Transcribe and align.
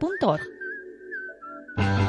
www.radiomaria.org. 0.00 2.07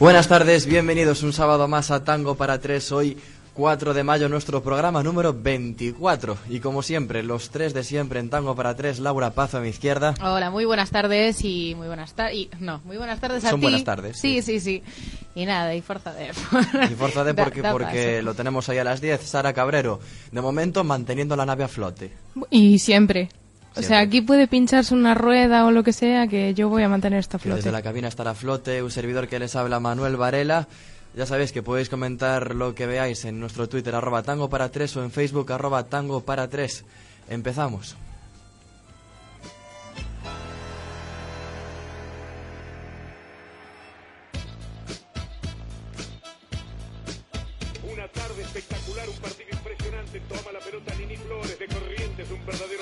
Buenas 0.00 0.28
tardes, 0.28 0.64
bienvenidos 0.64 1.22
un 1.22 1.32
sábado 1.34 1.68
más 1.68 1.90
a 1.90 2.04
Tango 2.04 2.34
para 2.34 2.58
Tres. 2.58 2.90
Hoy, 2.90 3.18
4 3.52 3.92
de 3.92 4.02
mayo, 4.02 4.30
nuestro 4.30 4.62
programa 4.62 5.02
número 5.02 5.34
24. 5.34 6.38
Y 6.48 6.60
como 6.60 6.82
siempre, 6.82 7.22
los 7.22 7.50
tres 7.50 7.74
de 7.74 7.84
siempre 7.84 8.18
en 8.18 8.30
Tango 8.30 8.56
para 8.56 8.74
Tres. 8.74 8.98
Laura 8.98 9.32
Paz 9.32 9.54
a 9.54 9.60
mi 9.60 9.68
izquierda. 9.68 10.14
Hola, 10.22 10.50
muy 10.50 10.64
buenas 10.64 10.90
tardes 10.90 11.44
y 11.44 11.74
muy 11.76 11.86
buenas 11.86 12.14
tardes. 12.14 12.48
No, 12.60 12.80
muy 12.86 12.96
buenas 12.96 13.20
tardes 13.20 13.44
a 13.44 13.50
Son 13.50 13.60
ti. 13.60 13.64
buenas 13.64 13.84
tardes, 13.84 14.18
Sí, 14.18 14.40
sí, 14.40 14.58
sí. 14.58 14.82
Y 15.34 15.44
nada, 15.44 15.74
y 15.74 15.82
Forza 15.82 16.14
de. 16.14 16.30
Y 16.30 16.94
fuerza 16.94 17.22
de 17.22 17.34
porque, 17.34 17.60
da 17.60 17.72
porque 17.72 18.22
lo 18.22 18.32
tenemos 18.32 18.70
ahí 18.70 18.78
a 18.78 18.84
las 18.84 19.02
10. 19.02 19.20
Sara 19.20 19.52
Cabrero, 19.52 20.00
de 20.32 20.40
momento 20.40 20.82
manteniendo 20.82 21.36
la 21.36 21.44
nave 21.44 21.64
a 21.64 21.68
flote. 21.68 22.10
Y 22.48 22.78
siempre. 22.78 23.28
O 23.76 23.82
sea, 23.82 24.00
aquí 24.00 24.20
puede 24.20 24.48
pincharse 24.48 24.94
una 24.94 25.14
rueda 25.14 25.64
o 25.64 25.70
lo 25.70 25.82
que 25.84 25.92
sea 25.92 26.26
que 26.26 26.54
yo 26.54 26.68
voy 26.68 26.82
a 26.82 26.88
mantener 26.88 27.20
esta 27.20 27.38
Que 27.38 27.44
flote. 27.44 27.56
desde 27.58 27.72
la 27.72 27.82
cabina 27.82 28.08
estará 28.08 28.34
flote. 28.34 28.82
Un 28.82 28.90
servidor 28.90 29.28
que 29.28 29.38
les 29.38 29.54
habla, 29.56 29.78
Manuel 29.80 30.16
Varela. 30.16 30.66
Ya 31.14 31.26
sabéis 31.26 31.52
que 31.52 31.62
podéis 31.62 31.88
comentar 31.88 32.54
lo 32.54 32.74
que 32.74 32.86
veáis 32.86 33.24
en 33.24 33.40
nuestro 33.40 33.68
Twitter, 33.68 33.94
arroba 33.94 34.22
tango 34.22 34.48
para 34.48 34.68
tres, 34.70 34.96
o 34.96 35.02
en 35.02 35.10
Facebook, 35.10 35.52
arroba 35.52 35.84
tango 35.84 36.20
para 36.20 36.48
tres. 36.48 36.84
Empezamos. 37.28 37.96
Una 47.92 48.06
tarde 48.08 48.42
espectacular, 48.42 49.08
un 49.08 49.16
partido 49.16 49.48
impresionante. 49.52 50.20
Toma 50.28 50.52
la 50.52 50.60
pelota 50.60 50.94
Nini 50.96 51.16
Flores 51.16 51.58
de 51.58 51.66
Corrientes, 51.66 52.30
un 52.30 52.46
verdadero 52.46 52.79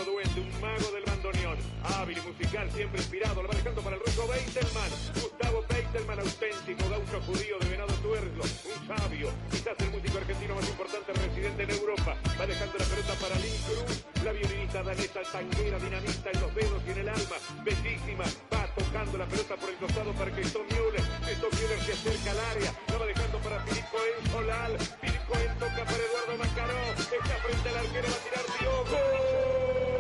siempre 2.49 3.01
inspirado. 3.01 3.43
Lo 3.43 3.49
va 3.49 3.55
dejando 3.55 3.83
para 3.83 3.97
el 3.97 4.03
ruso 4.03 4.27
Beitelman. 4.27 4.91
Gustavo 5.15 5.65
Beitelman, 5.69 6.21
auténtico 6.21 6.89
gaucho 6.89 7.21
judío 7.27 7.59
de 7.61 7.69
Venado 7.69 7.93
Tuerlo. 8.01 8.43
Un 8.43 8.81
sabio, 8.89 9.31
quizás 9.51 9.77
el 9.79 9.91
músico 9.91 10.19
argentino 10.19 10.55
más 10.55 10.69
importante 10.69 11.13
residente 11.13 11.63
en 11.65 11.71
Europa. 11.71 12.17
Va 12.41 12.47
dejando 12.47 12.79
la 12.79 12.85
pelota 12.85 13.15
para 13.21 13.35
Lynn 13.37 13.59
Cruz, 13.69 14.05
la 14.25 14.33
violinista 14.33 14.83
danesa, 14.83 15.21
tanguera, 15.31 15.79
dinamista 15.79 16.31
en 16.33 16.41
los 16.41 16.55
dedos 16.55 16.83
y 16.87 16.91
en 16.91 16.99
el 16.99 17.09
alma. 17.09 17.37
Bellísima, 17.65 18.25
va 18.53 18.67
tocando 18.75 19.19
la 19.19 19.27
pelota 19.27 19.57
por 19.57 19.69
el 19.69 19.77
costado 19.77 20.13
para 20.13 20.31
que 20.35 20.43
Tom 20.49 20.67
Müller. 20.73 21.05
Tom 21.41 21.53
Müller 21.53 21.81
se 21.85 21.93
acerca 21.93 22.31
al 22.33 22.41
área, 22.57 22.73
la 22.89 22.99
va 22.99 23.07
dejando 23.07 23.39
para 23.39 23.61
Filipe 23.65 23.89
Cohen 23.93 24.33
Solal. 24.33 24.73
Filipe 25.01 25.25
Cohen 25.29 25.53
toca 25.59 25.85
para 25.85 26.01
Eduardo 26.01 26.35
Macaró. 26.39 26.81
Está 26.97 27.37
frente 27.45 27.69
al 27.69 27.77
arquero, 27.77 28.09
va 28.09 28.17
a 28.17 28.25
tirar 28.25 28.47
Diogo. 28.59 29.98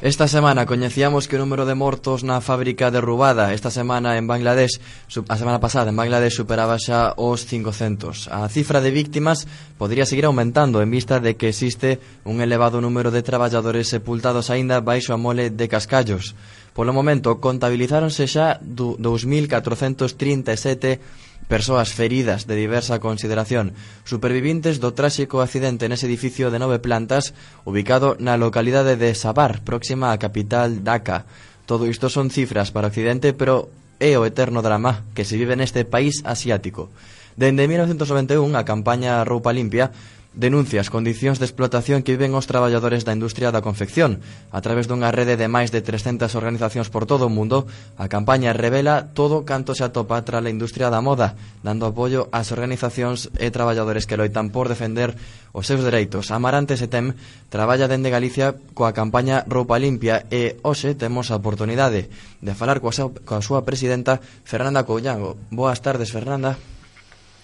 Esta 0.00 0.28
semana 0.28 0.64
coñecíamos 0.64 1.28
que 1.28 1.36
o 1.36 1.42
número 1.44 1.68
de 1.68 1.76
mortos 1.76 2.24
na 2.24 2.40
fábrica 2.40 2.88
derrubada 2.88 3.52
esta 3.52 3.68
semana 3.68 4.16
en 4.16 4.24
Bangladesh, 4.24 4.80
a 5.28 5.36
semana 5.36 5.60
pasada 5.60 5.92
en 5.92 6.00
Bangladesh 6.00 6.40
superaba 6.40 6.80
xa 6.80 7.12
os 7.20 7.44
500. 7.44 8.32
A 8.32 8.48
cifra 8.48 8.80
de 8.80 8.96
víctimas 8.96 9.44
podría 9.76 10.08
seguir 10.08 10.24
aumentando 10.24 10.80
en 10.80 10.88
vista 10.88 11.20
de 11.20 11.36
que 11.36 11.52
existe 11.52 12.00
un 12.24 12.40
elevado 12.40 12.80
número 12.80 13.12
de 13.12 13.20
traballadores 13.20 13.92
sepultados 13.92 14.48
aínda 14.48 14.80
baixo 14.80 15.12
a 15.12 15.20
mole 15.20 15.52
de 15.52 15.68
cascallos. 15.68 16.32
Polo 16.72 16.96
momento 16.96 17.36
contabilizáronse 17.36 18.24
xa 18.24 18.56
2437 18.56 21.28
persoas 21.48 21.92
feridas 21.92 22.46
de 22.46 22.56
diversa 22.56 22.98
consideración, 22.98 23.72
supervivintes 24.04 24.78
do 24.82 24.92
tráxico 24.92 25.40
accidente 25.40 25.88
nese 25.88 26.10
edificio 26.10 26.52
de 26.52 26.60
nove 26.60 26.82
plantas 26.82 27.32
ubicado 27.62 28.18
na 28.20 28.36
localidade 28.36 28.98
de 28.98 29.14
Sabar, 29.16 29.64
próxima 29.64 30.12
á 30.12 30.18
capital 30.18 30.84
Dhaka. 30.84 31.24
Todo 31.64 31.86
isto 31.86 32.10
son 32.10 32.28
cifras 32.28 32.74
para 32.74 32.90
o 32.90 32.94
pero 33.38 33.70
é 34.00 34.16
o 34.16 34.24
eterno 34.24 34.64
drama 34.64 35.04
que 35.14 35.28
se 35.28 35.36
vive 35.36 35.54
neste 35.54 35.84
país 35.84 36.24
asiático. 36.24 36.88
Dende 37.36 37.68
1991, 37.68 38.52
a 38.58 38.64
campaña 38.64 39.22
Roupa 39.24 39.52
Limpia 39.52 39.92
denuncia 40.34 40.78
as 40.78 40.94
condicións 40.94 41.42
de 41.42 41.46
explotación 41.46 42.06
que 42.06 42.14
viven 42.14 42.38
os 42.38 42.46
traballadores 42.46 43.02
da 43.02 43.10
industria 43.10 43.50
da 43.50 43.66
confección. 43.66 44.22
A 44.54 44.62
través 44.62 44.86
dunha 44.86 45.10
rede 45.10 45.34
de 45.34 45.50
máis 45.50 45.74
de 45.74 45.82
300 45.82 46.30
organizacións 46.38 46.86
por 46.86 47.02
todo 47.02 47.26
o 47.26 47.34
mundo, 47.34 47.66
a 47.98 48.06
campaña 48.06 48.54
revela 48.54 49.10
todo 49.10 49.42
canto 49.42 49.74
se 49.74 49.82
atopa 49.82 50.22
tra 50.22 50.38
a 50.38 50.46
industria 50.46 50.86
da 50.86 51.02
moda, 51.02 51.34
dando 51.66 51.90
apoio 51.90 52.30
ás 52.30 52.54
organizacións 52.54 53.26
e 53.42 53.50
traballadores 53.50 54.06
que 54.06 54.14
loitan 54.14 54.54
por 54.54 54.70
defender 54.70 55.18
os 55.50 55.66
seus 55.66 55.82
dereitos. 55.82 56.30
Amarante 56.30 56.78
Setem 56.78 57.18
traballa 57.50 57.90
dende 57.90 58.14
Galicia 58.14 58.54
coa 58.78 58.94
campaña 58.94 59.42
Roupa 59.50 59.82
Limpia 59.82 60.30
e 60.30 60.62
hoxe 60.62 60.94
temos 60.94 61.34
a 61.34 61.38
oportunidade 61.42 62.06
de 62.38 62.52
falar 62.54 62.78
coa 62.78 62.94
súa, 62.94 63.10
coa 63.26 63.42
súa 63.42 63.66
presidenta 63.66 64.22
Fernanda 64.46 64.86
Coullago. 64.86 65.34
Boas 65.50 65.82
tardes, 65.82 66.14
Fernanda. 66.14 66.54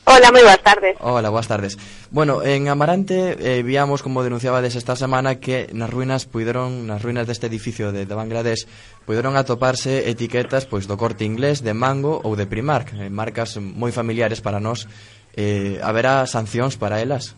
Hola, 0.06 0.30
moi 0.30 0.46
boas 0.46 0.62
tardes. 0.62 0.94
Hola, 1.02 1.34
boas 1.34 1.50
tardes. 1.50 1.74
Bueno, 2.14 2.38
en 2.46 2.70
Amarante 2.70 3.34
eh, 3.42 3.66
víamos, 3.66 4.06
como 4.06 4.22
denunciabades 4.22 4.78
esta 4.78 4.94
semana, 4.94 5.42
que 5.42 5.66
nas 5.74 5.90
ruínas 5.90 6.30
puideron, 6.30 6.86
nas 6.86 7.02
ruínas 7.02 7.26
deste 7.26 7.50
edificio 7.50 7.90
de, 7.90 8.06
de 8.06 8.14
Bangladesh, 8.14 8.70
puideron 9.02 9.34
atoparse 9.34 10.06
etiquetas 10.06 10.62
pois 10.70 10.86
do 10.86 10.94
corte 10.94 11.26
inglés, 11.26 11.66
de 11.66 11.74
Mango 11.74 12.22
ou 12.22 12.38
de 12.38 12.46
Primark, 12.46 12.94
eh, 12.94 13.10
marcas 13.10 13.58
moi 13.58 13.90
familiares 13.90 14.38
para 14.38 14.62
nós. 14.62 14.86
Eh, 15.34 15.82
haberá 15.82 16.22
sancións 16.30 16.78
para 16.78 17.02
elas? 17.02 17.34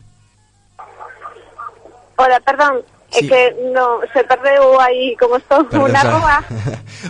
Hola, 2.20 2.36
perdón, 2.44 2.84
Sí. 3.10 3.24
É 3.24 3.28
que 3.28 3.42
no, 3.72 4.04
se 4.12 4.20
perdeu 4.24 4.76
aí 4.76 5.16
como 5.16 5.40
estou 5.40 5.64
unha 5.80 6.04
na 6.04 6.44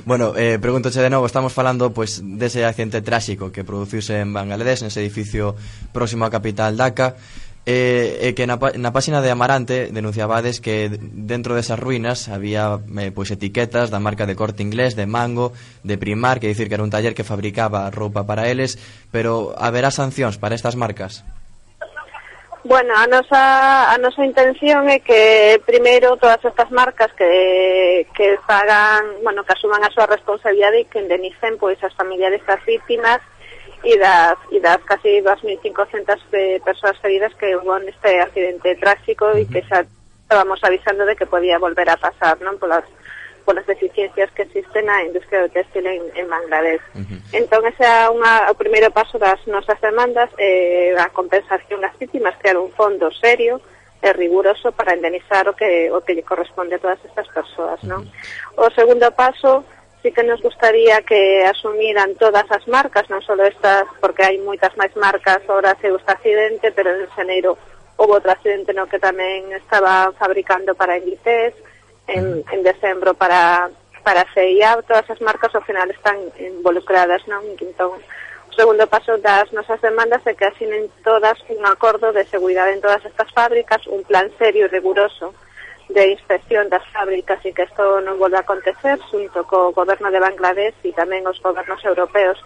bueno, 0.07 0.31
eh, 0.39 0.63
pregúntoche 0.63 1.03
de 1.03 1.11
novo, 1.11 1.27
estamos 1.27 1.51
falando 1.51 1.91
pois 1.91 2.23
pues, 2.23 2.39
dese 2.39 2.63
accidente 2.63 3.03
tráxico 3.03 3.51
que 3.51 3.67
produciuse 3.67 4.23
en 4.23 4.31
Bangladesh, 4.31 4.87
nese 4.87 5.03
edificio 5.03 5.59
próximo 5.91 6.23
á 6.23 6.31
capital 6.31 6.79
Dhaka, 6.79 7.19
e 7.69 8.25
eh, 8.25 8.29
eh, 8.29 8.33
que 8.33 8.49
na, 8.49 8.57
na 8.57 8.95
páxina 8.97 9.21
de 9.21 9.29
Amarante 9.29 9.93
denunciabades 9.93 10.63
que 10.63 10.89
dentro 10.89 11.53
desas 11.53 11.77
ruínas 11.77 12.33
había 12.33 12.81
eh, 12.97 13.13
pois 13.13 13.29
etiquetas 13.29 13.93
da 13.93 14.01
marca 14.01 14.25
de 14.25 14.39
corte 14.39 14.65
inglés, 14.65 14.97
de 14.97 15.05
Mango, 15.05 15.53
de 15.85 15.99
Primar, 16.01 16.41
que 16.41 16.49
dicir 16.49 16.73
que 16.73 16.81
era 16.81 16.87
un 16.87 16.95
taller 16.95 17.13
que 17.13 17.29
fabricaba 17.29 17.91
roupa 17.93 18.25
para 18.25 18.49
eles, 18.49 18.81
pero 19.13 19.53
haberá 19.61 19.93
sancións 19.93 20.41
para 20.41 20.57
estas 20.57 20.81
marcas? 20.81 21.29
Bueno, 22.69 22.93
a 22.95 23.07
nosa, 23.07 23.95
a 23.95 23.97
nosa 23.97 24.29
intención 24.29 24.93
é 24.93 25.01
que 25.01 25.57
primeiro 25.65 26.21
todas 26.21 26.45
estas 26.45 26.69
marcas 26.69 27.09
que, 27.17 28.05
que 28.13 28.37
pagan, 28.45 29.25
bueno, 29.25 29.41
que 29.41 29.57
asuman 29.57 29.81
a 29.81 29.89
súa 29.89 30.05
responsabilidade 30.05 30.85
e 30.85 30.89
que 30.93 31.01
indemnicen 31.01 31.57
pois 31.57 31.81
as 31.81 31.97
familiares 31.97 32.45
das 32.45 32.61
víctimas 32.69 33.25
e 33.81 33.97
das, 33.97 34.37
e 34.53 34.61
das 34.61 34.85
casi 34.85 35.25
2.500 35.25 36.21
de 36.29 36.61
persoas 36.61 37.01
feridas 37.01 37.33
que 37.41 37.57
hubo 37.57 37.73
neste 37.81 38.21
accidente 38.21 38.77
tráxico 38.77 39.33
e 39.33 39.49
que 39.49 39.65
xa 39.65 39.89
estábamos 40.29 40.61
avisando 40.61 41.09
de 41.09 41.17
que 41.17 41.25
podía 41.25 41.57
volver 41.57 41.89
a 41.89 41.97
pasar, 41.97 42.37
non? 42.45 42.61
Polas 42.61 42.85
polas 43.49 43.65
deficiencias 43.65 44.29
que 44.37 44.45
existen 44.45 44.85
na 44.85 45.01
industria 45.09 45.41
do 45.41 45.49
textil 45.49 45.89
en, 45.89 46.05
en 46.13 46.29
Bangladesh. 46.29 46.85
Uh 46.93 47.01
-huh. 47.01 47.21
Entón, 47.33 47.65
ese 47.65 47.81
é 47.81 48.05
unha, 48.13 48.53
o 48.53 48.55
primeiro 48.61 48.93
paso 48.93 49.17
das 49.17 49.41
nosas 49.49 49.81
demandas, 49.81 50.29
eh, 50.37 50.93
a 51.01 51.09
compensación 51.09 51.81
das 51.81 51.97
vítimas, 51.97 52.37
crear 52.37 52.61
un 52.61 52.69
fondo 52.77 53.09
serio, 53.25 53.57
e 54.05 54.13
riguroso 54.13 54.71
para 54.73 54.95
indemnizar 54.95 55.49
o 55.49 55.57
que 55.57 55.91
o 55.91 56.05
que 56.05 56.15
lle 56.15 56.23
corresponde 56.23 56.77
a 56.77 56.83
todas 56.85 57.01
estas 57.09 57.27
persoas, 57.33 57.81
non? 57.83 58.05
O 58.55 58.69
segundo 58.71 59.09
paso 59.17 59.65
sí 60.03 60.13
que 60.13 60.23
nos 60.23 60.39
gustaría 60.45 61.03
que 61.03 61.43
asumiran 61.49 62.15
todas 62.15 62.47
as 62.53 62.63
marcas, 62.69 63.11
non 63.11 63.25
só 63.27 63.35
estas, 63.43 63.89
porque 63.99 64.23
hai 64.23 64.39
moitas 64.39 64.71
máis 64.79 64.95
marcas, 64.95 65.43
ahora 65.51 65.75
se 65.83 65.91
gusta 65.91 66.15
accidente, 66.15 66.71
pero 66.71 66.95
en 66.95 67.11
xaneiro 67.17 67.59
houve 67.99 68.23
outro 68.23 68.31
accidente 68.31 68.71
no 68.71 68.87
que 68.87 69.03
tamén 69.03 69.51
estaba 69.51 70.15
fabricando 70.15 70.79
para 70.79 71.01
Inditex, 71.01 71.59
en, 72.09 72.45
en 72.51 72.61
decembro 72.63 73.15
para 73.15 73.71
para 74.03 74.25
CIA, 74.33 74.81
todas 74.89 75.05
as 75.11 75.21
marcas 75.21 75.55
ao 75.55 75.61
final 75.61 75.91
están 75.91 76.17
involucradas, 76.41 77.21
non? 77.29 77.45
Entón, 77.61 78.01
o 78.49 78.53
segundo 78.57 78.89
paso 78.89 79.21
das 79.21 79.53
nosas 79.53 79.77
demandas 79.85 80.25
é 80.25 80.33
que 80.33 80.49
asinen 80.49 80.89
todas 81.05 81.37
un 81.53 81.61
acordo 81.69 82.09
de 82.17 82.25
seguridade 82.25 82.73
en 82.73 82.81
todas 82.81 83.05
estas 83.05 83.29
fábricas, 83.37 83.85
un 83.85 84.01
plan 84.09 84.33
serio 84.41 84.65
e 84.65 84.73
riguroso 84.73 85.37
de 85.93 86.09
inspección 86.09 86.73
das 86.73 86.85
fábricas 86.89 87.37
e 87.45 87.53
que 87.53 87.69
isto 87.69 88.01
non 88.01 88.17
volva 88.17 88.41
a 88.41 88.47
acontecer 88.49 88.97
xunto 89.13 89.45
co 89.45 89.77
goberno 89.77 90.09
de 90.09 90.25
Bangladesh 90.25 90.81
e 90.89 90.97
tamén 90.97 91.29
os 91.29 91.37
gobernos 91.45 91.85
europeos 91.85 92.41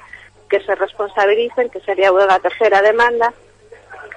que 0.51 0.59
se 0.67 0.75
responsabilicen, 0.75 1.71
que 1.71 1.79
sería 1.87 2.11
a 2.11 2.43
terceira 2.43 2.83
demanda, 2.83 3.31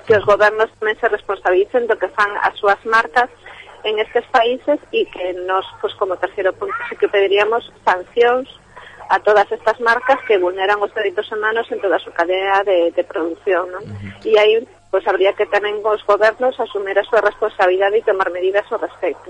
que 0.10 0.18
os 0.18 0.26
gobernos 0.26 0.74
tamén 0.82 0.98
se 0.98 1.10
responsabilicen 1.14 1.86
do 1.86 1.98
que 2.02 2.10
fan 2.10 2.34
as 2.42 2.58
súas 2.58 2.82
marcas 2.90 3.30
en 3.86 4.00
estes 4.00 4.26
países 4.34 4.82
e 4.92 5.06
que 5.06 5.34
nos, 5.46 5.66
pues, 5.80 5.94
como 5.96 6.18
terceiro 6.18 6.52
punto, 6.58 6.74
sí 6.90 6.98
que 6.98 7.08
pediríamos 7.08 7.70
sancións 7.86 8.50
a 9.10 9.22
todas 9.22 9.46
estas 9.52 9.78
marcas 9.80 10.18
que 10.28 10.42
vulneran 10.42 10.82
os 10.82 10.90
dereitos 10.98 11.30
humanos 11.32 11.70
en 11.70 11.78
toda 11.78 11.98
a 11.98 12.04
súa 12.04 12.18
cadea 12.18 12.66
de, 12.66 12.90
de 12.90 13.04
producción, 13.06 13.70
¿no? 13.70 13.80
Uh 13.80 13.86
-huh. 13.86 14.26
E 14.26 14.66
pois 14.96 15.04
habría 15.12 15.36
que 15.36 15.44
tamén 15.44 15.84
os 15.84 16.00
gobernos 16.08 16.56
asumir 16.56 16.96
a 16.96 17.04
súa 17.04 17.20
responsabilidade 17.20 18.00
e 18.00 18.08
tomar 18.08 18.32
medidas 18.32 18.64
ao 18.72 18.80
respecto. 18.80 19.28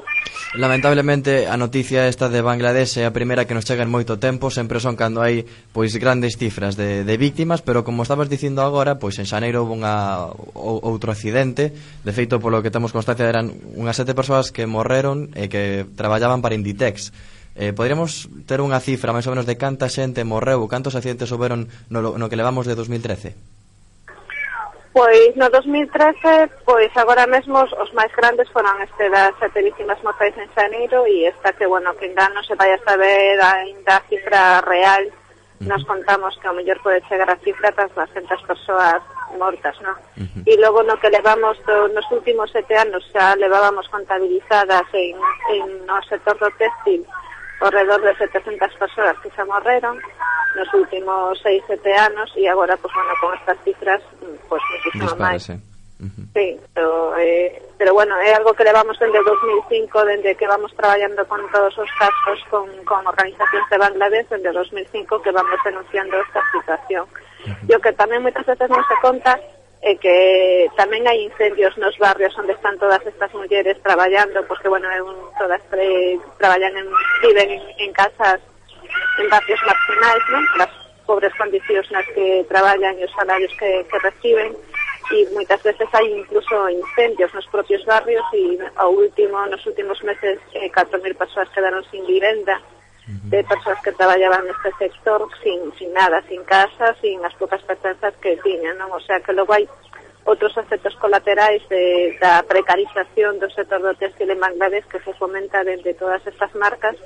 Lamentablemente, 0.54 1.50
a 1.50 1.58
noticia 1.58 2.06
esta 2.06 2.30
de 2.30 2.46
Bangladesh 2.46 3.02
é 3.02 3.10
a 3.10 3.16
primeira 3.18 3.50
que 3.50 3.58
nos 3.58 3.66
chega 3.66 3.82
en 3.82 3.90
moito 3.90 4.22
tempo, 4.22 4.54
sempre 4.54 4.78
son 4.78 4.94
cando 4.94 5.26
hai 5.26 5.42
pois 5.74 5.98
grandes 5.98 6.38
cifras 6.38 6.78
de, 6.78 7.02
de 7.02 7.16
víctimas, 7.18 7.66
pero 7.66 7.82
como 7.82 8.06
estabas 8.06 8.30
dicindo 8.30 8.62
agora, 8.62 9.02
pois 9.02 9.18
en 9.18 9.26
Xaneiro 9.26 9.66
houve 9.66 9.74
unha, 9.74 10.30
outro 10.54 11.10
accidente, 11.10 11.74
de 11.74 12.12
feito 12.14 12.38
polo 12.38 12.62
que 12.62 12.70
temos 12.70 12.94
constancia 12.94 13.26
eran 13.26 13.50
unhas 13.74 13.98
sete 13.98 14.14
persoas 14.14 14.54
que 14.54 14.70
morreron 14.70 15.34
e 15.34 15.50
que 15.50 15.90
traballaban 15.98 16.46
para 16.46 16.54
Inditex. 16.54 17.10
Eh, 17.58 17.74
Podríamos 17.74 18.30
ter 18.46 18.62
unha 18.62 18.78
cifra 18.78 19.18
máis 19.18 19.26
ou 19.26 19.34
menos 19.34 19.50
de 19.50 19.58
canta 19.58 19.90
xente 19.90 20.22
morreu, 20.22 20.62
cantos 20.70 20.94
accidentes 20.94 21.34
houberon 21.34 21.74
no, 21.90 22.22
no 22.22 22.30
que 22.30 22.38
levamos 22.38 22.70
de 22.70 22.78
2013? 22.78 23.55
Pois 24.96 25.36
no 25.36 25.50
2013, 25.50 26.64
pois 26.64 26.88
agora 26.96 27.28
mesmo 27.28 27.60
os 27.60 27.92
máis 27.92 28.16
grandes 28.16 28.48
foron 28.56 28.80
este 28.80 29.12
das 29.12 29.36
sete 29.44 29.60
vítimas 29.60 30.00
mortais 30.08 30.32
en 30.40 30.48
Xaneiro 30.56 31.04
e 31.04 31.28
esta 31.28 31.52
que, 31.52 31.68
bueno, 31.68 31.92
que 32.00 32.08
ainda 32.08 32.32
non 32.32 32.48
se 32.48 32.56
vai 32.56 32.72
a 32.72 32.80
saber 32.80 33.36
ainda 33.44 34.00
a 34.00 34.06
cifra 34.08 34.64
real 34.64 35.04
nos 35.68 35.84
contamos 35.84 36.40
que 36.40 36.48
ao 36.48 36.56
mellor 36.56 36.80
pode 36.80 37.04
chegar 37.12 37.28
a 37.28 37.36
cifra 37.44 37.76
das 37.76 37.92
200 37.92 38.40
persoas 38.48 39.04
mortas, 39.36 39.76
non? 39.84 40.00
Uh 40.16 40.32
-huh. 40.32 40.48
E 40.48 40.56
logo 40.64 40.80
no 40.88 40.96
que 40.96 41.12
levamos 41.12 41.60
do, 41.68 41.92
nos 41.92 42.08
últimos 42.16 42.48
sete 42.56 42.80
anos 42.80 43.04
xa 43.12 43.36
levábamos 43.36 43.92
contabilizadas 43.92 44.88
en, 44.96 45.20
en 45.52 45.84
no 45.84 46.00
sector 46.08 46.40
do 46.40 46.48
textil 46.56 47.04
alrededor 47.62 48.02
de 48.02 48.16
700 48.16 48.74
persoas 48.76 49.16
que 49.24 49.30
xa 49.32 49.46
morreron 49.46 50.00
nos 50.56 50.70
últimos 50.74 51.40
6, 51.44 51.64
7 51.68 51.94
anos 51.96 52.32
e 52.36 52.48
agora, 52.48 52.76
pois, 52.78 52.94
bueno, 52.94 53.14
con 53.20 53.34
estas 53.36 53.58
cifras 53.64 54.02
pois, 54.48 54.64
muchísimo 54.72 55.16
máis 55.20 55.48
Uh 55.96 56.08
-huh. 56.08 56.28
Sí, 56.34 56.60
pero, 56.74 57.16
eh, 57.18 57.62
pero 57.78 57.94
bueno, 57.94 58.20
é 58.20 58.36
algo 58.36 58.54
que 58.54 58.66
levamos 58.66 59.00
desde 59.00 59.24
2005, 59.24 60.04
dende 60.04 60.36
que 60.36 60.46
vamos 60.46 60.76
traballando 60.76 61.26
con 61.26 61.40
todos 61.52 61.72
os 61.78 61.90
casos, 61.98 62.44
con, 62.50 62.68
con 62.84 63.08
organizacións 63.08 63.70
de 63.72 63.78
Bangladesh, 63.78 64.28
desde 64.28 64.52
2005 64.52 65.22
que 65.22 65.32
vamos 65.32 65.58
denunciando 65.64 66.20
esta 66.20 66.42
situación. 66.52 67.08
Uh 67.08 67.48
-huh. 67.48 67.72
E 67.72 67.76
o 67.78 67.80
que 67.80 67.96
tamén 67.96 68.20
moitas 68.20 68.44
veces 68.44 68.68
non 68.68 68.84
se 68.84 68.96
conta 69.00 69.40
e 69.86 69.94
que 70.02 70.66
tamén 70.74 71.06
hai 71.06 71.22
incendios 71.22 71.78
nos 71.78 71.94
barrios 72.02 72.34
onde 72.42 72.58
están 72.58 72.74
todas 72.82 73.06
estas 73.06 73.30
mulleres 73.38 73.78
traballando, 73.86 74.42
pois 74.42 74.58
porque, 74.58 74.74
bueno, 74.74 74.90
un, 75.06 75.30
todas 75.38 75.62
tre, 75.70 76.18
traballan 76.42 76.74
en, 76.74 76.90
viven 77.22 77.54
en, 77.54 77.62
en 77.78 77.92
casas, 77.94 78.42
en 79.22 79.30
barrios 79.30 79.62
marginais, 79.62 80.26
non? 80.34 80.42
Las 80.58 80.74
pobres 81.06 81.30
condicións 81.38 81.86
nas 81.94 82.10
que 82.18 82.42
traballan 82.50 82.98
e 82.98 83.06
os 83.06 83.14
salarios 83.14 83.54
que, 83.62 83.86
que 83.86 83.98
reciben, 84.02 84.58
e 85.14 85.30
moitas 85.38 85.62
veces 85.62 85.86
hai 85.94 86.10
incluso 86.18 86.66
incendios 86.66 87.30
nos 87.38 87.46
propios 87.54 87.86
barrios 87.86 88.26
e 88.34 88.58
ao 88.82 88.90
último, 88.90 89.38
nos 89.46 89.62
últimos 89.70 90.02
meses, 90.02 90.42
eh, 90.58 90.66
4.000 90.74 91.14
persoas 91.14 91.46
quedaron 91.54 91.86
sin 91.94 92.02
vivenda, 92.10 92.58
de 93.06 93.44
persoas 93.44 93.78
que 93.86 93.94
traballaban 93.94 94.50
neste 94.50 94.74
sector 94.82 95.30
sin, 95.44 95.70
sin 95.78 95.94
nada, 95.94 96.26
sin 96.26 96.42
casa, 96.44 96.98
sin 97.02 97.22
as 97.22 97.34
poucas 97.38 97.62
pertenzas 97.62 98.14
que 98.18 98.38
tiñan, 98.42 98.82
non? 98.82 98.90
O 98.90 99.02
sea, 99.02 99.22
que 99.22 99.34
logo 99.34 99.54
hai 99.54 99.70
outros 100.26 100.58
efectos 100.58 100.98
colaterais 100.98 101.62
de, 101.70 102.18
da 102.18 102.42
precarización 102.42 103.38
do 103.38 103.46
sector 103.54 103.78
do 103.78 103.94
textil 103.94 104.34
en 104.34 104.42
Bangladesh 104.42 104.90
que 104.90 104.98
se 105.06 105.14
fomenta 105.14 105.62
desde 105.62 105.94
todas 105.94 106.26
estas 106.26 106.50
marcas 106.58 106.98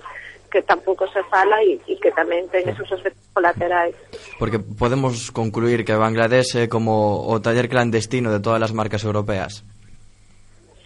que 0.49 0.63
tampouco 0.63 1.05
se 1.11 1.21
fala 1.27 1.61
e, 1.61 1.83
e 1.83 1.99
que 1.99 2.15
tamén 2.15 2.47
ten 2.47 2.63
esos 2.71 2.87
efectos 2.95 3.27
colaterais. 3.35 3.93
Porque 4.39 4.57
podemos 4.57 5.35
concluir 5.35 5.83
que 5.83 5.99
Bangladesh 5.99 6.63
é 6.63 6.65
como 6.71 7.27
o 7.27 7.35
taller 7.43 7.67
clandestino 7.67 8.31
de 8.31 8.39
todas 8.39 8.63
as 8.63 8.71
marcas 8.71 9.03
europeas. 9.03 9.67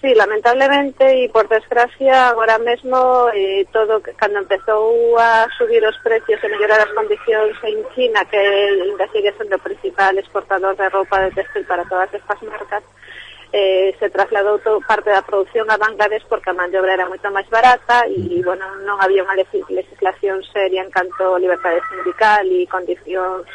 Sí, 0.03 0.13
lamentablemente 0.15 1.23
e 1.23 1.31
por 1.31 1.47
desgracia 1.47 2.27
agora 2.27 2.59
mesmo 2.59 3.31
eh, 3.31 3.63
todo 3.71 4.03
cando 4.19 4.43
empezou 4.43 5.15
a 5.15 5.47
subir 5.55 5.79
os 5.79 5.95
precios 6.03 6.43
e 6.43 6.51
mellorar 6.51 6.83
as 6.83 6.91
condicións 6.91 7.55
en 7.63 7.79
China 7.95 8.19
que 8.27 8.35
ainda 8.35 9.07
sigue 9.15 9.31
sendo 9.39 9.55
o 9.55 9.63
principal 9.63 10.11
exportador 10.19 10.75
de 10.75 10.91
roupa 10.91 11.23
de 11.23 11.31
textil 11.31 11.63
para 11.63 11.87
todas 11.87 12.11
estas 12.11 12.35
marcas 12.43 12.83
eh, 13.55 13.95
se 13.95 14.11
trasladou 14.11 14.59
to, 14.59 14.83
parte 14.83 15.07
da 15.07 15.23
produción 15.23 15.71
a 15.71 15.79
Bangladesh 15.79 16.27
porque 16.27 16.51
a 16.51 16.59
maniobra 16.59 16.99
era 16.99 17.07
moito 17.07 17.31
máis 17.31 17.47
barata 17.47 18.03
e 18.11 18.43
bueno, 18.43 18.83
non 18.83 18.99
había 18.99 19.23
unha 19.23 19.39
legislación 19.39 20.43
seria 20.51 20.83
en 20.83 20.91
canto 20.91 21.31
a 21.31 21.39
liberdade 21.39 21.79
sindical 21.87 22.43
e 22.51 22.67
condicións 22.67 23.47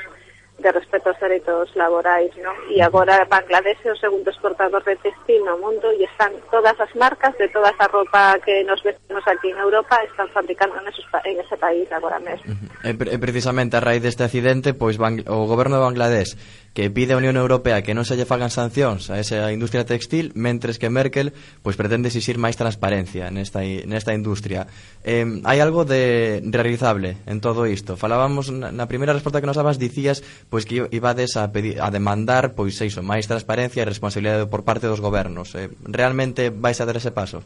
de 0.58 0.72
respecto 0.72 1.08
aos 1.10 1.20
dereitos 1.20 1.70
laborais, 1.78 2.34
non? 2.42 2.54
E 2.66 2.82
agora 2.82 3.22
Bangladesh 3.30 3.78
é 3.86 3.94
o 3.94 3.98
segundo 3.98 4.26
exportador 4.26 4.82
de 4.82 4.98
textil 4.98 5.46
no 5.46 5.54
mundo 5.62 5.86
e 5.94 6.02
están 6.02 6.34
todas 6.50 6.74
as 6.82 6.90
marcas 6.98 7.30
de 7.38 7.46
toda 7.54 7.70
esa 7.70 7.86
roupa 7.86 8.34
que 8.42 8.66
nos 8.66 8.82
vestimos 8.82 9.22
aquí 9.30 9.54
en 9.54 9.58
Europa 9.62 10.02
están 10.02 10.26
fabricando 10.34 10.74
en, 10.82 10.90
esos, 10.90 11.06
en 11.24 11.38
ese 11.38 11.56
país 11.56 11.86
agora 11.94 12.18
mesmo. 12.18 12.50
Uh 12.50 12.58
eh, 12.82 12.92
-huh. 12.94 13.06
E, 13.06 13.14
e 13.14 13.18
precisamente 13.22 13.78
a 13.78 13.84
raíz 13.84 14.02
deste 14.02 14.26
accidente, 14.26 14.74
pois 14.74 14.98
Bang, 14.98 15.22
o 15.30 15.46
goberno 15.46 15.78
de 15.78 15.86
Bangladesh 15.86 16.34
que 16.74 16.90
pide 16.90 17.14
a 17.14 17.20
Unión 17.20 17.36
Europea 17.36 17.82
que 17.82 17.94
non 17.96 18.06
se 18.06 18.14
lle 18.14 18.28
fagan 18.28 18.52
sancións 18.52 19.10
a 19.10 19.18
esa 19.18 19.50
industria 19.50 19.88
textil, 19.88 20.30
mentres 20.38 20.78
que 20.78 20.92
Merkel 20.92 21.34
pois 21.60 21.74
pretende 21.74 22.08
exixir 22.12 22.38
máis 22.38 22.54
transparencia 22.54 23.30
nesta, 23.34 23.60
nesta 23.62 24.14
industria. 24.14 24.70
Eh, 25.02 25.26
hai 25.44 25.58
algo 25.58 25.82
de 25.82 26.38
realizable 26.44 27.18
en 27.26 27.42
todo 27.42 27.66
isto. 27.66 27.98
Falábamos 27.98 28.54
na, 28.54 28.70
na 28.70 28.86
primeira 28.86 29.16
resposta 29.16 29.42
que 29.42 29.48
nos 29.50 29.58
dabas, 29.58 29.78
dicías 29.78 30.22
pois 30.48 30.64
que 30.64 30.86
ibades 30.94 31.34
a, 31.34 31.50
pedir, 31.50 31.82
a 31.82 31.90
demandar 31.90 32.54
pois 32.54 32.78
iso, 32.78 33.02
máis 33.04 33.26
transparencia 33.26 33.82
e 33.82 33.88
responsabilidade 33.88 34.46
por 34.46 34.62
parte 34.62 34.86
dos 34.86 35.02
gobernos. 35.02 35.54
Eh, 35.58 35.68
realmente 35.84 36.50
vais 36.54 36.78
a 36.80 36.86
dar 36.86 36.96
ese 36.96 37.10
paso? 37.10 37.42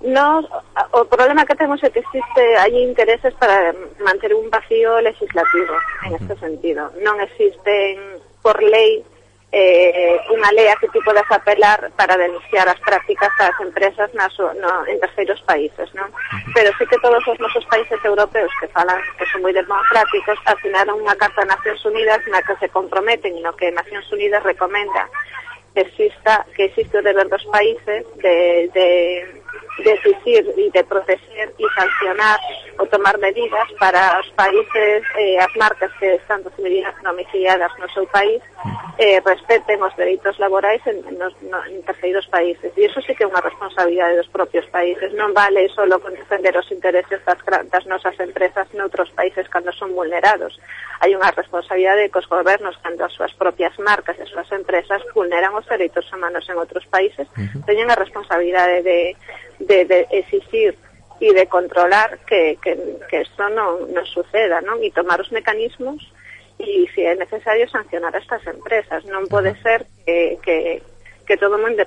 No, 0.00 0.46
o 0.92 1.04
problema 1.10 1.44
que 1.44 1.58
temos 1.58 1.82
é 1.82 1.90
que 1.90 1.98
existe 1.98 2.42
hai 2.62 2.70
intereses 2.86 3.34
para 3.34 3.74
manter 3.98 4.30
un 4.30 4.46
vacío 4.46 5.02
legislativo 5.02 5.74
en 6.06 6.14
este 6.14 6.38
sentido. 6.38 6.94
Non 7.02 7.18
existen 7.18 8.22
por 8.38 8.62
lei 8.62 9.02
eh, 9.50 10.20
unha 10.28 10.52
lei 10.52 10.68
a 10.68 10.76
que 10.76 10.92
ti 10.92 11.00
podes 11.00 11.24
apelar 11.32 11.90
para 11.96 12.20
denunciar 12.20 12.68
as 12.68 12.78
prácticas 12.84 13.32
das 13.40 13.56
empresas 13.58 14.12
nas, 14.12 14.30
no, 14.38 14.86
en 14.86 15.00
terceiros 15.00 15.40
países, 15.42 15.88
non? 15.96 16.12
Pero 16.52 16.68
sí 16.76 16.84
que 16.84 17.00
todos 17.00 17.24
os 17.26 17.38
nosos 17.40 17.64
países 17.66 17.98
europeos 18.04 18.52
que 18.60 18.68
falan 18.68 19.00
que 19.16 19.26
son 19.32 19.40
moi 19.40 19.56
democráticos 19.56 20.38
asinaron 20.46 21.00
unha 21.00 21.16
carta 21.16 21.42
a 21.42 21.50
Nacións 21.50 21.80
Unidas 21.88 22.20
na 22.28 22.44
que 22.44 22.54
se 22.60 22.68
comprometen 22.68 23.34
e 23.34 23.42
no 23.42 23.56
que 23.56 23.72
Nacións 23.72 24.06
Unidas 24.14 24.44
recomenda 24.44 25.08
que 25.72 25.80
exista 25.80 26.44
que 26.52 26.68
existe 26.68 27.00
o 27.00 27.06
deber 27.06 27.26
dos 27.32 27.44
países 27.48 28.04
de, 28.20 28.68
de 28.76 28.86
de 29.78 29.90
exigir 29.92 30.44
e 30.56 30.70
de 30.70 30.82
proteger 30.84 31.54
e 31.58 31.64
sancionar 31.74 32.38
ou 32.78 32.86
tomar 32.86 33.18
medidas 33.18 33.68
para 33.78 34.20
os 34.20 34.28
países 34.34 35.02
eh, 35.16 35.38
as 35.38 35.54
marcas 35.56 35.92
que 35.98 36.14
están 36.14 36.42
domiciliadas 36.42 37.72
no 37.78 37.88
seu 37.90 38.06
país 38.06 38.42
eh, 38.98 39.22
respeten 39.24 39.82
os 39.82 39.94
dereitos 39.96 40.38
laborais 40.38 40.82
en, 40.86 41.18
nos, 41.18 41.34
no, 41.42 41.64
en 41.66 41.82
terceiros 41.86 42.26
países. 42.26 42.72
E 42.74 42.86
iso 42.86 42.98
sí 43.02 43.14
que 43.14 43.22
é 43.22 43.30
unha 43.30 43.42
responsabilidade 43.42 44.18
dos 44.18 44.30
propios 44.30 44.66
países. 44.74 45.14
Non 45.14 45.30
vale 45.30 45.70
só 45.70 45.86
con 46.02 46.14
defender 46.14 46.54
os 46.58 46.66
intereses 46.74 47.22
das, 47.22 47.38
das 47.70 47.84
nosas 47.86 48.18
empresas 48.18 48.66
noutros 48.74 49.10
países 49.14 49.46
cando 49.46 49.70
son 49.70 49.94
vulnerados. 49.94 50.58
Hai 50.98 51.14
unha 51.14 51.30
responsabilidade 51.30 52.10
cos 52.10 52.26
gobernos 52.26 52.74
cando 52.82 53.06
as 53.06 53.14
súas 53.14 53.30
propias 53.38 53.74
marcas 53.78 54.18
e 54.18 54.26
as 54.26 54.30
súas 54.34 54.50
empresas 54.50 54.98
vulneran 55.14 55.54
os 55.54 55.66
dereitos 55.70 56.10
humanos 56.10 56.42
en 56.50 56.58
outros 56.58 56.82
países, 56.90 57.30
teñen 57.62 57.86
a 57.86 57.98
responsabilidade 57.98 58.82
de 58.82 59.14
de, 59.60 59.84
de 59.84 60.06
exigir 60.10 60.76
e 61.20 61.34
de 61.34 61.46
controlar 61.50 62.18
que, 62.26 62.58
que, 62.62 62.78
que 63.10 63.26
esto 63.26 63.50
non, 63.50 63.90
non 63.90 64.06
suceda, 64.06 64.62
non? 64.62 64.78
E 64.86 64.94
tomar 64.94 65.18
os 65.18 65.34
mecanismos 65.34 65.98
e, 66.58 66.86
se 66.94 67.06
é 67.06 67.14
necesario, 67.18 67.66
sancionar 67.66 68.14
a 68.14 68.22
estas 68.22 68.46
empresas. 68.46 69.02
Non 69.10 69.26
pode 69.26 69.54
ser 69.58 69.82
que, 70.06 70.38
que, 70.42 70.78
que 71.26 71.36
todo 71.36 71.58
mundo 71.58 71.82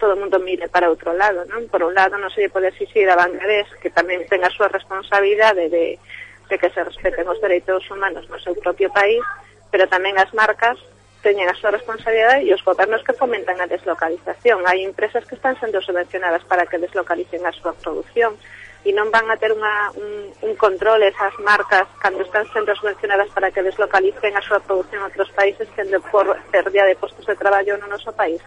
todo 0.00 0.16
mundo 0.16 0.40
mire 0.40 0.72
para 0.72 0.88
outro 0.88 1.12
lado, 1.12 1.44
non? 1.44 1.68
Por 1.68 1.84
un 1.84 1.92
lado, 1.92 2.16
non 2.16 2.32
se 2.32 2.40
lle 2.40 2.52
pode 2.52 2.72
exigir 2.72 3.04
a 3.12 3.20
Bangladesh 3.20 3.68
que 3.84 3.92
tamén 3.92 4.24
tenga 4.32 4.48
a 4.48 4.56
súa 4.56 4.72
responsabilidade 4.72 5.68
de, 5.68 6.00
de 6.48 6.56
que 6.56 6.72
se 6.72 6.80
respeten 6.80 7.28
os 7.28 7.40
dereitos 7.44 7.84
humanos 7.92 8.24
no 8.32 8.40
seu 8.40 8.56
propio 8.56 8.88
país, 8.88 9.20
pero 9.68 9.84
tamén 9.92 10.16
as 10.16 10.32
marcas 10.32 10.80
teñen 11.24 11.48
a 11.48 11.56
súa 11.56 11.72
responsabilidade 11.72 12.44
e 12.44 12.52
os 12.52 12.60
gobernos 12.60 13.00
que 13.00 13.16
fomentan 13.16 13.56
a 13.56 13.64
deslocalización. 13.64 14.60
Hai 14.68 14.84
empresas 14.84 15.24
que 15.24 15.40
están 15.40 15.56
sendo 15.56 15.80
subvencionadas 15.80 16.44
para 16.44 16.68
que 16.68 16.76
deslocalicen 16.76 17.40
a 17.48 17.52
súa 17.56 17.72
produción 17.72 18.36
e 18.84 18.92
non 18.92 19.08
van 19.08 19.32
a 19.32 19.40
ter 19.40 19.48
unha, 19.48 19.88
un, 19.96 20.28
un 20.44 20.52
control 20.60 21.00
esas 21.08 21.32
marcas 21.40 21.88
cando 21.96 22.20
están 22.20 22.44
sendo 22.52 22.76
subvencionadas 22.76 23.32
para 23.32 23.48
que 23.48 23.64
deslocalicen 23.64 24.36
a 24.36 24.44
súa 24.44 24.60
produción 24.60 25.00
a 25.00 25.08
outros 25.08 25.32
países 25.32 25.64
tendo 25.72 25.96
por 26.12 26.28
pérdida 26.52 26.84
de 26.84 27.00
postos 27.00 27.24
de 27.24 27.32
traballo 27.40 27.80
no 27.80 27.88
noso 27.88 28.12
país. 28.12 28.44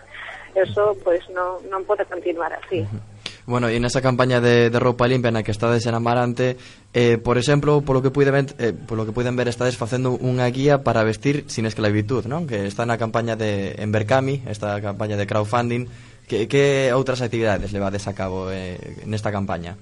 Eso 0.54 0.94
pois, 1.02 1.26
non, 1.34 1.66
non 1.74 1.82
pode 1.82 2.06
continuar 2.06 2.54
así. 2.54 2.86
Uh 2.86 2.94
-huh. 2.94 3.17
Bueno, 3.48 3.72
e 3.72 3.80
nesa 3.80 4.04
campaña 4.04 4.44
de, 4.44 4.68
de 4.68 4.76
roupa 4.76 5.08
limpia 5.08 5.32
na 5.32 5.40
que 5.40 5.56
estades 5.56 5.88
en 5.88 5.96
Amarante, 5.96 6.60
eh, 6.92 7.16
por 7.16 7.40
exemplo, 7.40 7.80
polo 7.80 8.04
que 8.04 8.12
puiden 8.12 8.36
ver, 8.36 8.48
eh, 8.60 8.76
polo 8.76 9.08
que 9.08 9.16
puiden 9.16 9.40
ver 9.40 9.48
estades 9.48 9.80
facendo 9.80 10.20
unha 10.20 10.52
guía 10.52 10.84
para 10.84 11.08
vestir 11.08 11.48
sin 11.48 11.64
esclavitud, 11.64 12.28
non? 12.28 12.44
Que 12.44 12.68
está 12.68 12.84
na 12.84 13.00
campaña 13.00 13.40
de 13.40 13.80
en 13.80 13.92
esta 14.52 14.84
campaña 14.84 15.16
de 15.16 15.24
crowdfunding, 15.24 15.88
que, 16.28 16.52
que 16.52 16.92
outras 16.92 17.24
actividades 17.24 17.72
levades 17.72 18.04
a 18.12 18.14
cabo 18.14 18.52
eh, 18.52 18.76
nesta 19.08 19.32
campaña? 19.32 19.80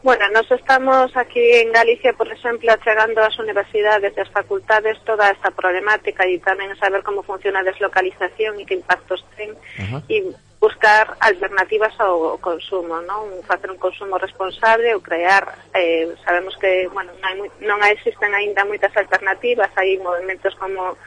Bueno, 0.00 0.24
nos 0.32 0.48
estamos 0.48 1.12
aquí 1.20 1.44
en 1.60 1.76
Galicia, 1.76 2.16
por 2.16 2.32
exemplo, 2.32 2.72
chegando 2.80 3.20
ás 3.20 3.36
universidades 3.36 4.16
e 4.16 4.20
ás 4.24 4.32
facultades 4.32 4.96
toda 5.04 5.28
esta 5.28 5.52
problemática 5.52 6.24
e 6.24 6.40
tamén 6.40 6.72
saber 6.80 7.04
como 7.04 7.20
funciona 7.20 7.60
a 7.60 7.68
deslocalización 7.68 8.56
e 8.56 8.64
que 8.64 8.80
impactos 8.80 9.20
ten. 9.36 9.52
Uh 9.76 10.00
-huh. 10.00 10.02
E 10.08 10.16
buscar 10.60 11.16
alternativas 11.20 11.96
ao 11.98 12.36
consumo, 12.36 13.00
non? 13.00 13.40
Facer 13.48 13.72
un 13.72 13.80
consumo 13.80 14.20
responsable 14.20 14.92
ou 14.92 15.00
crear, 15.00 15.56
eh, 15.72 16.12
sabemos 16.20 16.52
que, 16.60 16.84
bueno, 16.92 17.16
non, 17.16 17.24
hai, 17.24 17.36
non 17.64 17.80
existen 17.88 18.36
aínda 18.36 18.68
moitas 18.68 18.92
alternativas, 18.92 19.72
hai 19.80 19.96
movimentos 19.96 20.52
como 20.60 21.00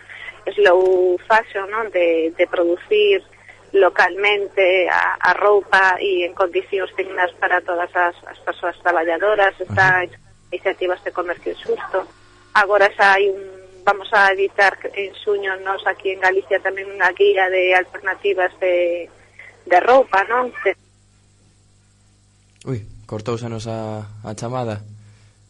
slow 0.57 1.21
fashion, 1.29 1.69
non? 1.69 1.93
De, 1.93 2.33
de 2.33 2.45
producir 2.49 3.21
localmente 3.77 4.89
a, 4.89 5.21
a 5.21 5.31
roupa 5.37 6.01
e 6.01 6.25
en 6.25 6.33
condicións 6.33 6.89
dignas 6.97 7.29
para 7.37 7.61
todas 7.61 7.93
as, 7.93 8.17
as 8.25 8.39
persoas 8.41 8.77
traballadoras, 8.81 9.53
está 9.61 10.01
iniciativas 10.49 10.97
de 11.05 11.13
comercio 11.13 11.53
xusto. 11.61 12.09
Agora 12.57 12.89
xa 12.97 13.21
hai 13.21 13.29
un 13.29 13.41
vamos 13.85 14.09
a 14.13 14.31
editar 14.31 14.77
en 14.97 15.13
suño 15.13 15.57
nos 15.61 15.85
aquí 15.85 16.09
en 16.09 16.21
Galicia 16.23 16.57
tamén 16.57 16.89
unha 16.89 17.11
guía 17.13 17.51
de 17.53 17.75
alternativas 17.77 18.49
de 18.57 19.05
de 19.65 19.79
roupa, 19.79 20.23
non? 20.27 20.51
Ui, 22.65 22.79
cortouse 23.05 23.45
a 23.45 23.51
nosa 23.51 23.75
a 24.23 24.31
chamada. 24.35 24.83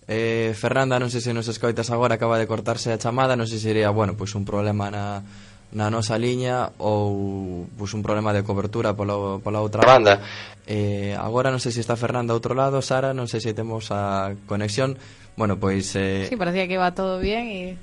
Eh, 0.08 0.52
Fernanda, 0.58 1.00
non 1.00 1.08
sei 1.08 1.24
se 1.24 1.32
nos 1.32 1.48
escoitas 1.48 1.88
agora, 1.94 2.20
acaba 2.20 2.36
de 2.36 2.50
cortarse 2.50 2.92
a 2.92 3.00
chamada, 3.00 3.40
non 3.40 3.48
sei 3.48 3.62
se 3.62 3.72
sería, 3.72 3.94
bueno, 3.94 4.20
pois 4.20 4.36
un 4.36 4.44
problema 4.44 4.92
na, 4.92 5.24
na 5.72 5.88
nosa 5.90 6.20
liña 6.20 6.70
ou 6.78 7.66
pois 7.80 7.96
un 7.96 8.04
problema 8.04 8.36
de 8.36 8.44
cobertura 8.44 8.94
pola, 8.94 9.40
pola 9.40 9.64
outra 9.64 9.82
banda. 9.88 10.20
Eh, 10.68 11.16
agora 11.18 11.50
non 11.50 11.64
sei 11.64 11.72
se 11.72 11.82
está 11.82 11.96
Fernanda 11.96 12.32
a 12.32 12.38
outro 12.38 12.54
lado, 12.54 12.84
Sara, 12.84 13.16
non 13.16 13.32
sei 13.32 13.40
se 13.40 13.56
temos 13.56 13.90
a 13.90 14.36
conexión. 14.46 15.00
Bueno, 15.34 15.58
pois... 15.58 15.98
Eh... 15.98 16.30
Sí, 16.30 16.38
parecía 16.38 16.70
que 16.70 16.78
iba 16.78 16.94
todo 16.94 17.18
bien 17.18 17.50
e... 17.50 17.74
Y... 17.74 17.78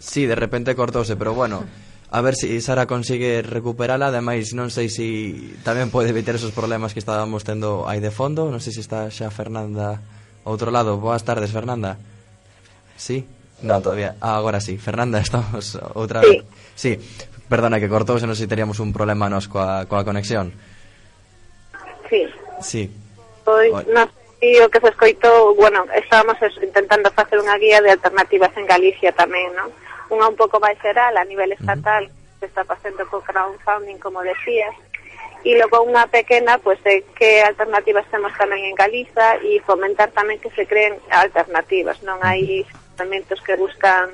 Sí, 0.00 0.26
de 0.26 0.36
repente 0.36 0.74
cortouse, 0.74 1.16
pero 1.16 1.34
bueno... 1.34 1.64
a 2.14 2.20
ver 2.22 2.38
se 2.38 2.46
si 2.46 2.62
Sara 2.62 2.86
consegue 2.86 3.42
recuperala 3.42 4.14
ademais 4.14 4.54
non 4.54 4.70
sei 4.70 4.86
se 4.86 5.02
si 5.02 5.08
tamén 5.66 5.90
pode 5.90 6.14
evitar 6.14 6.38
esos 6.38 6.54
problemas 6.54 6.94
que 6.94 7.02
estábamos 7.02 7.42
tendo 7.42 7.90
aí 7.90 7.98
de 7.98 8.14
fondo 8.14 8.46
non 8.54 8.62
sei 8.62 8.70
se 8.70 8.86
está 8.86 9.10
xa 9.10 9.34
Fernanda 9.34 9.98
outro 10.46 10.70
lado 10.70 11.02
boas 11.02 11.26
tardes 11.26 11.50
Fernanda 11.50 11.98
sí 12.94 13.26
Non, 13.64 13.80
todavía. 13.80 14.20
Ah, 14.20 14.36
agora 14.36 14.60
sí. 14.60 14.76
Fernanda, 14.76 15.18
estamos 15.26 15.78
outra 15.96 16.20
sí. 16.20 16.28
vez. 16.28 16.44
Sí. 16.76 16.92
Perdona 17.48 17.80
que 17.80 17.88
cortou, 17.88 18.20
se 18.20 18.28
non 18.28 18.36
sei 18.36 18.48
teríamos 18.48 18.80
un 18.80 18.92
problema 18.92 19.32
nos 19.32 19.48
coa, 19.48 19.88
coa 19.88 20.04
conexión. 20.04 20.52
Sí. 22.08 22.28
Sí. 22.60 22.82
Pois, 23.44 23.72
non 23.88 24.08
sei 24.40 24.60
o 24.60 24.68
que 24.68 24.80
se 24.80 24.92
escoitou, 24.92 25.56
bueno, 25.56 25.88
estábamos 25.96 26.36
intentando 26.60 27.08
facer 27.12 27.40
unha 27.40 27.56
guía 27.60 27.80
de 27.80 27.96
alternativas 27.96 28.52
en 28.60 28.68
Galicia 28.68 29.12
tamén, 29.16 29.52
non? 29.56 29.72
Unha 30.10 30.28
un 30.28 30.36
pouco 30.36 30.60
máis 30.60 30.76
xeral 30.80 31.16
a 31.16 31.24
nivel 31.24 31.52
estatal, 31.52 32.04
uh 32.04 32.10
-huh. 32.10 32.38
que 32.40 32.46
está 32.46 32.64
facendo 32.64 33.06
co 33.08 33.20
crowdfunding, 33.24 33.98
como 34.02 34.20
decías, 34.20 34.74
e 35.44 35.52
logo 35.60 35.84
unha 35.84 36.08
pequena, 36.08 36.56
pois, 36.56 36.80
de 36.80 37.04
que 37.12 37.44
alternativas 37.44 38.08
temos 38.08 38.32
tamén 38.40 38.64
en 38.64 38.74
Galiza 38.74 39.36
e 39.44 39.60
fomentar 39.60 40.08
tamén 40.16 40.40
que 40.40 40.48
se 40.56 40.64
creen 40.64 40.96
alternativas, 41.12 42.00
non 42.00 42.16
hai 42.24 42.64
elementos 42.96 43.40
que 43.44 43.52
buscan 43.60 44.08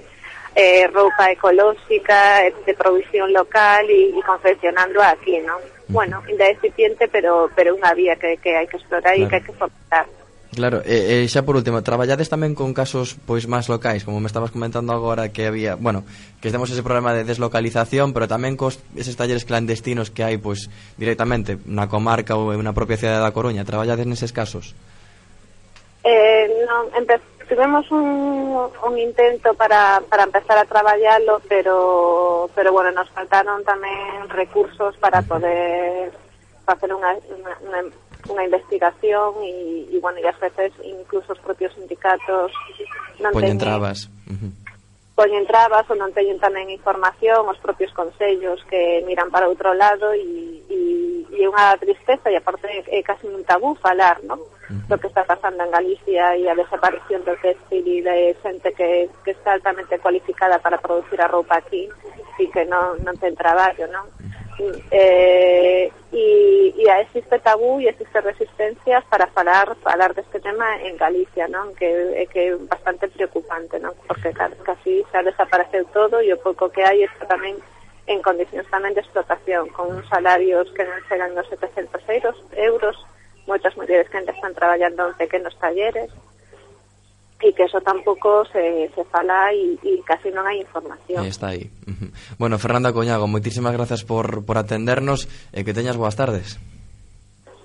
eh, 0.59 0.91
roupa 0.91 1.31
ecolóxica, 1.31 2.51
de 2.67 2.75
produción 2.75 3.31
local 3.31 3.87
e 3.87 4.11
confeccionando 4.27 4.99
aquí, 5.03 5.39
non? 5.39 5.63
Bueno, 5.87 6.23
incipiente, 6.27 7.07
pero 7.07 7.51
pero 7.55 7.79
unha 7.79 7.95
vía 7.95 8.19
que, 8.19 8.39
que 8.43 8.59
hai 8.59 8.67
que 8.67 8.79
explorar 8.79 9.15
claro. 9.15 9.23
e 9.23 9.31
que 9.31 9.37
hai 9.39 9.47
que 9.47 9.55
fomentar. 9.55 10.07
Claro, 10.51 10.83
e, 10.83 11.23
e 11.23 11.31
xa 11.31 11.47
por 11.47 11.55
último, 11.55 11.79
traballades 11.87 12.27
tamén 12.27 12.59
con 12.59 12.75
casos 12.75 13.15
pois 13.23 13.47
máis 13.47 13.71
locais, 13.71 14.03
como 14.03 14.19
me 14.19 14.27
estabas 14.27 14.51
comentando 14.51 14.91
agora 14.91 15.31
que 15.31 15.47
había, 15.47 15.79
bueno, 15.79 16.03
que 16.43 16.51
temos 16.51 16.67
ese 16.75 16.83
problema 16.83 17.15
de 17.15 17.23
deslocalización, 17.23 18.11
pero 18.11 18.27
tamén 18.27 18.59
cos 18.59 18.83
eses 18.99 19.15
talleres 19.15 19.47
clandestinos 19.47 20.11
que 20.11 20.27
hai 20.27 20.43
pois 20.43 20.67
directamente 20.99 21.55
na 21.71 21.87
comarca 21.87 22.35
ou 22.35 22.51
na 22.59 22.75
propia 22.75 22.99
cidade 22.99 23.23
da 23.23 23.31
Coruña, 23.31 23.63
traballades 23.63 24.11
neses 24.11 24.35
casos? 24.35 24.75
Eh, 26.03 26.67
non, 26.67 26.91
tivemos 27.47 27.87
un, 27.95 28.71
un 28.75 28.95
intento 28.99 29.55
para, 29.55 30.03
para 30.11 30.27
empezar 30.27 30.59
a 30.59 30.65
traballalo, 30.65 31.43
pero 31.47 32.51
pero 32.59 32.75
bueno, 32.75 32.91
nos 32.91 33.11
faltaron 33.15 33.63
tamén 33.63 34.27
recursos 34.35 34.99
para 34.99 35.23
poder 35.23 36.11
facer 36.67 36.91
unha, 36.91 37.15
unha, 37.39 37.55
unha 37.71 37.81
unha 38.31 38.47
investigación 38.47 39.43
e, 39.43 39.91
e 39.91 39.97
bueno, 39.99 40.23
e 40.23 40.25
ás 40.25 40.39
veces 40.39 40.71
incluso 40.87 41.35
os 41.35 41.43
propios 41.43 41.75
sindicatos 41.75 42.55
non 43.19 43.35
Poñen 43.35 43.59
teñen, 43.59 43.61
trabas. 43.61 44.09
Uh 44.31 44.39
-huh. 44.39 44.53
Poñen 45.19 45.45
trabas 45.45 45.85
ou 45.91 45.97
non 45.99 46.15
teñen 46.17 46.41
tamén 46.41 46.73
información 46.73 47.45
os 47.51 47.61
propios 47.61 47.93
consellos 47.93 48.63
que 48.71 49.05
miran 49.05 49.29
para 49.29 49.51
outro 49.51 49.75
lado 49.77 50.15
e, 50.17 50.65
e, 50.71 50.81
e 51.29 51.43
unha 51.45 51.77
tristeza 51.77 52.33
e 52.33 52.39
aparte 52.41 52.71
é 52.89 53.01
casi 53.05 53.29
un 53.29 53.45
tabú 53.45 53.77
falar, 53.77 54.17
non? 54.25 54.41
Uh 54.41 54.79
-huh. 54.79 54.87
do 54.89 54.97
que 54.97 55.11
está 55.11 55.27
pasando 55.27 55.61
en 55.67 55.71
Galicia 55.75 56.39
e 56.39 56.47
a 56.47 56.55
desaparición 56.55 57.21
do 57.27 57.35
textil 57.43 57.85
e 57.85 58.01
de 58.07 58.17
xente 58.41 58.71
que, 58.73 59.11
que 59.27 59.35
está 59.35 59.59
altamente 59.59 59.99
cualificada 59.99 60.57
para 60.63 60.79
producir 60.79 61.21
a 61.21 61.29
roupa 61.29 61.59
aquí 61.59 61.91
e 62.39 62.45
que 62.49 62.65
non, 62.65 62.97
non 63.05 63.19
ten 63.21 63.35
traballo, 63.37 63.85
non? 63.91 64.07
Uh 64.09 64.25
-huh 64.25 64.40
eh, 64.91 65.93
e, 66.13 66.75
e 66.77 66.85
a 66.91 67.01
existe 67.01 67.39
tabú 67.41 67.81
e 67.81 67.89
existe 67.89 68.21
resistencias 68.21 69.05
para 69.09 69.27
falar 69.29 69.77
falar 69.81 70.15
deste 70.15 70.41
tema 70.41 70.77
en 70.83 70.97
Galicia, 70.97 71.49
non? 71.49 71.73
Que 71.75 71.89
é 72.21 72.25
que 72.27 72.41
é 72.53 72.57
bastante 72.57 73.09
preocupante, 73.09 73.79
non? 73.81 73.95
Porque 74.07 74.35
casi 74.35 75.05
xa 75.09 75.25
desapareceu 75.25 75.85
todo 75.95 76.21
e 76.21 76.29
o 76.33 76.43
pouco 76.43 76.69
que 76.69 76.85
hai 76.85 77.03
está 77.05 77.25
tamén 77.27 77.57
en 78.11 78.19
condicións 78.23 78.67
tamén 78.69 78.93
de 78.93 79.03
explotación, 79.07 79.71
con 79.71 79.87
uns 79.95 80.07
salarios 80.11 80.67
que 80.75 80.83
non 80.83 80.99
chegan 81.07 81.37
aos 81.39 81.47
700 81.47 82.03
euros, 82.11 82.37
euros 82.59 82.97
moitas 83.47 83.75
mulleres 83.79 84.09
que 84.11 84.19
ainda 84.19 84.35
están 84.35 84.55
traballando 84.55 85.11
en 85.11 85.15
pequenos 85.15 85.55
talleres, 85.59 86.11
e 87.41 87.57
que 87.57 87.65
eso 87.65 87.81
tampouco 87.81 88.45
se, 88.53 88.93
se 88.93 89.03
fala 89.09 89.53
e, 89.57 89.81
e 89.81 90.05
casi 90.05 90.29
non 90.29 90.45
hai 90.45 90.61
información. 90.61 91.25
Está 91.25 91.57
aí. 91.57 91.73
Bueno, 92.37 92.61
Fernanda 92.61 92.93
Coñago, 92.93 93.25
moitísimas 93.25 93.73
grazas 93.73 94.05
por, 94.05 94.45
por 94.45 94.61
atendernos 94.61 95.25
e 95.57 95.65
que 95.65 95.73
teñas 95.73 95.97
boas 95.97 96.17
tardes. 96.17 96.61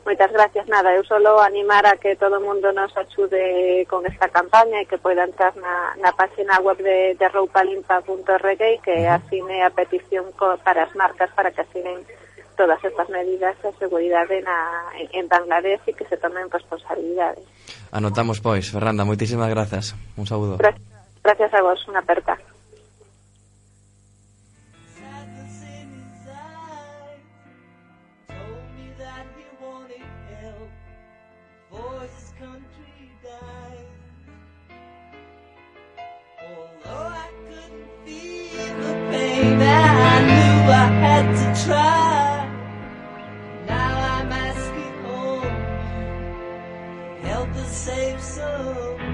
Moitas 0.05 0.31
gracias, 0.31 0.67
nada, 0.69 0.93
eu 0.93 1.03
solo 1.03 1.41
animar 1.41 1.81
a 1.89 1.97
que 1.97 2.15
todo 2.15 2.37
o 2.37 2.45
mundo 2.45 2.69
nos 2.71 2.93
axude 2.95 3.89
con 3.89 4.05
esta 4.05 4.29
campaña 4.29 4.77
e 4.77 4.85
que 4.85 5.01
poida 5.01 5.25
entrar 5.25 5.57
na, 5.57 5.97
na 5.97 6.13
página 6.13 6.61
web 6.61 6.77
de, 6.77 7.17
de 7.17 7.25
roupalimpa.org 7.25 8.61
e 8.61 8.77
que 8.85 9.09
asine 9.09 9.65
a 9.65 9.73
petición 9.73 10.29
co, 10.37 10.61
para 10.61 10.85
as 10.85 10.93
marcas 10.93 11.33
para 11.33 11.49
que 11.49 11.65
asinen 11.65 12.05
todas 12.55 12.83
estas 12.83 13.07
medidas 13.09 13.55
de 13.61 13.71
seguridade 13.77 14.41
na, 14.41 14.89
en, 14.97 15.07
en 15.11 15.25
Bangladesh 15.27 15.83
e 15.87 15.93
que 15.93 16.07
se 16.07 16.17
tomen 16.17 16.49
responsabilidades. 16.49 17.43
Anotamos, 17.91 18.41
pois, 18.41 18.71
Fernanda, 18.71 19.05
moitísimas 19.05 19.51
grazas. 19.51 19.95
Un 20.17 20.25
saúdo. 20.25 20.57
Gracias 20.59 21.51
a 21.53 21.61
vos, 21.61 21.79
unha 21.87 22.01
aperta. 22.01 22.37
I 40.15 40.21
knew 40.21 40.71
I 40.71 40.85
had 41.03 41.25
to 41.35 41.65
try. 41.65 42.14
Save 47.85 48.19
some 48.19 49.04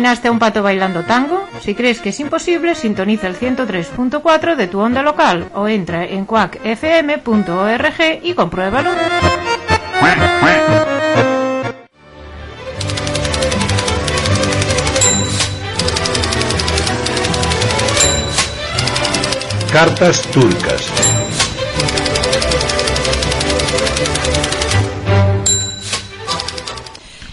imaginaste 0.00 0.28
a 0.28 0.30
un 0.32 0.38
pato 0.38 0.62
bailando 0.62 1.02
tango? 1.02 1.46
Si 1.60 1.74
crees 1.74 2.00
que 2.00 2.08
es 2.08 2.18
imposible, 2.20 2.74
sintoniza 2.74 3.26
el 3.26 3.38
103.4 3.38 4.56
de 4.56 4.66
tu 4.66 4.80
onda 4.80 5.02
local 5.02 5.50
o 5.54 5.68
entra 5.68 6.06
en 6.06 6.24
quackfm.org 6.24 7.98
y 8.22 8.32
compruébalo. 8.32 8.92
Cartas 19.70 20.22
turcas. 20.32 21.09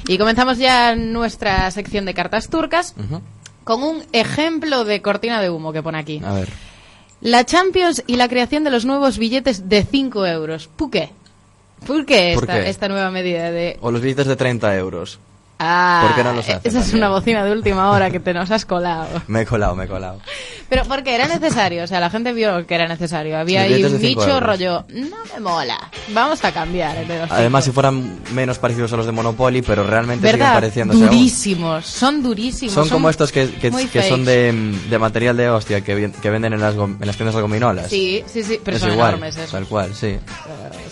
Y 0.07 0.17
comenzamos 0.17 0.57
ya 0.57 0.95
nuestra 0.95 1.69
sección 1.71 2.05
de 2.05 2.13
cartas 2.13 2.49
turcas 2.49 2.95
con 3.63 3.83
un 3.83 4.03
ejemplo 4.13 4.85
de 4.85 5.01
cortina 5.01 5.41
de 5.41 5.49
humo 5.49 5.73
que 5.73 5.83
pone 5.83 5.97
aquí. 5.97 6.21
A 6.23 6.33
ver. 6.33 6.49
La 7.19 7.45
Champions 7.45 8.03
y 8.07 8.15
la 8.15 8.29
creación 8.29 8.63
de 8.63 8.69
los 8.69 8.85
nuevos 8.85 9.17
billetes 9.17 9.67
de 9.67 9.83
5 9.83 10.25
euros. 10.27 10.67
¿Por 10.67 10.89
qué? 10.91 11.09
¿Por 11.85 12.05
qué 12.05 12.33
¿Por 12.35 12.43
esta, 12.43 12.61
qué? 12.61 12.69
esta 12.69 12.87
nueva 12.87 13.11
medida 13.11 13.51
de... 13.51 13.77
O 13.81 13.91
los 13.91 14.01
billetes 14.01 14.27
de 14.27 14.35
30 14.35 14.75
euros. 14.77 15.19
Ah, 15.59 16.03
¿Por 16.05 16.15
qué 16.15 16.23
no 16.23 16.33
los 16.33 16.47
hace 16.47 16.67
Esa 16.67 16.79
es 16.81 16.93
una 16.93 17.09
bocina 17.09 17.43
de 17.43 17.51
última 17.51 17.89
hora 17.89 18.11
que 18.11 18.19
te 18.19 18.33
nos 18.33 18.51
has 18.51 18.65
colado. 18.65 19.07
Me 19.27 19.41
he 19.41 19.45
colado, 19.45 19.75
me 19.75 19.85
he 19.85 19.87
colado. 19.87 20.19
Pero 20.69 20.83
porque 20.85 21.15
era 21.15 21.27
necesario, 21.27 21.83
o 21.83 21.87
sea, 21.87 21.99
la 21.99 22.09
gente 22.09 22.33
vio 22.33 22.65
que 22.67 22.75
era 22.75 22.87
necesario. 22.87 23.37
Había 23.37 23.61
ahí 23.61 23.83
un 23.83 24.03
euros. 24.03 24.43
rollo, 24.43 24.85
no 24.89 25.17
me 25.33 25.39
mola, 25.39 25.77
vamos 26.09 26.43
a 26.43 26.51
cambiar. 26.51 26.97
el 26.97 27.07
de 27.07 27.19
los 27.19 27.31
Además, 27.31 27.63
si 27.63 27.69
cinco". 27.69 27.75
fueran 27.75 28.19
menos 28.33 28.59
parecidos 28.59 28.91
a 28.93 28.97
los 28.97 29.05
de 29.05 29.11
Monopoly, 29.13 29.61
pero 29.61 29.83
realmente 29.83 30.27
siguen 30.27 30.39
¿Verdad? 30.39 30.53
pareciéndose 30.53 30.99
aún. 30.99 31.07
Durísimos, 31.09 31.85
son 31.85 32.21
durísimos. 32.21 32.73
Son 32.73 32.89
como 32.89 33.09
estos 33.09 33.31
que, 33.31 33.49
que, 33.49 33.71
que 33.71 34.03
son 34.03 34.25
de, 34.25 34.51
de 34.89 34.99
material 34.99 35.37
de 35.37 35.49
hostia 35.49 35.81
que, 35.81 35.95
venden 36.29 36.53
en 36.53 36.61
las, 36.61 36.75
en 36.75 36.97
las 36.99 37.15
tiendas 37.15 37.35
de 37.35 37.41
gominolas. 37.41 37.89
Sí, 37.89 38.23
sí, 38.27 38.43
sí, 38.43 38.59
pero 38.63 38.77
es 38.77 38.83
son 38.83 38.91
igual, 38.93 39.09
enormes 39.15 39.37
esos. 39.37 39.51
tal 39.51 39.65
cual, 39.65 39.95
sí. 39.95 40.07
Eh, 40.07 40.19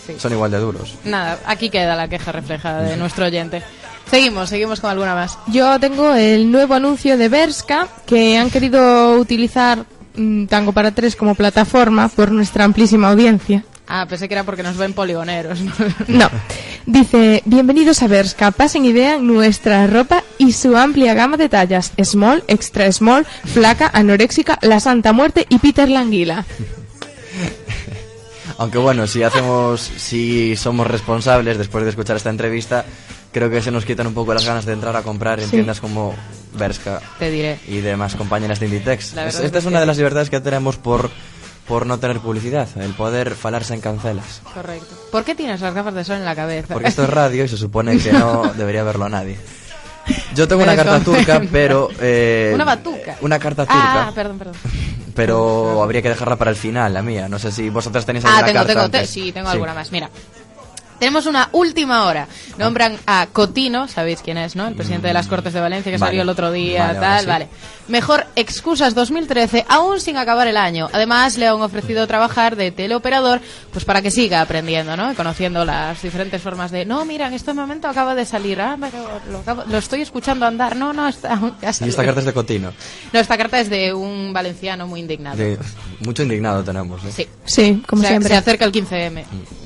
sí. 0.08 0.16
Son 0.18 0.32
igual 0.32 0.52
de 0.52 0.58
duros. 0.60 0.96
Nada, 1.04 1.38
aquí 1.46 1.70
queda 1.70 1.96
la 1.96 2.08
queja 2.08 2.32
reflejada 2.32 2.82
de 2.84 2.98
nuestro 2.98 3.26
oyente. 3.26 3.62
Seguimos, 4.10 4.50
seguimos 4.50 4.80
con 4.80 4.92
alguna 4.92 5.16
más. 5.16 5.38
Yo 5.48 5.80
tengo 5.80 6.14
el 6.14 6.52
nuevo 6.52 6.74
anuncio 6.74 7.18
de 7.18 7.30
Berska 7.30 7.88
que 8.06 8.38
han 8.38 8.50
querido 8.50 9.18
utilizar 9.20 9.86
mm, 10.16 10.46
Tango 10.46 10.72
para 10.72 10.92
tres 10.92 11.16
como 11.16 11.36
plataforma 11.36 12.08
por 12.10 12.32
nuestra 12.32 12.66
amplísima 12.66 13.10
audiencia. 13.10 13.64
Ah, 13.88 14.06
pensé 14.10 14.28
que 14.28 14.34
era 14.34 14.44
porque 14.44 14.64
nos 14.64 14.78
ven 14.78 14.94
poligoneros. 14.94 15.62
¿no? 15.62 15.72
No. 16.08 16.30
Dice, 16.88 17.42
bienvenidos 17.46 18.04
a 18.04 18.08
Berska, 18.08 18.52
pasen 18.52 18.86
y 18.86 18.94
vean 18.94 19.26
nuestra 19.26 19.88
ropa 19.88 20.24
y 20.38 20.52
su 20.54 20.78
amplia 20.78 21.16
gama 21.16 21.36
de 21.36 21.50
tallas. 21.50 21.92
Small, 22.04 22.44
extra 22.48 22.92
small, 22.92 23.26
flaca, 23.46 23.90
anoréxica, 23.92 24.60
la 24.62 24.80
Santa 24.80 25.12
Muerte 25.12 25.48
y 25.50 25.58
Peter 25.58 25.90
Languila. 25.90 26.46
Aunque 28.58 28.78
bueno, 28.78 29.08
si 29.08 29.24
hacemos, 29.24 29.82
si 29.82 30.56
somos 30.56 30.88
responsables 30.88 31.58
después 31.58 31.84
de 31.84 31.90
escuchar 31.90 32.16
esta 32.16 32.30
entrevista, 32.30 32.86
creo 33.36 33.50
que 33.50 33.62
se 33.62 33.70
nos 33.70 33.84
quitan 33.84 34.08
un 34.08 34.14
poco 34.14 34.34
las 34.34 34.46
ganas 34.46 34.66
de 34.66 34.72
entrar 34.74 34.96
a 34.96 35.02
comprar 35.04 35.40
en 35.42 35.46
Sí. 35.46 35.52
tiendas 35.52 35.82
como 35.82 36.16
Berska 36.54 37.02
Te 37.20 37.30
diré. 37.30 37.60
y 37.68 37.82
demás 37.82 38.16
compañeras 38.16 38.60
de 38.62 38.68
Inditex. 38.68 39.08
Esta 39.08 39.28
es 39.28 39.36
es 39.54 39.66
una 39.66 39.80
de 39.80 39.84
sí. 39.86 39.88
las 39.88 39.98
libertades 39.98 40.30
que 40.30 40.40
tenemos 40.40 40.78
por, 40.78 41.10
por 41.68 41.86
no 41.86 42.00
tener 42.00 42.20
publicidad, 42.22 42.70
el 42.80 42.94
poder 42.94 43.36
falarse 43.36 43.74
en 43.74 43.82
cancelas. 43.82 44.42
Correcto. 44.54 44.88
¿Por 45.12 45.26
qué 45.26 45.36
tienes 45.36 45.60
las 45.60 45.74
gafas 45.74 45.94
de 45.94 46.06
sol 46.06 46.16
en 46.16 46.26
la 46.26 46.34
cabeza? 46.36 46.74
Porque 46.74 46.88
esto 46.88 47.04
es 47.04 47.10
radio 47.10 47.44
y 47.44 47.48
se 47.50 47.58
supone 47.58 47.98
que 47.98 48.14
no 48.14 48.54
debería 48.58 48.84
verlo 48.84 49.10
nadie. 49.10 49.38
Yo 50.36 50.48
tengo 50.48 50.64
una 50.64 50.76
carta 50.76 51.00
turca, 51.02 51.42
pero... 51.52 51.90
eh, 52.00 52.52
Una 52.56 52.64
batuca. 52.64 53.18
Una 53.22 53.38
carta 53.40 53.64
turca, 53.66 54.08
Ah, 54.08 54.12
perdón, 54.16 54.38
perdón. 54.38 54.56
pero 55.16 55.82
habría 55.84 56.02
que 56.02 56.10
dejarla 56.10 56.36
para 56.36 56.52
el 56.52 56.58
final, 56.58 56.94
la 56.94 57.02
mía. 57.02 57.28
No 57.28 57.40
sé 57.40 57.52
si 57.52 57.70
vosotras 57.70 58.06
tenéis 58.06 58.24
Ah, 58.24 58.38
alguna 58.38 58.46
tengo, 58.46 58.60
carta 58.60 58.74
tengo, 58.74 58.90
te- 58.92 58.98
antes. 59.00 59.10
sí, 59.10 59.32
tengo 59.32 59.50
alguna 59.50 59.74
más. 59.74 59.92
Mira. 59.92 60.10
Tenemos 61.00 61.26
una 61.26 61.50
última 61.52 62.06
hora. 62.06 62.28
Nombran 62.58 62.98
a 63.06 63.28
Cotino, 63.32 63.88
sabéis 63.88 64.22
quién 64.22 64.38
es, 64.38 64.56
¿no? 64.56 64.68
El 64.68 64.76
presidente 64.76 65.08
de 65.08 65.14
las 65.14 65.28
Cortes 65.28 65.54
de 65.54 65.60
Valencia 65.60 65.92
que 65.92 65.98
Vale. 65.98 66.10
salió 66.10 66.22
el 66.22 66.30
otro 66.30 66.52
día, 66.52 66.88
Vale, 66.88 67.00
tal, 67.00 67.20
sí. 67.22 67.28
vale. 67.28 67.48
Mejor 67.88 68.26
excusas 68.36 68.96
2013, 68.96 69.64
aún 69.70 70.00
sin 70.00 70.18
acabar 70.18 70.48
el 70.48 70.58
año. 70.58 70.90
Además, 70.92 71.38
le 71.38 71.48
han 71.48 71.62
ofrecido 71.62 72.08
trabajar 72.08 72.56
de 72.56 72.72
teleoperador, 72.72 73.42
pues 73.72 73.86
para 73.86 74.02
que 74.02 74.10
siga 74.10 74.42
aprendiendo, 74.42 74.98
¿no? 74.98 75.12
Y 75.12 75.16
conociendo 75.16 75.64
las 75.66 76.02
diferentes 76.02 76.42
formas 76.42 76.72
de, 76.72 76.84
no, 76.86 77.06
mira, 77.06 77.28
en 77.28 77.34
este 77.34 77.54
momento 77.54 77.88
acaba 77.88 78.16
de 78.16 78.26
salir, 78.26 78.60
ah, 78.60 78.76
pero 78.80 78.98
lo, 79.32 79.40
acabo- 79.40 79.66
lo 79.70 79.78
estoy 79.78 80.02
escuchando 80.02 80.48
andar, 80.48 80.76
no, 80.76 80.94
no, 80.94 81.08
está, 81.08 81.36
ya 81.62 81.68
Y 81.68 81.70
esta 81.70 81.74
salió". 81.74 82.06
carta 82.06 82.20
es 82.22 82.26
de 82.26 82.34
Cotino. 82.34 82.74
No, 83.14 83.20
esta 83.20 83.38
carta 83.38 83.60
es 83.60 83.70
de 83.70 83.94
un 83.94 84.34
valenciano 84.34 84.88
muy 84.88 85.02
indignado. 85.02 85.38
De- 85.38 85.60
mucho 86.00 86.24
indignado 86.24 86.64
tenemos. 86.64 87.04
¿eh? 87.06 87.12
Sí. 87.16 87.28
Sí, 87.46 87.84
como 87.88 88.02
se, 88.02 88.08
siempre. 88.08 88.30
se 88.30 88.36
acerca 88.36 88.66
el 88.66 88.72
15M. 88.72 89.24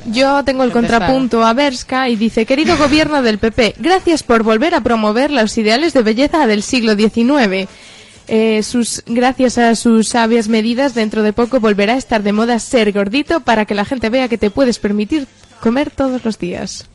Yo 0.08 0.44
tengo 0.44 0.64
el 0.64 0.72
contrapunto 0.72 1.44
a 1.46 1.54
Berska 1.54 2.10
y 2.10 2.16
dice, 2.18 2.46
querido 2.46 2.76
gobierno 2.78 3.22
del 3.22 3.38
PP, 3.38 3.76
gracias 3.80 4.24
por 4.24 4.44
volver 4.44 4.76
a 4.76 4.82
promover 4.82 5.32
los 5.32 5.58
ideales 5.58 5.94
de 5.94 6.02
belleza 6.04 6.46
del 6.48 6.64
siglo 6.64 6.96
XIX. 6.96 7.68
Eh, 8.32 8.62
sus, 8.62 9.02
gracias 9.08 9.58
a 9.58 9.74
sus 9.74 10.10
sabias 10.10 10.48
medidas, 10.50 10.94
dentro 10.94 11.24
de 11.24 11.34
poco 11.34 11.60
volverá 11.60 11.94
a 11.94 11.98
estar 11.98 12.22
de 12.22 12.32
moda 12.32 12.60
ser 12.60 12.92
gordito 12.92 13.40
para 13.40 13.66
que 13.66 13.74
la 13.74 13.86
gente 13.86 14.10
vea 14.12 14.28
que 14.28 14.38
te 14.38 14.52
puedes 14.52 14.78
permitir 14.78 15.26
comer 15.62 15.90
todos 15.90 16.24
los 16.24 16.38
días. 16.38 16.86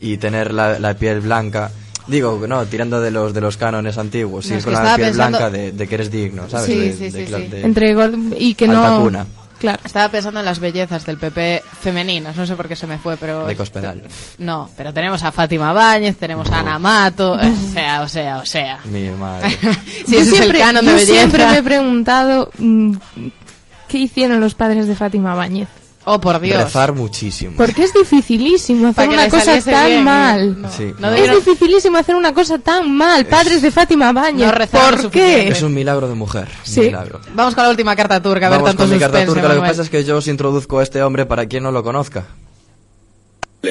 Y 0.00 0.16
tener 0.16 0.54
la, 0.54 0.78
la 0.78 0.94
piel 0.94 1.20
blanca. 1.20 1.70
Digo, 2.06 2.42
no, 2.48 2.64
tirando 2.64 3.00
de 3.02 3.10
los 3.10 3.32
de 3.34 3.40
los 3.42 3.56
cánones 3.58 3.98
antiguos, 3.98 4.46
No, 4.46 4.48
sí, 4.52 4.54
es 4.58 4.64
con 4.64 4.72
la 4.72 4.96
piel 4.96 5.08
pensando- 5.08 5.38
blanca 5.38 5.50
de, 5.50 5.72
de 5.72 5.86
que 5.86 5.94
eres 5.96 6.10
digno, 6.10 6.48
¿sabes? 6.48 6.66
Sí, 6.66 6.78
De- 6.78 6.92
sí, 6.94 7.10
de 7.10 7.26
sí, 7.26 7.56
Entre 7.62 7.94
y 8.38 8.54
que 8.54 8.64
Alta 8.64 8.90
no... 8.90 9.02
cuna. 9.02 9.26
Claro. 9.58 9.80
Estaba 9.84 10.08
pensando 10.10 10.40
en 10.40 10.46
las 10.46 10.58
bellezas 10.58 11.06
del 11.06 11.16
PP 11.16 11.62
femeninas, 11.80 12.36
no 12.36 12.46
sé 12.46 12.54
por 12.56 12.68
qué 12.68 12.76
se 12.76 12.86
me 12.86 12.98
fue, 12.98 13.16
pero... 13.16 13.46
de 13.46 13.56
Cospedal. 13.56 14.02
No, 14.38 14.68
pero 14.76 14.92
tenemos 14.92 15.22
a 15.22 15.32
Fátima 15.32 15.72
Báñez, 15.72 16.16
tenemos 16.16 16.50
a 16.50 16.60
Ana 16.60 16.78
Mato, 16.78 17.32
o 17.40 17.72
sea, 17.72 18.02
o 18.02 18.08
sea, 18.08 18.38
o 18.38 18.46
sea. 18.46 18.80
Mi 18.84 19.08
madre. 19.10 19.56
Si 20.06 20.12
yo 20.12 20.20
ese 20.20 20.30
es 20.30 20.36
siempre, 20.36 20.58
el 20.58 20.64
canon 20.64 20.84
yo 20.84 20.90
de 20.90 20.96
belleza. 20.96 21.14
siempre 21.14 21.46
me 21.46 21.58
he 21.58 21.62
preguntado 21.62 22.50
mm, 22.58 22.94
qué 23.88 23.98
hicieron 23.98 24.40
los 24.40 24.54
padres 24.54 24.86
de 24.86 24.94
Fátima 24.94 25.34
Báñez. 25.34 25.68
Oh, 26.06 26.20
por 26.20 26.38
Dios. 26.40 26.62
Rezar 26.62 26.92
muchísimo. 26.92 27.54
Porque 27.56 27.84
es 27.84 27.94
dificilísimo 27.94 28.88
hacer 28.88 29.08
una 29.08 29.28
cosa 29.30 29.58
tan 29.60 29.86
bien, 29.86 30.04
mal. 30.04 30.60
no. 30.62 30.70
Sí. 30.70 30.92
No 30.98 31.08
No. 31.08 31.14
Es 31.14 31.20
debieron- 31.22 31.36
dificilísimo 31.44 31.96
hacer 31.96 32.14
una 32.14 32.34
cosa 32.34 32.58
tan 32.58 32.90
mal. 32.94 33.24
Padres 33.26 33.62
de 33.62 33.70
Fátima. 33.70 34.12
No 34.12 34.22
lo 34.52 34.66
¿Por 34.66 35.10
qué? 35.10 35.48
Es 35.48 35.62
un 35.62 35.72
milagro 35.72 36.06
de 36.08 36.14
mujer. 36.14 36.48
Sí. 36.62 36.80
milagro. 36.80 37.20
Vamos 37.34 37.54
con 37.54 37.64
la 37.64 37.70
última 37.70 37.96
carta 37.96 38.20
turca, 38.22 38.46
a 38.46 38.50
ver 38.50 38.58
Vamos 38.58 38.70
tanto 38.70 38.82
con 38.84 38.90
mi 38.92 38.98
carta 38.98 39.24
turca. 39.24 39.48
Lo 39.48 39.54
que 39.62 39.68
pasa 39.68 39.82
es 39.82 39.88
que 39.90 40.04
yo 40.04 40.18
os 40.18 40.28
introduzco 40.28 40.78
a 40.78 40.82
este 40.82 41.02
hombre 41.02 41.24
para 41.24 41.46
quien 41.46 41.62
no 41.62 41.72
lo 41.72 41.82
conozca. 41.82 42.24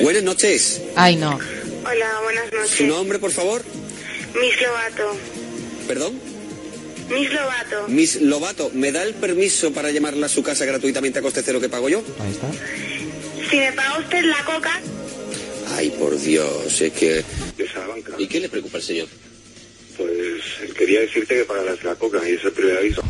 Buenas 0.01 0.23
noches. 0.23 0.81
Ay, 0.95 1.15
no. 1.17 1.29
Hola, 1.31 2.07
buenas 2.23 2.49
¿Su 2.49 2.55
noches. 2.55 2.87
nombre, 2.87 3.19
por 3.19 3.29
favor? 3.31 3.61
Miss 4.33 4.55
Lobato. 4.59 5.17
¿Perdón? 5.87 6.13
Miss 7.09 7.31
Lobato. 7.31 7.87
Miss 7.87 8.21
Lobato, 8.21 8.71
¿me 8.73 8.91
da 8.91 9.03
el 9.03 9.13
permiso 9.13 9.71
para 9.73 9.91
llamarla 9.91 10.25
a 10.27 10.29
su 10.29 10.43
casa 10.43 10.65
gratuitamente 10.65 11.19
a 11.19 11.21
coste 11.21 11.41
cero 11.43 11.59
que 11.59 11.69
pago 11.69 11.89
yo? 11.89 12.03
Ahí 12.19 12.31
está. 12.31 12.47
Si 13.49 13.57
me 13.57 13.71
paga 13.73 13.99
usted 13.99 14.23
la 14.23 14.43
coca, 14.45 14.81
Ay, 15.75 15.89
por 15.91 16.19
Dios, 16.19 16.81
es 16.81 16.93
que... 16.93 17.23
De 17.57 17.67
Salamanca. 17.67 18.13
¿Y 18.17 18.27
qué 18.27 18.39
le 18.39 18.49
preocupa 18.49 18.77
al 18.77 18.83
señor? 18.83 19.07
Pues 19.97 20.73
quería 20.77 21.01
decirte 21.01 21.35
que 21.35 21.43
pagaras 21.45 21.83
la 21.83 21.95
coca 21.95 22.19
y 22.27 22.33
es 22.33 22.43
el 22.43 22.51
primer 22.51 22.77
aviso. 22.77 23.01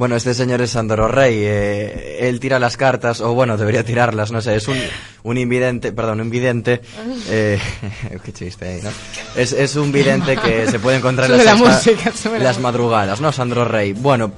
Bueno, 0.00 0.16
este 0.16 0.32
señor 0.32 0.62
es 0.62 0.70
Sandro 0.70 1.08
Rey. 1.08 1.34
eh, 1.42 2.16
él 2.26 2.40
tira 2.40 2.58
las 2.58 2.78
cartas, 2.78 3.20
o 3.20 3.34
bueno, 3.34 3.58
debería 3.58 3.84
tirarlas, 3.84 4.32
no 4.32 4.40
sé. 4.40 4.56
Es 4.56 4.66
un, 4.66 4.78
un 5.24 5.36
invidente, 5.36 5.92
perdón, 5.92 6.22
un 6.22 6.30
vidente. 6.30 6.80
eh, 7.28 7.60
qué 8.24 8.32
chiste 8.32 8.66
ahí, 8.66 8.80
¿no? 8.82 8.88
Es, 9.36 9.52
es 9.52 9.76
un 9.76 9.92
vidente 9.92 10.38
que 10.38 10.66
se 10.68 10.78
puede 10.78 10.96
encontrar 10.96 11.30
en 11.30 11.44
la 11.44 11.54
música, 11.54 12.12
la 12.30 12.30
las 12.38 12.46
música. 12.46 12.60
madrugadas, 12.62 13.20
¿no? 13.20 13.30
Sandro 13.30 13.66
Rey. 13.66 13.92
Bueno, 13.92 14.32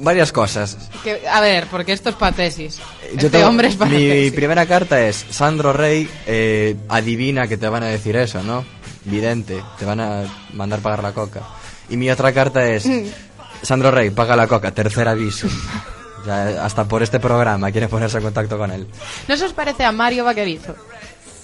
varias 0.00 0.32
cosas. 0.32 0.76
Que- 1.04 1.20
a 1.28 1.40
ver, 1.40 1.68
porque 1.70 1.92
esto 1.92 2.08
es 2.10 2.16
patesis. 2.16 2.80
Yo 3.16 3.26
este 3.28 3.44
hombre 3.44 3.68
es 3.68 3.78
mi 3.78 4.32
primera 4.32 4.66
carta 4.66 5.00
es 5.06 5.24
Sandro 5.30 5.72
Rey 5.72 6.08
eh, 6.26 6.74
adivina 6.88 7.46
que 7.46 7.56
te 7.56 7.68
van 7.68 7.84
a 7.84 7.86
decir 7.86 8.16
eso, 8.16 8.42
¿no? 8.42 8.64
Vidente, 9.04 9.62
te 9.78 9.84
van 9.84 10.00
a 10.00 10.24
mandar 10.54 10.80
pagar 10.80 11.04
la 11.04 11.12
coca. 11.12 11.40
Y 11.88 11.96
mi 11.98 12.10
otra 12.10 12.32
carta 12.32 12.66
es 12.68 12.84
Sandro 13.64 13.90
Rey, 13.90 14.10
paga 14.10 14.36
la 14.36 14.46
coca, 14.46 14.70
tercer 14.70 15.08
aviso. 15.08 15.48
Ya, 16.26 16.64
hasta 16.64 16.84
por 16.86 17.02
este 17.02 17.20
programa 17.20 17.70
quiere 17.70 17.88
ponerse 17.88 18.16
en 18.18 18.22
contacto 18.24 18.56
con 18.56 18.70
él. 18.70 18.86
¿No 19.28 19.36
se 19.36 19.44
os 19.44 19.52
parece 19.52 19.84
a 19.84 19.92
Mario 19.92 20.24
Vaquerizo? 20.24 20.74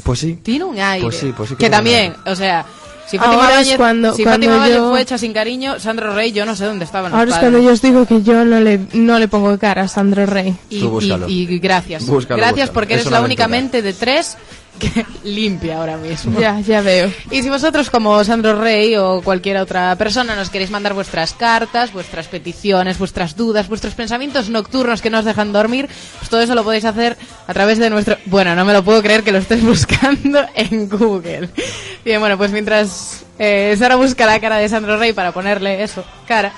Pues 0.05 0.21
sí. 0.21 0.39
Tiene 0.43 0.65
un 0.65 0.79
aire. 0.79 1.03
Pues 1.05 1.17
sí, 1.19 1.35
pues 1.37 1.51
sí 1.51 1.55
que 1.57 1.65
Que 1.65 1.71
también, 1.71 2.15
o 2.25 2.35
sea, 2.35 2.65
si 3.07 3.19
Fátima 3.19 3.35
Ahora 3.35 3.49
es 3.51 3.57
Báñez, 3.67 3.77
cuando- 3.77 4.15
si 4.15 4.23
cuando 4.23 4.47
Fátima 4.47 4.69
yo- 4.69 4.89
fue 4.91 5.03
hecha 5.03 5.19
sin 5.19 5.35
cariño, 5.35 5.79
Sandro 5.79 6.15
Rey, 6.15 6.33
yo 6.33 6.47
no 6.47 6.57
sé 6.57 6.65
dónde 6.65 6.87
estaban 6.87 7.11
los 7.11 7.19
Ahora 7.19 7.31
es 7.31 7.37
padres. 7.37 7.51
cuando 7.51 7.67
yo 7.69 7.75
os 7.75 7.83
digo 7.83 8.07
que 8.07 8.23
yo 8.23 8.43
no 8.45 8.61
le, 8.61 8.81
no 8.95 9.19
le 9.19 9.29
pongo 9.29 9.59
cara 9.59 9.83
a 9.83 9.89
Sandro 9.89 10.25
Rey. 10.25 10.57
Y, 10.71 10.81
Tú 10.81 10.89
búscalo. 10.89 11.29
y- 11.29 11.43
y 11.43 11.59
gracias. 11.59 12.07
Búscalo, 12.07 12.39
gracias 12.39 12.69
búscalo. 12.69 12.73
porque 12.73 12.95
Es 12.95 13.01
eres 13.03 13.13
la 13.13 13.21
única 13.21 13.49
mente 13.49 13.83
de 13.83 13.93
tres 13.93 14.39
que 14.81 15.07
limpia 15.25 15.79
ahora 15.79 15.97
mismo. 15.97 16.41
Ya, 16.41 16.59
ya 16.59 16.81
veo. 16.81 17.13
Y 17.31 17.43
si 17.43 17.49
vosotros, 17.49 17.91
como 17.91 18.25
Sandro 18.25 18.61
Rey 18.61 18.97
o 18.97 19.23
cualquier 19.23 19.59
otra 19.59 19.95
persona, 19.95 20.35
nos 20.35 20.51
queréis 20.51 20.71
mandar 20.71 20.95
vuestras 20.95 21.33
cartas, 21.35 21.93
vuestras 21.93 22.27
peticiones, 22.27 22.99
vuestras 22.99 23.37
dudas, 23.37 23.69
vuestros 23.69 23.95
pensamientos 23.95 24.49
nocturnos 24.51 25.01
que 25.01 25.11
no 25.11 25.21
os 25.21 25.25
dejan 25.25 25.53
dormir, 25.53 25.89
pues 26.19 26.29
todo 26.29 26.41
eso 26.41 26.57
lo 26.57 26.65
podéis 26.65 26.85
hacer 26.85 27.17
a 27.47 27.55
través 27.55 27.79
de 27.79 27.91
nuestro... 27.91 28.17
Bueno, 28.27 28.57
no 28.57 28.65
me 28.65 28.73
lo 28.73 28.83
puedo 28.83 29.01
creer 29.03 29.23
que 29.23 29.31
lo 29.31 29.39
estés 29.39 29.63
buscando 29.65 30.45
en 30.57 30.89
Google. 30.89 31.51
Bien, 32.05 32.19
bueno, 32.19 32.37
pues 32.37 32.51
mientras 32.51 33.25
eh, 33.39 33.77
Sara 33.79 33.95
busca 33.95 34.27
la 34.27 34.41
cara 34.41 34.57
de 34.57 34.69
Sandro 34.69 34.99
Rey 34.99 35.13
para 35.13 35.31
ponerle 35.31 35.85
eso, 35.85 36.05
cara... 36.27 36.53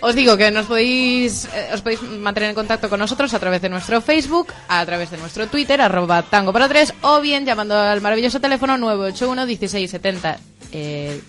Os 0.00 0.14
digo 0.14 0.36
que 0.36 0.50
nos 0.50 0.66
podéis, 0.66 1.44
eh, 1.52 1.70
os 1.74 1.82
podéis 1.82 2.00
mantener 2.02 2.48
en 2.50 2.54
contacto 2.54 2.88
con 2.88 2.98
nosotros 2.98 3.34
a 3.34 3.38
través 3.38 3.60
de 3.60 3.68
nuestro 3.68 4.00
Facebook, 4.00 4.48
a 4.68 4.84
través 4.86 5.10
de 5.10 5.18
nuestro 5.18 5.46
Twitter, 5.46 5.80
arroba 5.80 6.22
tango 6.22 6.52
para 6.52 6.68
tres, 6.68 6.94
o 7.02 7.20
bien 7.20 7.44
llamando 7.44 7.78
al 7.78 8.00
maravilloso 8.00 8.40
teléfono 8.40 8.78
981 8.78 9.46
1670 9.46 10.38
eh, 10.72 11.20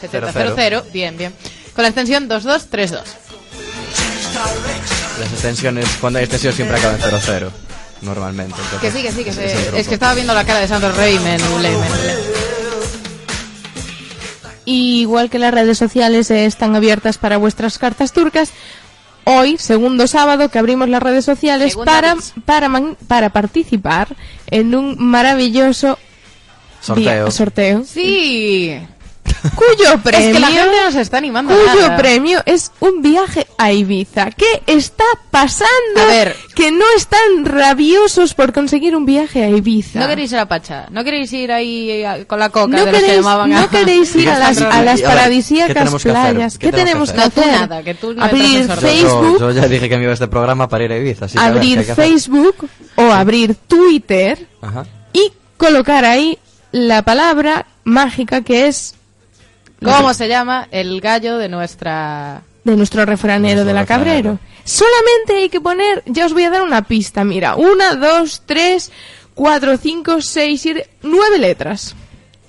7000, 0.00 0.92
bien, 0.92 1.18
bien, 1.18 1.34
con 1.74 1.82
la 1.82 1.88
extensión 1.88 2.26
2232. 2.28 3.04
Las 5.20 5.32
extensiones, 5.32 5.86
cuando 6.00 6.18
hay 6.18 6.24
extensión 6.24 6.52
siempre 6.54 6.78
acaban 6.78 7.00
en 7.00 7.10
0-0. 7.10 7.50
Normalmente. 8.02 8.56
entonces, 8.60 8.80
Que 8.80 8.90
sí, 8.90 9.02
que 9.02 9.12
sí, 9.12 9.24
que 9.24 9.68
el 9.68 9.74
es 9.76 9.88
que 9.88 9.94
estaba 9.94 10.14
viendo 10.14 10.34
la 10.34 10.44
cara 10.44 10.60
de 10.60 10.68
Sandro 10.68 10.92
Rey 10.92 11.14
y 11.14 11.18
me 11.20 11.38
nublé, 11.38 11.70
me 11.70 11.88
nublé. 11.88 12.63
Y 14.64 15.00
igual 15.02 15.28
que 15.30 15.38
las 15.38 15.52
redes 15.52 15.76
sociales 15.78 16.30
están 16.30 16.74
abiertas 16.74 17.18
para 17.18 17.36
vuestras 17.36 17.76
cartas 17.78 18.12
turcas, 18.12 18.50
hoy, 19.24 19.56
segundo 19.58 20.06
sábado, 20.06 20.48
que 20.48 20.58
abrimos 20.58 20.88
las 20.88 21.02
redes 21.02 21.24
sociales 21.24 21.76
para, 21.76 22.14
para, 22.44 22.68
man- 22.68 22.96
para 23.06 23.30
participar 23.30 24.08
en 24.50 24.74
un 24.74 24.96
maravilloso 24.98 25.98
Sorteo. 26.80 27.24
día- 27.24 27.30
sorteo. 27.30 27.84
Sí, 27.84 28.78
cuyo 29.54 29.98
premio, 30.02 30.28
es 30.28 30.34
que 30.34 30.40
la 30.40 30.46
gente 30.48 30.76
nos 30.84 30.94
está 30.96 31.18
animando. 31.18 31.54
cuyo 31.54 31.82
nada. 31.88 31.96
premio 31.96 32.42
es 32.46 32.72
un 32.80 33.02
viaje 33.02 33.46
a 33.58 33.72
Ibiza. 33.72 34.30
¿Qué 34.30 34.62
está 34.66 35.04
pasando? 35.30 35.68
A 36.02 36.06
ver. 36.06 36.36
Que 36.54 36.70
no 36.70 36.84
están 36.96 37.44
rabiosos 37.44 38.34
por 38.34 38.52
conseguir 38.52 38.94
un 38.96 39.04
viaje 39.06 39.44
a 39.44 39.50
Ibiza. 39.50 39.98
No 39.98 40.06
queréis 40.08 40.32
ir 40.32 40.38
a 40.38 40.46
Pacha, 40.46 40.86
no 40.90 41.02
queréis 41.04 41.32
ir 41.32 41.50
ahí 41.52 41.90
eh, 41.90 42.24
con 42.26 42.38
la 42.38 42.48
coca 42.50 42.68
No 42.68 42.84
de 42.84 42.92
los 42.92 42.94
que 42.94 43.00
queréis, 43.06 43.16
llamaban 43.24 43.52
a... 43.52 43.60
no 43.62 43.68
queréis 43.70 44.14
ir 44.16 44.28
a 44.28 44.38
las, 44.38 44.60
a 44.62 44.82
las 44.82 45.00
paradisíacas 45.02 45.68
¿qué 45.68 45.74
tenemos 45.74 46.02
que 46.02 46.10
hacer? 46.10 46.32
playas. 46.34 46.58
¿Qué 46.58 46.66
¿Qué, 46.70 46.76
tenemos 46.76 47.10
que 47.10 47.16
que 47.18 47.22
hacer? 47.24 47.46
Nada, 47.60 47.82
que 47.82 47.94
tú 47.94 48.14
no 48.14 48.24
abrir. 48.24 48.66
Yo- 48.68 48.74
Facebook, 48.76 49.40
Yo, 49.40 49.50
ya 49.50 49.66
dije 49.68 49.88
que 49.88 49.96
me 49.96 50.02
iba 50.04 50.10
a 50.10 50.14
este 50.14 50.28
programa 50.28 50.68
para 50.68 50.84
ir 50.84 50.92
a 50.92 50.96
Ibiza. 50.98 51.24
Así 51.26 51.36
que 51.38 51.44
a 51.44 51.50
ver, 51.50 51.60
¿qué 51.60 51.66
hay 51.66 51.72
abrir 51.74 51.86
que? 51.86 51.94
Facebook 51.94 52.68
o 52.96 53.02
abrir 53.12 53.54
Twitter 53.66 54.46
Ajá. 54.62 54.84
y 55.12 55.32
colocar 55.56 56.04
ahí 56.04 56.38
la 56.72 57.02
palabra 57.02 57.66
mágica 57.84 58.42
que 58.42 58.66
es 58.68 58.94
¿Cómo 59.82 60.14
se 60.14 60.28
llama 60.28 60.68
el 60.70 61.00
gallo 61.00 61.36
de 61.38 61.48
nuestra... 61.48 62.42
de 62.64 62.76
nuestro 62.76 63.04
refranero 63.04 63.64
Nuestro 63.64 63.66
de 63.66 63.74
la 63.74 63.80
refranero. 63.82 64.30
Cabrero. 64.30 64.38
Solamente 64.64 65.36
hay 65.36 65.48
que 65.50 65.60
poner, 65.60 66.02
ya 66.06 66.24
os 66.26 66.32
voy 66.32 66.44
a 66.44 66.50
dar 66.50 66.62
una 66.62 66.82
pista, 66.82 67.22
mira, 67.24 67.54
una, 67.56 67.94
dos, 67.96 68.42
tres, 68.46 68.90
cuatro, 69.34 69.76
cinco, 69.76 70.22
seis, 70.22 70.62
siete, 70.62 70.88
nueve 71.02 71.38
letras. 71.38 71.94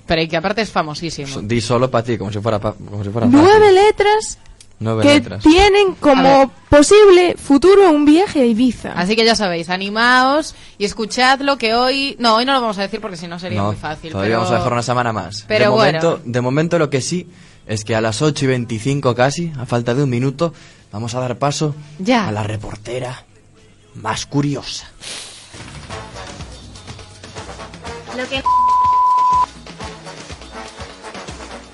Pero 0.06 0.22
y 0.22 0.28
que 0.28 0.36
aparte 0.36 0.62
es 0.62 0.70
famosísimo. 0.70 1.42
Di 1.42 1.60
solo 1.60 1.90
para 1.90 2.04
ti, 2.04 2.16
como 2.16 2.32
si 2.32 2.38
fuera, 2.38 2.58
pa- 2.60 2.72
como 2.74 3.02
si 3.04 3.10
fuera. 3.10 3.26
Nueve 3.26 3.72
letras 3.72 4.38
Nueve 4.78 5.02
que 5.02 5.08
letras. 5.14 5.42
tienen 5.42 5.94
como 5.94 6.50
posible 6.68 7.34
futuro 7.38 7.90
un 7.90 8.04
viaje 8.04 8.42
a 8.42 8.44
Ibiza. 8.44 8.92
Así 8.92 9.16
que 9.16 9.24
ya 9.24 9.34
sabéis, 9.34 9.70
animaos 9.70 10.54
y 10.78 10.84
escuchadlo 10.84 11.56
que 11.56 11.74
hoy... 11.74 12.14
No, 12.18 12.36
hoy 12.36 12.44
no 12.44 12.52
lo 12.52 12.60
vamos 12.60 12.76
a 12.78 12.82
decir 12.82 13.00
porque 13.00 13.16
si 13.16 13.26
no 13.26 13.38
sería 13.38 13.60
No, 13.60 13.68
muy 13.68 13.76
fácil. 13.76 14.12
todavía 14.12 14.32
pero... 14.34 14.38
vamos 14.40 14.52
a 14.52 14.56
dejar 14.58 14.72
una 14.72 14.82
semana 14.82 15.12
más. 15.14 15.44
pero 15.48 15.64
de, 15.64 15.70
bueno. 15.70 15.98
momento, 16.02 16.20
de 16.24 16.40
momento 16.40 16.78
lo 16.78 16.90
que 16.90 17.00
sí 17.00 17.26
es 17.66 17.84
que 17.84 17.94
a 17.96 18.00
las 18.02 18.20
8 18.20 18.44
y 18.44 18.48
25 18.48 19.14
casi, 19.14 19.52
a 19.58 19.64
falta 19.66 19.94
de 19.94 20.02
un 20.02 20.10
minuto, 20.10 20.52
vamos 20.92 21.14
a 21.14 21.20
dar 21.20 21.38
paso 21.38 21.74
Ya. 21.98 22.28
a 22.28 22.32
la 22.32 22.42
reportera 22.42 23.24
más 23.94 24.26
curiosa. 24.26 24.88
Lo 28.16 28.26
que 28.28 28.42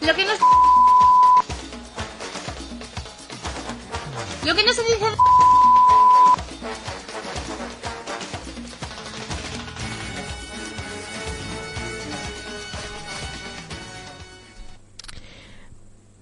Lo 0.07 0.15
que 0.15 0.25
no 0.25 0.33
Lo 4.45 4.57
que 4.57 4.65
no 4.65 4.73
se 4.73 4.83
dice 4.83 5.07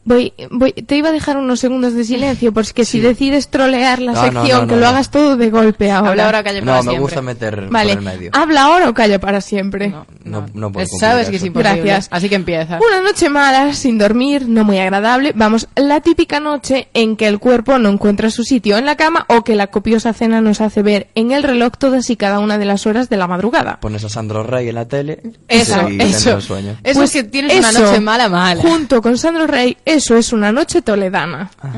Voy, 0.03 0.33
voy, 0.51 0.73
te 0.73 0.97
iba 0.97 1.11
a 1.11 1.13
dejar 1.13 1.37
unos 1.37 1.61
segundos 1.61 1.93
de 1.95 2.05
silencio 2.05 2.53
porque 2.53 2.85
si 2.87 3.01
decides 3.01 3.49
trolear 3.49 4.01
la 4.01 4.13
No, 4.13 4.19
no, 4.33 4.41
sección, 4.41 4.61
no, 4.63 4.67
que 4.67 4.75
no, 4.75 4.81
lo 4.81 4.87
no. 4.87 4.89
hagas 4.89 5.11
todo 5.11 5.37
de 5.37 5.51
golpe 5.51 5.91
ahora. 5.91 6.11
Habla 6.11 6.25
ahora, 6.25 6.43
calla 6.43 6.61
para 6.61 6.73
No, 6.73 6.77
me 6.79 6.83
siempre. 6.83 7.01
gusta 7.01 7.23
meter 7.23 7.69
Vale, 7.69 7.91
por 7.97 7.99
el 7.99 8.05
medio. 8.05 8.31
habla 8.33 8.63
ahora 8.65 8.89
o 8.89 8.95
calla 8.95 9.21
para 9.21 9.41
siempre. 9.43 9.89
No, 10.25 10.47
no 10.55 10.73
puedo 10.73 10.87
Pues 10.89 10.89
sabes 10.99 11.29
que 11.29 11.37
es 11.37 11.45
imposible. 11.45 11.83
Gracias. 11.83 12.09
Así 12.11 12.29
que 12.31 12.35
empieza. 12.35 12.79
Una 12.79 13.03
noche 13.03 13.29
mala, 13.29 13.75
sin 13.75 13.99
dormir, 13.99 14.49
no 14.49 14.65
muy 14.65 14.79
agradable. 14.79 15.33
Vamos, 15.37 15.69
la 15.77 16.01
típica 16.01 16.41
noche 16.41 16.89
en 16.95 17.17
que 17.17 17.27
el 17.27 17.39
cuerpo 17.39 17.79
no 17.79 17.91
encuentra 17.91 18.31
su 18.31 18.43
sitio 18.43 18.79
en 18.79 18.87
la 18.87 18.97
cama 18.97 19.27
o 19.29 19.45
que 19.45 19.55
la 19.55 19.67
copiosa 19.67 20.13
cena 20.15 20.41
nos 20.41 20.61
hace 20.63 20.83
ver 20.83 21.09
en 21.15 21.31
el 21.31 21.43
reloj 21.43 21.73
todas 21.79 22.09
y 22.09 22.17
cada 22.17 22.39
una 22.39 22.57
de 22.57 22.65
las 22.65 22.87
horas 22.87 23.11
de 23.11 23.17
la 23.19 23.27
madrugada. 23.27 23.79
Pones 23.81 24.03
a 24.05 24.09
Sandro 24.09 24.43
Rey 24.45 24.71
en 24.71 24.75
la 24.77 24.89
tele 24.89 25.21
Eso, 25.47 25.89
y 25.91 26.01
eso. 26.01 26.41
sueño. 26.41 26.79
Eso 26.83 27.01
Pues 27.01 27.15
es 27.15 27.23
que 27.23 27.29
tienes 27.29 27.59
una 27.59 27.71
noche 27.73 28.01
mala, 28.01 28.29
mala. 28.31 28.63
Junto 28.63 29.03
con 29.03 29.19
Sandro 29.19 29.47
Rey, 29.47 29.77
eso 30.01 30.17
es 30.17 30.33
una 30.33 30.51
noche 30.51 30.81
toledana. 30.81 31.51
Ah, 31.63 31.73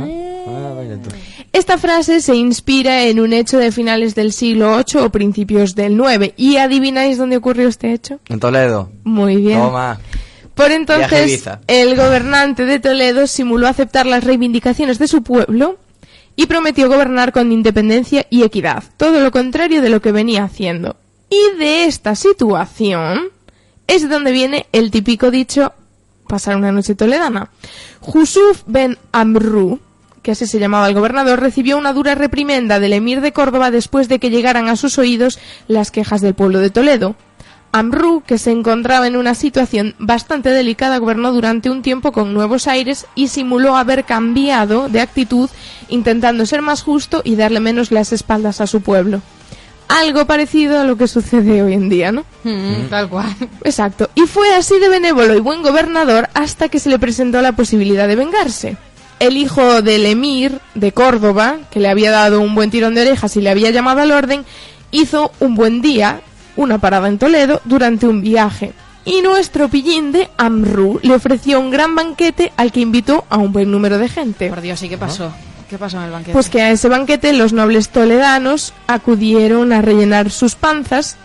vaya 0.77 0.97
tú. 1.03 1.11
Esta 1.53 1.77
frase 1.77 2.21
se 2.21 2.37
inspira 2.37 3.03
en 3.03 3.19
un 3.19 3.33
hecho 3.33 3.59
de 3.59 3.73
finales 3.73 4.15
del 4.15 4.33
siglo 4.33 4.77
VIII 4.77 5.03
o 5.03 5.11
principios 5.11 5.75
del 5.75 6.01
IX. 6.01 6.33
¿Y 6.37 6.57
adivináis 6.59 7.19
dónde 7.19 7.37
ocurrió 7.37 7.67
este 7.67 7.93
hecho? 7.93 8.21
En 8.29 8.39
Toledo. 8.39 8.93
Muy 9.03 9.37
bien. 9.37 9.59
Toma. 9.59 9.99
Por 10.55 10.71
entonces, 10.71 11.49
el 11.67 11.97
gobernante 11.97 12.65
de 12.65 12.79
Toledo 12.79 13.27
simuló 13.27 13.67
aceptar 13.67 14.07
las 14.07 14.23
reivindicaciones 14.23 15.01
de 15.01 15.09
su 15.09 15.25
pueblo 15.25 15.79
y 16.37 16.47
prometió 16.47 16.89
gobernar 16.89 17.33
con 17.33 17.51
independencia 17.51 18.27
y 18.31 18.45
equidad, 18.45 18.85
todo 18.97 19.21
lo 19.21 19.33
contrario 19.33 19.83
de 19.83 19.89
lo 19.91 20.01
que 20.01 20.13
venía 20.13 20.45
haciendo. 20.45 20.97
Y 21.29 21.59
de 21.59 21.87
esta 21.87 22.15
situación 22.15 23.31
es 23.89 24.03
de 24.03 24.09
donde 24.09 24.31
viene 24.31 24.67
el 24.73 24.93
típico 24.93 25.33
dicho 25.33 25.73
pasar 26.33 26.57
una 26.57 26.73
noche 26.73 26.95
toledana. 26.95 27.51
Yusuf 28.11 28.63
ben 28.67 28.97
Amru, 29.13 29.81
que 30.23 30.31
así 30.31 30.47
se 30.47 30.59
llamaba 30.59 30.89
el 30.89 30.95
gobernador, 30.95 31.41
recibió 31.41 31.77
una 31.77 31.93
dura 31.93 32.15
reprimenda 32.15 32.81
del 32.81 32.95
emir 32.95 33.21
de 33.21 33.33
Córdoba 33.33 33.71
después 33.71 34.09
de 34.09 34.19
que 34.19 34.31
llegaran 34.31 34.67
a 34.67 34.77
sus 34.77 34.97
oídos 34.97 35.39
las 35.69 35.91
quejas 35.91 36.23
del 36.23 36.33
pueblo 36.33 36.61
de 36.61 36.71
Toledo. 36.71 37.17
Amru, 37.71 38.23
que 38.27 38.39
se 38.39 38.51
encontraba 38.51 39.07
en 39.07 39.17
una 39.17 39.35
situación 39.35 39.95
bastante 39.99 40.49
delicada, 40.49 40.97
gobernó 40.97 41.33
durante 41.33 41.69
un 41.69 41.83
tiempo 41.83 42.13
con 42.13 42.33
nuevos 42.33 42.67
aires 42.67 43.05
y 43.15 43.29
simuló 43.29 43.77
haber 43.77 44.05
cambiado 44.05 44.89
de 44.89 45.03
actitud, 45.03 45.51
intentando 45.91 46.47
ser 46.47 46.63
más 46.63 46.83
justo 46.83 47.21
y 47.25 47.37
darle 47.37 47.61
menos 47.61 47.93
las 47.93 48.11
espaldas 48.11 48.63
a 48.63 48.67
su 48.67 48.81
pueblo. 48.81 49.21
Algo 49.93 50.27
parecido 50.27 50.81
a 50.81 50.85
lo 50.85 50.97
que 50.97 51.07
sucede 51.07 51.63
hoy 51.63 51.75
en 51.75 51.89
día, 51.89 52.13
¿no? 52.13 52.25
Mm, 52.45 52.89
Tal 52.89 53.09
cual. 53.09 53.35
Exacto. 53.63 54.09
Y 54.15 54.23
fue 54.23 54.55
así 54.55 54.79
de 54.79 54.89
benévolo 54.89 55.35
y 55.35 55.41
buen 55.41 55.63
gobernador 55.63 56.29
hasta 56.35 56.69
que 56.69 56.79
se 56.79 56.89
le 56.89 56.99
presentó 56.99 57.41
la 57.43 57.53
posibilidad 57.53 58.09
de 58.09 58.17
vengarse. 58.17 58.77
El 59.21 59.37
hijo 59.37 59.83
del 59.83 60.07
emir 60.07 60.59
de 60.75 60.93
Córdoba, 60.93 61.59
que 61.71 61.79
le 61.79 61.89
había 61.89 62.11
dado 62.11 62.41
un 62.41 62.55
buen 62.55 62.71
tirón 62.71 62.95
de 62.95 63.03
orejas 63.03 63.37
y 63.37 63.41
le 63.41 63.51
había 63.51 63.71
llamado 63.71 64.01
al 64.01 64.11
orden, 64.11 64.45
hizo 64.91 65.31
un 65.41 65.55
buen 65.55 65.83
día, 65.83 66.23
una 66.57 66.79
parada 66.79 67.09
en 67.09 67.19
Toledo, 67.19 67.61
durante 67.65 68.07
un 68.07 68.21
viaje. 68.21 68.73
Y 69.05 69.21
nuestro 69.21 69.69
pillín 69.69 70.13
de 70.13 70.29
Amru 70.39 71.01
le 71.03 71.15
ofreció 71.15 71.61
un 71.61 71.71
gran 71.71 71.95
banquete 71.95 72.53
al 72.57 72.73
que 72.73 72.81
invitó 72.81 73.25
a 73.29 73.37
un 73.37 73.53
buen 73.53 73.71
número 73.71 73.99
de 73.99 74.09
gente. 74.09 74.49
Por 74.49 74.61
Dios, 74.61 74.83
¿y 74.83 74.89
qué 74.89 74.97
pasó? 74.97 75.33
¿Qué 75.73 75.79
pasó 75.79 75.97
en 75.97 76.03
el 76.03 76.11
banquete? 76.11 76.35
Pues 76.35 76.51
que 76.51 76.61
a 76.61 76.71
ese 76.71 76.91
banquete 76.91 77.33
los 77.33 77.55
nobles 77.55 77.89
toledanos 77.89 78.75
acudieron 78.87 79.73
a 79.73 79.81
rellenar 79.81 80.31
sus 80.31 80.55
panzas 80.55 81.17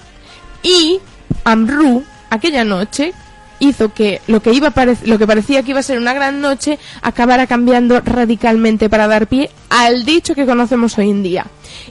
y 0.63 1.01
Amru 1.43 2.05
aquella 2.29 2.63
noche 2.63 3.11
hizo 3.59 3.93
que 3.93 4.21
lo 4.27 4.41
que 4.41 4.53
iba 4.53 4.73
lo 5.03 5.17
que 5.17 5.27
parecía 5.27 5.63
que 5.63 5.71
iba 5.71 5.81
a 5.81 5.83
ser 5.83 5.97
una 5.97 6.13
gran 6.13 6.39
noche 6.39 6.79
acabara 7.01 7.45
cambiando 7.45 7.99
radicalmente 7.99 8.89
para 8.89 9.07
dar 9.07 9.27
pie 9.27 9.51
al 9.67 10.05
dicho 10.05 10.33
que 10.33 10.45
conocemos 10.45 10.97
hoy 10.97 11.09
en 11.09 11.23
día. 11.23 11.45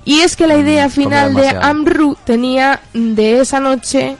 Y 0.06 0.20
es 0.20 0.34
que 0.34 0.46
la 0.46 0.56
idea 0.56 0.88
final 0.88 1.34
de. 1.34 1.50
Amru 1.50 2.16
tenía 2.24 2.80
de 2.94 3.42
esa 3.42 3.60
noche 3.60 4.16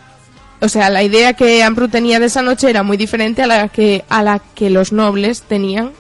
o 0.61 0.69
sea, 0.69 0.91
la 0.91 1.03
idea 1.03 1.33
que 1.33 1.63
Amru 1.63 1.89
tenía 1.89 2.21
de 2.21 2.27
esa 2.27 2.43
noche 2.43 2.69
era 2.69 2.83
muy 2.83 2.99
diferente 2.99 3.43
a 3.43 3.47
la 3.47 3.69
que 3.69 4.05
a 4.11 4.23
la 4.23 4.41
que 4.55 4.69
los 4.69 4.93
nobles 4.93 5.41
tenían 5.41 5.93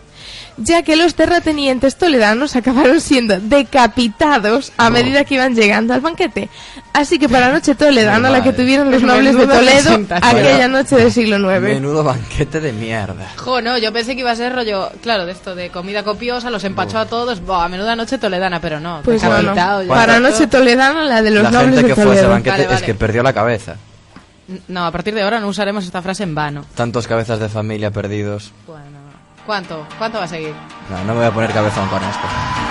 ya 0.56 0.82
que 0.82 0.96
los 0.96 1.14
terratenientes 1.14 1.96
toledanos 1.96 2.56
acabaron 2.56 3.00
siendo 3.00 3.38
decapitados 3.40 4.72
a 4.76 4.90
medida 4.90 5.24
que 5.24 5.34
iban 5.34 5.54
llegando 5.54 5.94
al 5.94 6.00
banquete. 6.00 6.48
Así 6.92 7.18
que 7.18 7.28
para 7.28 7.48
la 7.48 7.54
noche 7.54 7.74
toledana, 7.74 8.30
la 8.30 8.42
que 8.42 8.52
tuvieron 8.52 8.90
los 8.90 9.02
nobles 9.02 9.36
de 9.36 9.46
Toledo 9.46 10.00
aquella 10.22 10.68
noche 10.68 10.96
del 10.96 11.12
siglo 11.12 11.36
IX. 11.36 11.60
Menudo 11.60 12.02
banquete 12.02 12.60
de 12.60 12.72
mierda. 12.72 13.32
Jo, 13.36 13.60
no, 13.60 13.76
yo 13.78 13.92
pensé 13.92 14.14
que 14.14 14.20
iba 14.20 14.30
a 14.30 14.36
ser 14.36 14.54
rollo, 14.54 14.90
claro, 15.02 15.26
de 15.26 15.32
esto 15.32 15.54
de 15.54 15.70
comida 15.70 16.02
copiosa, 16.04 16.50
los 16.50 16.64
empachó 16.64 16.98
a 16.98 17.06
todos, 17.06 17.40
Buah, 17.40 17.68
menuda 17.68 17.94
noche 17.96 18.18
toledana, 18.18 18.60
pero 18.60 18.80
no. 18.80 19.00
Pues 19.04 19.22
no, 19.22 19.42
no. 19.42 19.54
Para 19.88 20.20
noche 20.20 20.46
toledana, 20.46 21.04
la 21.04 21.22
de 21.22 21.30
los 21.30 21.42
la 21.44 21.50
nobles 21.50 21.76
gente 21.76 21.82
de 21.82 21.88
que 21.88 21.94
fue 21.94 22.04
a 22.04 22.06
ese 22.06 22.14
Toledo. 22.22 22.30
banquete 22.30 22.50
Vale, 22.52 22.62
es 22.64 22.70
vale. 22.70 22.86
que 22.86 22.94
perdió 22.94 23.22
la 23.22 23.32
cabeza. 23.32 23.76
No, 24.68 24.86
a 24.86 24.92
partir 24.92 25.12
de 25.14 25.22
ahora 25.22 25.40
no 25.40 25.48
usaremos 25.48 25.84
esta 25.84 26.00
frase 26.02 26.22
en 26.22 26.34
vano. 26.34 26.64
Tantos 26.74 27.06
cabezas 27.06 27.40
de 27.40 27.48
familia 27.48 27.90
perdidos. 27.90 28.52
Bueno, 28.66 28.95
¿cuánto? 29.46 29.86
¿Cuánto 29.98 30.18
va 30.18 30.24
a 30.24 30.28
seguir? 30.28 30.54
No, 30.90 30.98
no 31.04 31.14
me 31.14 31.20
voy 31.20 31.26
a 31.26 31.30
poner 31.30 31.52
cabezón 31.52 31.88
con 31.88 32.02
esto. 32.02 32.65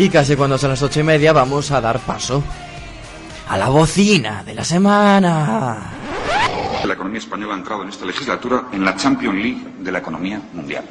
Y 0.00 0.08
casi 0.08 0.34
cuando 0.34 0.56
son 0.56 0.70
las 0.70 0.80
ocho 0.80 1.00
y 1.00 1.02
media 1.02 1.30
vamos 1.34 1.70
a 1.72 1.78
dar 1.78 1.98
paso 1.98 2.42
a 3.50 3.58
la 3.58 3.68
bocina 3.68 4.42
de 4.42 4.54
la 4.54 4.64
semana. 4.64 5.92
La 6.86 6.94
economía 6.94 7.18
española 7.18 7.52
ha 7.52 7.58
entrado 7.58 7.82
en 7.82 7.90
esta 7.90 8.06
legislatura 8.06 8.64
en 8.72 8.82
la 8.82 8.96
Champions 8.96 9.36
League 9.36 9.62
de 9.78 9.92
la 9.92 9.98
economía 9.98 10.40
mundial. 10.54 10.84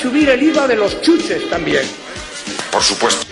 Subir 0.00 0.28
el 0.28 0.42
IVA 0.44 0.68
de 0.68 0.76
los 0.76 1.02
chuches 1.02 1.50
también. 1.50 1.82
Por 2.70 2.82
supuesto. 2.84 3.25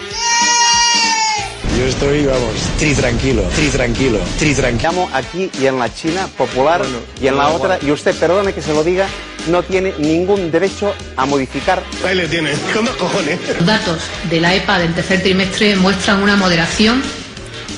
Yo 1.78 1.86
estoy, 1.86 2.24
vamos, 2.24 2.54
tri 2.78 2.94
tranquilo, 2.94 3.42
tri 3.56 3.68
tranquilo, 3.68 4.20
tri 4.38 4.54
tranquilo. 4.54 5.08
aquí 5.12 5.50
y 5.60 5.66
en 5.66 5.78
la 5.78 5.92
China 5.92 6.28
popular 6.38 6.82
y 7.20 7.26
en 7.26 7.36
la 7.36 7.48
bueno, 7.48 7.58
otra, 7.58 7.78
y 7.82 7.90
usted, 7.90 8.14
perdone 8.14 8.52
que 8.52 8.62
se 8.62 8.72
lo 8.72 8.84
diga, 8.84 9.08
no 9.48 9.62
tiene 9.64 9.92
ningún 9.98 10.52
derecho 10.52 10.94
a 11.16 11.26
modificar. 11.26 11.82
Ahí 12.06 12.14
le 12.14 12.28
tiene, 12.28 12.52
con 12.72 12.84
dos 12.84 12.94
cojones. 12.96 13.40
Los 13.56 13.66
datos 13.66 13.98
de 14.30 14.40
la 14.40 14.54
EPA 14.54 14.78
del 14.78 14.94
tercer 14.94 15.20
trimestre 15.22 15.74
muestran 15.74 16.22
una 16.22 16.36
moderación 16.36 17.02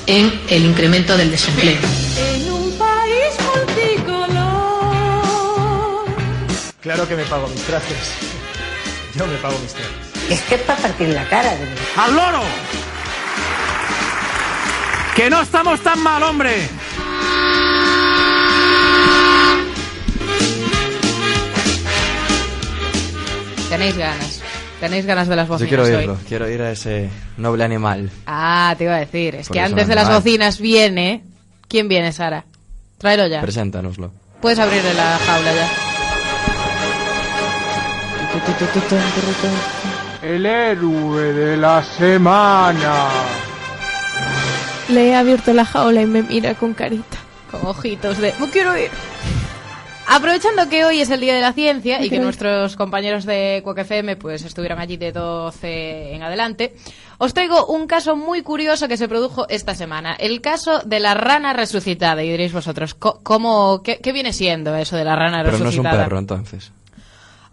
en 0.07 0.41
el 0.51 0.67
incremento 0.67 1.17
del 1.17 1.31
desempleo. 1.31 1.79
En 2.19 2.53
un 2.53 2.73
país 2.79 3.35
multicolor. 3.57 4.37
Claro 6.83 7.09
que 7.09 7.17
me 7.17 7.25
pago 7.25 7.49
mis 7.49 7.63
trajes. 7.63 7.97
Yo 9.15 9.27
me 9.27 9.37
pago 9.39 9.59
mis 9.61 9.73
trajes. 9.73 9.93
Es 10.29 10.43
que 10.43 10.57
es 10.57 10.61
para 10.63 10.81
partir 10.81 11.09
la 11.09 11.27
cara 11.29 11.53
de 11.55 11.65
verdad. 11.65 11.77
¡Al 11.97 12.15
loro! 12.15 12.43
¡Que 15.17 15.31
no 15.31 15.41
estamos 15.41 15.81
tan 15.81 16.03
mal, 16.03 16.23
hombre! 16.23 16.69
tenéis 23.69 23.97
ganas. 23.97 24.43
Tenéis 24.81 25.07
ganas 25.07 25.29
de 25.29 25.37
las 25.37 25.49
Yo 25.49 25.53
bocinas 25.55 25.69
quiero 25.69 25.85
hoy. 25.85 25.95
oírlo, 25.95 26.19
quiero 26.29 26.49
ir 26.51 26.63
a 26.63 26.71
ese 26.71 27.09
noble 27.37 27.65
animal. 27.65 28.11
Ah, 28.27 28.75
te 28.77 28.85
iba 28.85 28.95
a 28.95 28.99
decir. 28.99 29.35
Es 29.35 29.49
Por 29.49 29.55
que 29.55 29.61
antes 29.61 29.89
de 29.89 29.95
las 29.95 30.09
bocinas 30.09 30.61
viene... 30.61 31.25
¿Quién 31.69 31.89
viene, 31.89 32.13
Sara? 32.13 32.45
Tráelo 32.99 33.27
ya. 33.27 33.41
Preséntanoslo. 33.41 34.13
Puedes 34.41 34.59
abrirle 34.59 34.95
la 34.95 35.19
jaula 35.19 35.53
ya. 35.55 35.69
El 40.23 40.47
héroe 40.47 41.33
de 41.33 41.57
la 41.57 41.83
semana. 41.83 43.09
Le 44.89 45.09
he 45.09 45.15
abierto 45.15 45.53
la 45.53 45.65
jaula 45.65 46.03
y 46.03 46.07
me 46.07 46.23
mira 46.23 46.55
con 46.55 46.73
carita. 46.75 47.19
Con 47.51 47.67
ojitos 47.67 48.19
de... 48.19 48.33
No 48.39 48.47
quiero 48.49 48.77
ir. 48.79 48.91
Aprovechando 50.09 50.69
que 50.69 50.85
hoy 50.85 51.01
es 51.01 51.11
el 51.11 51.19
Día 51.19 51.35
de 51.35 51.41
la 51.41 51.53
Ciencia 51.53 52.01
y 52.05 52.09
que 52.09 52.21
nuestros 52.21 52.77
compañeros 52.77 53.25
de 53.25 53.61
Cuac 53.65 53.79
FM 53.79 54.15
pues 54.15 54.45
estuvieron 54.45 54.79
allí 54.79 54.97
de 54.97 55.11
12 55.11 56.15
en 56.15 56.23
adelante, 56.23 56.77
os 57.19 57.35
traigo 57.35 57.67
un 57.67 57.89
caso 57.89 58.15
muy 58.15 58.43
curioso 58.43 58.87
que 58.87 58.97
se 58.97 59.09
produjo 59.09 59.49
esta 59.49 59.75
semana. 59.75 60.15
El 60.15 60.41
caso 60.41 60.79
de 60.85 61.01
la 61.01 61.15
rana 61.15 61.53
resucitada. 61.55 62.23
Y 62.23 62.31
diréis 62.31 62.53
vosotros, 62.53 62.95
co- 62.95 63.19
¿cómo, 63.25 63.83
qué, 63.83 63.99
qué 64.01 64.13
viene 64.13 64.33
siendo 64.33 64.77
eso 64.77 64.95
de 64.95 65.03
la 65.05 65.17
rana 65.17 65.39
Pero 65.43 65.51
no 65.51 65.55
es 65.57 65.61
un 65.61 65.67
resucitada? 65.67 66.05
perro, 66.05 66.19
entonces. 66.21 66.71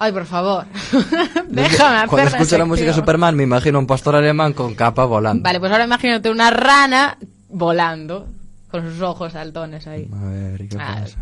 Ay, 0.03 0.11
por 0.11 0.25
favor. 0.25 0.65
Déjame 1.47 1.95
hacer 1.97 2.09
Cuando 2.09 2.29
escucho 2.29 2.57
la 2.57 2.65
música. 2.65 2.93
Superman, 2.93 3.35
me 3.35 3.43
imagino 3.43 3.79
un 3.79 3.87
pastor 3.87 4.15
alemán 4.15 4.51
con 4.53 4.75
capa 4.75 5.05
volando. 5.05 5.43
Vale, 5.43 5.59
pues 5.61 5.71
ahora 5.71 5.85
imagínate 5.85 6.29
una 6.29 6.49
rana 6.49 7.17
volando 7.49 8.27
con 8.69 8.81
sus 8.91 9.01
ojos 9.01 9.31
saltones 9.33 9.87
ahí. 9.87 10.09
A 10.13 10.25
ver, 10.29 10.61
¿y 10.61 10.67
qué 10.67 10.77
Ah, 10.79 10.97
pasa? 11.01 11.17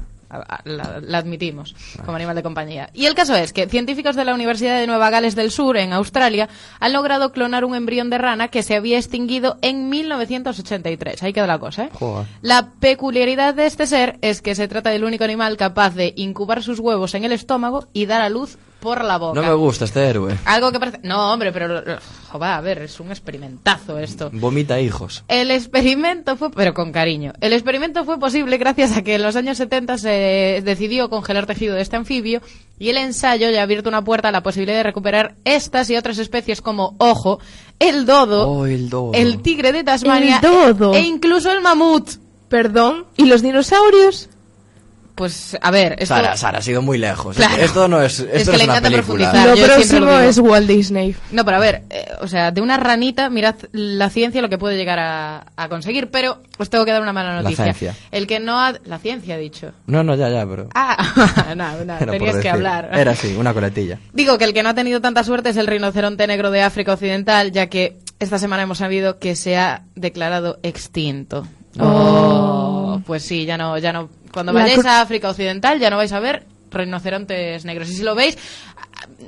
la, 0.64 1.02
la 1.02 1.18
admitimos 1.18 1.76
como 2.06 2.16
animal 2.16 2.38
de 2.38 2.42
compañía. 2.42 2.90
Y 2.94 3.06
el 3.06 3.16
caso 3.16 3.36
es 3.36 3.52
que 3.52 3.68
científicos 3.68 4.16
de 4.16 4.24
la 4.24 4.34
Universidad 4.34 4.80
de 4.80 4.88
Nueva 4.88 5.10
Gales 5.10 5.36
del 5.36 5.52
Sur, 5.52 5.76
en 5.76 5.92
Australia, 5.92 6.48
han 6.80 6.94
logrado 6.94 7.34
clonar 7.34 7.66
un 7.66 7.76
embrión 7.76 8.10
de 8.10 8.18
rana 8.18 8.48
que 8.48 8.64
se 8.64 8.76
había 8.78 8.98
extinguido 8.98 9.58
en 9.62 9.90
1983. 9.90 11.22
Ahí 11.22 11.34
queda 11.34 11.48
la 11.48 11.60
cosa, 11.60 11.84
¿eh? 11.86 11.90
Joder. 11.94 12.28
La 12.42 12.70
peculiaridad 12.80 13.54
de 13.54 13.66
este 13.66 13.86
ser 13.88 14.18
es 14.22 14.42
que 14.42 14.56
se 14.56 14.70
trata 14.70 14.90
del 14.90 15.04
único 15.04 15.26
animal 15.26 15.58
capaz 15.58 15.94
de 15.96 16.14
incubar 16.16 16.64
sus 16.64 16.80
huevos 16.80 17.14
en 17.14 17.26
el 17.26 17.34
estómago 17.34 17.88
y 17.92 18.06
dar 18.06 18.22
a 18.22 18.30
luz 18.30 18.58
por 18.82 19.04
la 19.04 19.18
boca. 19.18 19.40
No 19.40 19.48
me 19.48 19.54
gusta 19.54 19.86
este 19.86 20.06
héroe. 20.06 20.38
Algo 20.46 20.72
que 20.72 20.80
parece... 20.80 21.00
No, 21.04 21.32
hombre, 21.32 21.52
pero... 21.54 21.82
Joder, 22.32 22.50
a 22.50 22.62
ver, 22.62 22.82
es 22.82 23.00
un 23.00 23.10
experimentazo 23.12 23.98
esto. 24.00 24.30
Vomita 24.34 24.80
hijos. 24.82 25.24
El 25.28 25.52
experimento 25.52 26.36
fue, 26.36 26.50
pero 26.52 26.74
con 26.74 26.92
cariño, 26.92 27.34
el 27.42 27.54
experimento 27.54 28.04
fue 28.06 28.20
posible 28.20 28.58
gracias 28.58 28.96
a 28.98 29.02
que 29.04 29.16
en 29.16 29.22
los 29.22 29.36
años 29.36 29.58
70 29.58 29.98
se 29.98 30.62
decidió 30.64 31.10
congelar 31.10 31.46
tejido 31.46 31.76
de 31.76 31.82
este 31.82 31.96
anfibio 31.98 32.42
y 32.80 32.90
el 32.90 32.98
ensayo 32.98 33.50
ya 33.50 33.60
ha 33.60 33.64
abierto 33.64 33.90
una 33.90 34.02
puerta 34.04 34.30
a 34.30 34.32
la 34.32 34.42
posibilidad 34.44 34.78
de 34.78 34.84
recuperar 34.84 35.36
estas 35.46 35.90
y 35.90 35.96
otras 35.98 36.18
especies 36.18 36.62
como, 36.62 36.96
ojo, 36.98 37.40
el 37.80 38.06
dodo, 38.06 38.48
Oh, 38.50 38.66
el 38.66 38.90
dodo. 38.90 39.12
el 39.14 39.42
tigre 39.42 39.72
de 39.72 39.84
Tasmania 39.84 40.40
El 40.42 40.50
dodo. 40.76 40.94
e 40.96 41.02
incluso 41.02 41.52
el 41.52 41.62
mamut. 41.62 42.10
Perdón. 42.50 43.06
¿Y 43.16 43.26
los 43.28 43.42
dinosaurios? 43.42 44.30
Pues, 45.16 45.58
a 45.62 45.72
ver, 45.72 45.94
esto... 45.94 46.16
Sara, 46.16 46.36
Sara, 46.38 46.60
ha 46.60 46.62
sido 46.62 46.82
muy 46.82 46.98
lejos. 46.98 47.36
Claro. 47.36 47.62
Esto 47.62 47.88
no 47.88 48.02
es, 48.02 48.20
esto 48.20 48.32
Es 48.34 48.46
no 48.48 48.52
que 48.54 48.58
le 48.58 48.64
es 48.64 48.70
una 48.70 48.78
encanta 48.78 48.90
película. 48.90 49.32
profundizar. 49.32 49.48
Lo 49.50 49.56
yo 49.56 49.66
próximo 49.74 50.06
lo 50.06 50.20
es 50.20 50.38
Walt 50.40 50.68
Disney. 50.68 51.16
No, 51.32 51.46
pero 51.46 51.58
a 51.58 51.60
ver, 51.60 51.84
eh, 51.90 52.06
o 52.22 52.28
sea, 52.28 52.52
de 52.52 52.62
una 52.62 52.78
ranita, 52.78 53.30
mirad 53.30 53.56
la 53.72 54.10
ciencia 54.10 54.42
lo 54.42 54.50
que 54.50 54.58
puede 54.58 54.78
llegar 54.78 55.00
a, 55.00 55.46
a 55.56 55.70
conseguir, 55.70 56.10
pero 56.10 56.42
os 56.58 56.70
tengo 56.70 56.86
que 56.86 56.92
dar 56.92 57.02
una 57.02 57.14
mala 57.14 57.36
La 57.36 57.42
noticia. 57.44 57.66
ciencia. 57.66 57.96
El 58.12 58.26
que 58.28 58.40
no 58.40 58.60
ha... 58.60 58.74
La 58.86 59.00
ciencia, 59.00 59.36
he 59.36 59.40
dicho. 59.40 59.72
No, 59.88 60.04
no, 60.04 60.16
ya, 60.16 60.30
ya, 60.30 60.46
pero... 60.46 60.70
Ah, 60.74 61.54
no, 61.56 61.72
no, 61.86 61.94
era 61.96 61.98
por 62.00 62.10
tenías 62.12 62.38
que 62.38 62.50
hablar. 62.50 62.90
Era 62.94 63.12
así, 63.12 63.36
una 63.36 63.54
coletilla. 63.54 64.00
Digo 64.14 64.38
que 64.38 64.46
el 64.46 64.54
que 64.54 64.64
no 64.64 64.70
ha 64.70 64.74
tenido 64.74 65.02
tanta 65.02 65.24
suerte 65.24 65.50
es 65.50 65.58
el 65.58 65.68
rinoceronte 65.68 66.26
negro 66.28 66.52
de 66.52 66.62
África 66.64 66.94
Occidental, 66.94 67.52
ya 67.52 67.68
que 67.68 67.98
esta 68.20 68.40
semana 68.40 68.64
hemos 68.64 68.78
sabido 68.78 69.20
que 69.20 69.36
se 69.36 69.58
ha 69.58 69.84
declarado 69.96 70.60
extinto. 70.64 71.48
Oh, 71.80 73.02
pues 73.06 73.24
sí, 73.24 73.46
ya 73.46 73.58
no, 73.58 73.78
ya 73.78 73.94
no. 73.94 74.10
Cuando 74.34 74.54
vayáis 74.54 74.86
a 74.86 75.02
África 75.02 75.30
Occidental 75.30 75.80
ya 75.80 75.90
no 75.90 75.98
vais 75.98 76.12
a 76.14 76.20
ver 76.20 76.46
rinocerontes 76.72 77.66
negros. 77.66 77.90
Y 77.90 77.94
si 77.96 78.04
lo 78.04 78.16
veis, 78.16 78.38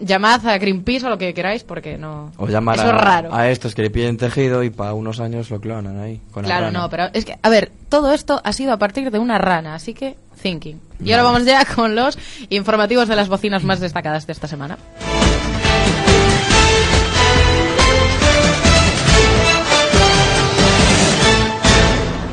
llamad 0.02 0.46
a 0.48 0.58
Greenpeace 0.58 1.06
o 1.06 1.10
lo 1.10 1.18
que 1.18 1.34
queráis, 1.34 1.64
porque 1.64 1.98
no. 1.98 2.32
O 2.38 2.48
llamar 2.48 2.76
Eso 2.78 2.86
es 2.88 2.94
a, 2.94 2.98
raro. 2.98 3.34
a 3.36 3.50
estos 3.50 3.76
que 3.76 3.82
le 3.82 3.90
piden 3.90 4.18
tejido 4.18 4.64
y 4.64 4.70
para 4.70 4.94
unos 4.94 5.20
años 5.20 5.50
lo 5.50 5.60
clonan 5.60 6.00
ahí. 6.00 6.22
Con 6.32 6.44
la 6.44 6.48
Claro, 6.48 6.66
rana. 6.68 6.80
no, 6.80 6.90
pero 6.90 7.10
es 7.14 7.26
que, 7.26 7.38
a 7.42 7.50
ver, 7.50 7.72
todo 7.90 8.14
esto 8.14 8.40
ha 8.44 8.54
sido 8.54 8.72
a 8.74 8.78
partir 8.78 9.12
de 9.12 9.20
una 9.20 9.38
rana, 9.38 9.76
así 9.76 9.94
que 9.94 10.16
thinking. 10.42 10.80
Y 11.04 11.12
ahora 11.12 11.24
vamos 11.24 11.46
ya 11.46 11.66
con 11.66 11.96
los 11.96 12.18
informativos 12.50 13.08
de 13.10 13.16
las 13.16 13.28
bocinas 13.30 13.64
más 13.64 13.80
destacadas 13.82 14.26
de 14.26 14.34
esta 14.34 14.48
semana. 14.48 14.78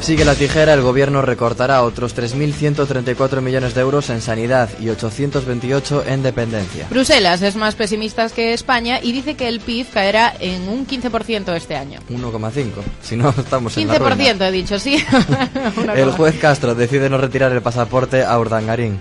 Sigue 0.00 0.24
la 0.24 0.34
tijera, 0.34 0.72
el 0.72 0.80
gobierno 0.80 1.20
recortará 1.20 1.82
otros 1.82 2.16
3.134 2.16 3.42
millones 3.42 3.74
de 3.74 3.82
euros 3.82 4.08
en 4.08 4.22
sanidad 4.22 4.70
y 4.80 4.88
828 4.88 6.04
en 6.06 6.22
dependencia. 6.22 6.86
Bruselas 6.88 7.42
es 7.42 7.54
más 7.54 7.74
pesimista 7.74 8.26
que 8.30 8.54
España 8.54 8.98
y 9.02 9.12
dice 9.12 9.34
que 9.34 9.46
el 9.46 9.60
PIB 9.60 9.90
caerá 9.92 10.34
en 10.40 10.68
un 10.68 10.86
15% 10.86 11.54
este 11.54 11.76
año. 11.76 12.00
1,5. 12.08 12.64
Si 13.02 13.16
no, 13.16 13.28
estamos 13.38 13.76
en 13.76 13.88
la 13.88 13.98
ruina. 13.98 14.16
15% 14.16 14.48
he 14.48 14.50
dicho, 14.52 14.78
sí. 14.78 15.04
El 15.94 16.12
juez 16.12 16.38
Castro 16.40 16.74
decide 16.74 17.10
no 17.10 17.18
retirar 17.18 17.52
el 17.52 17.60
pasaporte 17.60 18.24
a 18.24 18.38
Urdangarín. 18.38 18.98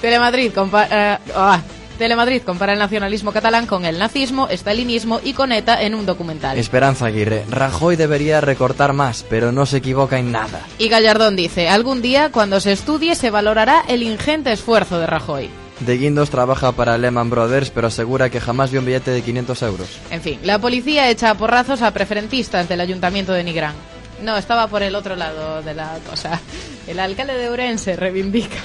Telemadrid 0.00 0.52
compara, 0.52 1.20
ah, 1.34 1.60
Telemadrid 2.02 2.42
compara 2.42 2.72
el 2.72 2.80
nacionalismo 2.80 3.30
catalán 3.30 3.68
con 3.68 3.84
el 3.84 3.96
nazismo, 3.96 4.48
estalinismo 4.48 5.20
y 5.22 5.34
con 5.34 5.52
ETA 5.52 5.82
en 5.82 5.94
un 5.94 6.04
documental. 6.04 6.58
Esperanza 6.58 7.06
Aguirre. 7.06 7.44
Rajoy 7.48 7.94
debería 7.94 8.40
recortar 8.40 8.92
más, 8.92 9.24
pero 9.30 9.52
no 9.52 9.66
se 9.66 9.76
equivoca 9.76 10.18
en 10.18 10.32
nada. 10.32 10.66
Y 10.80 10.88
Gallardón 10.88 11.36
dice, 11.36 11.68
algún 11.68 12.02
día 12.02 12.32
cuando 12.32 12.58
se 12.58 12.72
estudie 12.72 13.14
se 13.14 13.30
valorará 13.30 13.84
el 13.86 14.02
ingente 14.02 14.50
esfuerzo 14.50 14.98
de 14.98 15.06
Rajoy. 15.06 15.48
De 15.78 15.96
Guindos 15.96 16.28
trabaja 16.28 16.72
para 16.72 16.98
Lehman 16.98 17.30
Brothers, 17.30 17.70
pero 17.70 17.86
asegura 17.86 18.30
que 18.30 18.40
jamás 18.40 18.72
vio 18.72 18.80
un 18.80 18.86
billete 18.86 19.12
de 19.12 19.22
500 19.22 19.62
euros. 19.62 19.88
En 20.10 20.22
fin, 20.22 20.40
la 20.42 20.58
policía 20.58 21.08
echa 21.08 21.30
a 21.30 21.36
porrazos 21.36 21.82
a 21.82 21.92
preferentistas 21.92 22.68
del 22.68 22.80
ayuntamiento 22.80 23.32
de 23.32 23.44
Nigrán. 23.44 23.76
No, 24.22 24.36
estaba 24.36 24.66
por 24.66 24.82
el 24.82 24.96
otro 24.96 25.14
lado 25.14 25.62
de 25.62 25.74
la 25.74 26.00
cosa. 26.10 26.40
El 26.88 26.98
alcalde 26.98 27.34
de 27.34 27.48
Ourense 27.48 27.94
reivindica. 27.94 28.58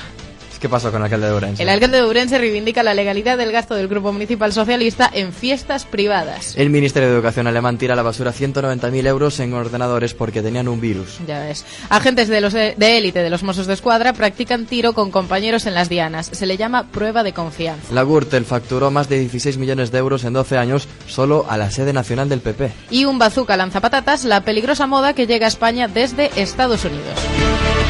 ¿Qué 0.60 0.70
pasó 0.70 0.91
con 0.91 1.02
el 1.02 1.06
alcalde 1.06 1.28
de 1.28 1.34
Orense? 1.34 1.63
El 1.63 1.70
alcalde 1.70 1.98
de 1.98 2.04
Ourense 2.04 2.38
reivindica 2.38 2.84
la 2.84 2.93
legalidad 2.93 3.38
del 3.38 3.52
gasto 3.52 3.76
del 3.76 3.88
Grupo 3.88 4.12
Municipal 4.12 4.52
Socialista 4.54 5.10
en 5.13 5.34
fiestas 5.34 5.86
privadas. 5.86 6.56
El 6.58 6.70
Ministerio 6.70 7.10
de 7.10 7.15
Educación 7.15 7.48
alemán 7.48 7.78
tira 7.78 7.93
a 7.93 7.96
la 7.96 8.04
basura 8.04 8.34
190.000 8.34 9.08
euros 9.08 9.39
en 9.39 9.54
ordenadores 9.54 10.13
porque 10.13 10.41
tenían 10.41 10.67
un 10.67 10.82
virus. 10.82 11.20
Ya 11.28 11.39
ves. 11.39 11.65
Agentes 11.89 12.28
de 12.28 12.41
los 12.41 12.54
de 12.54 12.76
élite 12.80 13.24
de 13.24 13.30
los 13.30 13.43
Mossos 13.43 13.67
de 13.67 13.74
Escuadra 13.74 14.13
practican 14.13 14.65
tiro 14.65 14.93
con 14.93 15.12
compañeros 15.12 15.65
en 15.65 15.74
las 15.74 15.89
dianas. 15.89 16.30
Se 16.32 16.46
le 16.46 16.58
llama 16.58 16.88
prueba 16.91 17.24
de 17.24 17.34
confianza. 17.34 17.93
La 17.93 18.04
Gürtel 18.04 18.46
facturó 18.46 18.91
más 18.91 19.10
de 19.10 19.20
16 19.20 19.58
millones 19.58 19.91
de 19.91 20.00
euros 20.00 20.24
en 20.24 20.34
12 20.34 20.58
años 20.58 20.88
solo 21.08 21.46
a 21.50 21.58
la 21.58 21.72
sede 21.72 21.93
nacional 21.93 22.30
del 22.30 22.41
PP. 22.41 22.72
Y 22.89 23.06
un 23.06 23.20
bazooka 23.20 23.58
lanzapatatas, 23.58 24.26
la 24.26 24.41
peligrosa 24.41 24.88
moda 24.88 25.13
que 25.13 25.28
llega 25.28 25.46
a 25.46 25.50
España 25.50 25.88
desde 25.88 26.32
Estados 26.36 26.84
Unidos. 26.86 27.20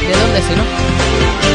¿De 0.06 0.12
dónde 0.12 0.42
si 0.42 0.54
no? 0.54 1.47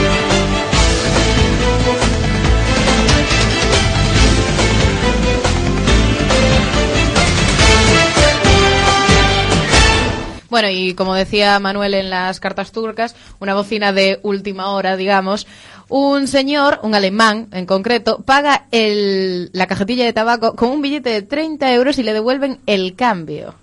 Bueno, 10.53 10.69
y 10.69 10.93
como 10.93 11.15
decía 11.15 11.57
Manuel 11.57 11.95
en 11.95 12.11
las 12.11 12.39
cartas 12.39 12.71
turcas, 12.71 13.15
una 13.39 13.55
bocina 13.55 13.91
de 13.91 14.19
última 14.21 14.69
hora, 14.69 14.95
digamos, 14.95 15.47
un 15.89 16.27
señor, 16.27 16.79
un 16.83 16.93
alemán 16.93 17.47
en 17.53 17.65
concreto, 17.65 18.21
paga 18.23 18.67
el, 18.69 19.49
la 19.51 19.65
cajetilla 19.65 20.05
de 20.05 20.13
tabaco 20.13 20.53
con 20.55 20.69
un 20.69 20.83
billete 20.83 21.09
de 21.09 21.21
30 21.23 21.73
euros 21.73 21.97
y 21.97 22.03
le 22.03 22.13
devuelven 22.13 22.59
el 22.67 22.93
cambio. 22.93 23.55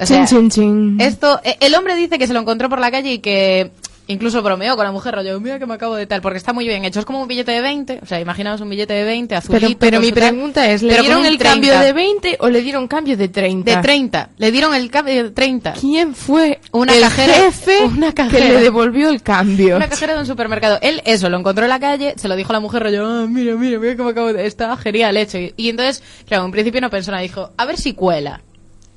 O 0.00 0.04
sea, 0.04 0.26
Chin, 0.26 0.50
chin, 0.50 0.50
chin. 0.50 1.00
esto, 1.00 1.40
eh, 1.44 1.58
el 1.60 1.72
hombre 1.76 1.94
dice 1.94 2.18
que 2.18 2.26
se 2.26 2.32
lo 2.34 2.40
encontró 2.40 2.68
por 2.68 2.80
la 2.80 2.90
calle 2.90 3.12
y 3.12 3.18
que 3.20 3.70
incluso 4.08 4.40
bromeó 4.42 4.76
con 4.76 4.84
la 4.84 4.92
mujer, 4.92 5.14
rollo, 5.14 5.40
mira 5.40 5.58
que 5.58 5.66
me 5.66 5.74
acabo 5.74 5.94
de 5.96 6.06
tal, 6.06 6.20
porque 6.22 6.38
está 6.38 6.52
muy 6.52 6.66
bien 6.66 6.84
hecho. 6.84 7.00
Es 7.00 7.04
como 7.06 7.20
un 7.22 7.28
billete 7.28 7.50
de 7.52 7.60
20, 7.60 8.00
o 8.02 8.06
sea, 8.06 8.20
imaginaos 8.20 8.60
un 8.60 8.68
billete 8.70 8.94
de 8.94 9.04
20 9.04 9.34
azulito. 9.34 9.66
Pero, 9.66 9.78
pero 9.78 10.00
mi 10.00 10.12
tal, 10.12 10.30
pregunta 10.30 10.70
es, 10.70 10.82
¿le 10.82 10.90
pero 10.90 11.02
dieron 11.02 11.24
el 11.26 11.38
30. 11.38 11.44
cambio 11.50 11.78
de 11.80 11.92
20 11.92 12.36
o 12.40 12.48
le 12.48 12.62
dieron 12.62 12.86
cambio 12.88 13.16
de 13.16 13.28
30? 13.28 13.76
De 13.76 13.82
30. 13.82 14.30
Le 14.38 14.50
dieron 14.52 14.74
el 14.74 14.90
cambio 14.90 15.24
de 15.24 15.30
30. 15.30 15.72
¿Quién 15.80 16.14
fue 16.14 16.60
Una 16.72 16.94
el 16.94 17.00
cajera- 17.02 17.34
jefe 17.34 17.84
una 17.84 18.08
que 18.08 18.14
cajera. 18.14 18.48
le 18.48 18.60
devolvió 18.60 19.10
el 19.10 19.22
cambio? 19.22 19.76
Una 19.76 19.88
cajera 19.88 20.14
de 20.14 20.20
un 20.20 20.26
supermercado. 20.26 20.78
Él, 20.82 21.02
eso, 21.04 21.28
lo 21.28 21.38
encontró 21.38 21.64
en 21.64 21.70
la 21.70 21.80
calle, 21.80 22.14
se 22.16 22.28
lo 22.28 22.36
dijo 22.36 22.50
a 22.50 22.54
la 22.54 22.60
mujer, 22.60 22.82
rollo, 22.82 23.04
ah, 23.06 23.26
mira, 23.28 23.54
mira, 23.56 23.78
mira 23.78 23.96
cómo 23.96 24.10
acabo 24.10 24.32
de... 24.32 24.46
Está 24.46 24.76
genial 24.76 25.16
hecho. 25.16 25.38
Y, 25.38 25.52
y 25.56 25.68
entonces, 25.68 26.02
claro, 26.26 26.44
en 26.44 26.52
principio 26.52 26.78
una 26.78 26.90
persona 26.90 27.20
dijo, 27.20 27.50
a 27.56 27.64
ver 27.66 27.76
si 27.76 27.92
cuela. 27.94 28.40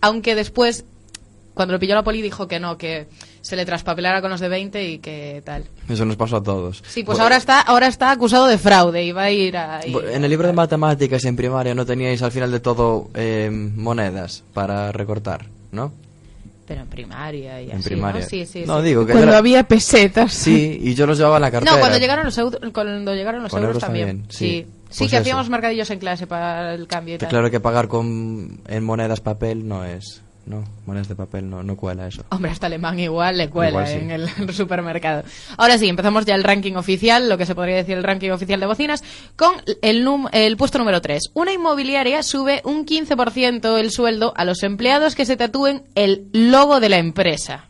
Aunque 0.01 0.35
después, 0.35 0.85
cuando 1.59 1.73
lo 1.73 1.79
pilló 1.79 1.93
la 1.93 2.03
poli 2.05 2.21
dijo 2.21 2.47
que 2.47 2.57
no, 2.57 2.77
que 2.77 3.07
se 3.41 3.57
le 3.57 3.65
traspapelara 3.65 4.21
con 4.21 4.31
los 4.31 4.39
de 4.39 4.47
20 4.47 4.89
y 4.91 4.99
que 4.99 5.41
tal. 5.43 5.65
Eso 5.89 6.05
nos 6.05 6.15
pasó 6.15 6.37
a 6.37 6.41
todos. 6.43 6.77
Sí, 6.87 7.03
pues 7.03 7.17
Bueno, 7.17 7.23
ahora 7.23 7.35
está 7.35 7.59
ahora 7.59 7.87
está 7.87 8.11
acusado 8.11 8.47
de 8.47 8.57
fraude 8.57 9.03
y 9.03 9.11
va 9.11 9.23
a 9.23 9.31
ir 9.31 9.57
a... 9.57 9.81
y- 9.85 9.93
En 10.13 10.23
el 10.23 10.29
libro 10.29 10.47
de 10.47 10.53
matemáticas 10.53 11.25
en 11.25 11.35
primaria 11.35 11.75
no 11.75 11.85
teníais 11.85 12.21
al 12.21 12.31
final 12.31 12.49
de 12.49 12.61
todo 12.61 13.09
eh, 13.13 13.49
monedas 13.51 14.43
para 14.53 14.93
recortar, 14.93 15.47
¿no? 15.73 15.91
Pero 16.65 16.81
en 16.81 16.87
primaria 16.87 17.61
y 17.61 17.71
En 17.71 17.77
así, 17.79 17.89
primaria. 17.89 18.21
¿no? 18.21 18.27
Sí, 18.27 18.45
sí, 18.45 18.63
No, 18.65 18.79
sí. 18.79 18.85
digo 18.87 19.05
que 19.05 19.11
Cuando 19.11 19.31
era- 19.31 19.39
había 19.39 19.63
pesetas. 19.63 20.31
Sí, 20.31 20.79
y 20.81 20.93
yo 20.93 21.05
los 21.07 21.17
llevaba 21.17 21.35
en 21.37 21.41
la 21.41 21.51
cartera. 21.51 21.73
No, 21.73 21.79
cuando 21.79 21.97
llegaron 21.97 22.23
los 22.25 22.37
euros, 22.37 22.61
cuando 22.71 23.13
llegaron 23.15 23.43
los 23.43 23.51
euros, 23.51 23.67
euros 23.67 23.81
también. 23.83 24.07
también, 24.07 24.31
Sí, 24.31 24.37
sí. 24.37 24.65
sí, 24.65 24.67
Pues 24.87 24.97
que 24.99 25.05
eso. 25.17 25.17
hacíamos 25.17 25.49
mercadillos 25.49 25.89
en 25.89 25.99
clase 25.99 26.25
para 26.25 26.73
el 26.73 26.87
cambio 26.87 27.15
y 27.15 27.17
tal. 27.17 27.27
claro 27.29 27.49
que 27.51 27.59
pagar 27.59 27.87
con 27.87 28.61
en 28.67 28.83
monedas 28.85 29.19
papel 29.19 29.67
no 29.67 29.83
es, 29.83 30.21
no, 30.49 30.65
monedas 30.85 31.07
de 31.07 31.15
papel 31.15 31.49
no, 31.49 31.63
no 31.63 31.77
cuela 31.77 32.07
eso. 32.07 32.23
Hombre, 32.29 32.51
hasta 32.51 32.65
alemán 32.65 32.99
igual 32.99 33.37
le 33.37 33.49
cuela 33.49 33.69
Igual 33.69 33.87
sí. 33.87 33.93
en 33.93 34.11
el 34.11 34.53
supermercado. 34.53 35.23
Ahora 35.57 35.77
sí, 35.77 35.87
empezamos 35.87 36.25
ya 36.25 36.35
el 36.35 36.43
ranking 36.43 36.73
oficial, 36.73 37.29
lo 37.29 37.37
que 37.37 37.45
se 37.45 37.55
podría 37.55 37.75
decir 37.77 37.95
el 37.97 38.03
ranking 38.03 38.31
oficial 38.31 38.59
de 38.59 38.65
bocinas, 38.65 39.03
con 39.37 39.53
el, 39.81 40.03
num- 40.05 40.27
el 40.33 40.57
puesto 40.57 40.77
número 40.79 40.99
3. 41.01 41.29
Una 41.35 41.53
inmobiliaria 41.53 42.23
sube 42.23 42.61
un 42.65 42.85
15% 42.85 43.77
el 43.79 43.91
sueldo 43.91 44.33
a 44.35 44.43
los 44.43 44.63
empleados 44.63 45.15
que 45.15 45.25
se 45.25 45.37
tatúen 45.37 45.83
el 45.95 46.27
logo 46.33 46.79
de 46.79 46.89
la 46.89 46.97
empresa. 46.97 47.65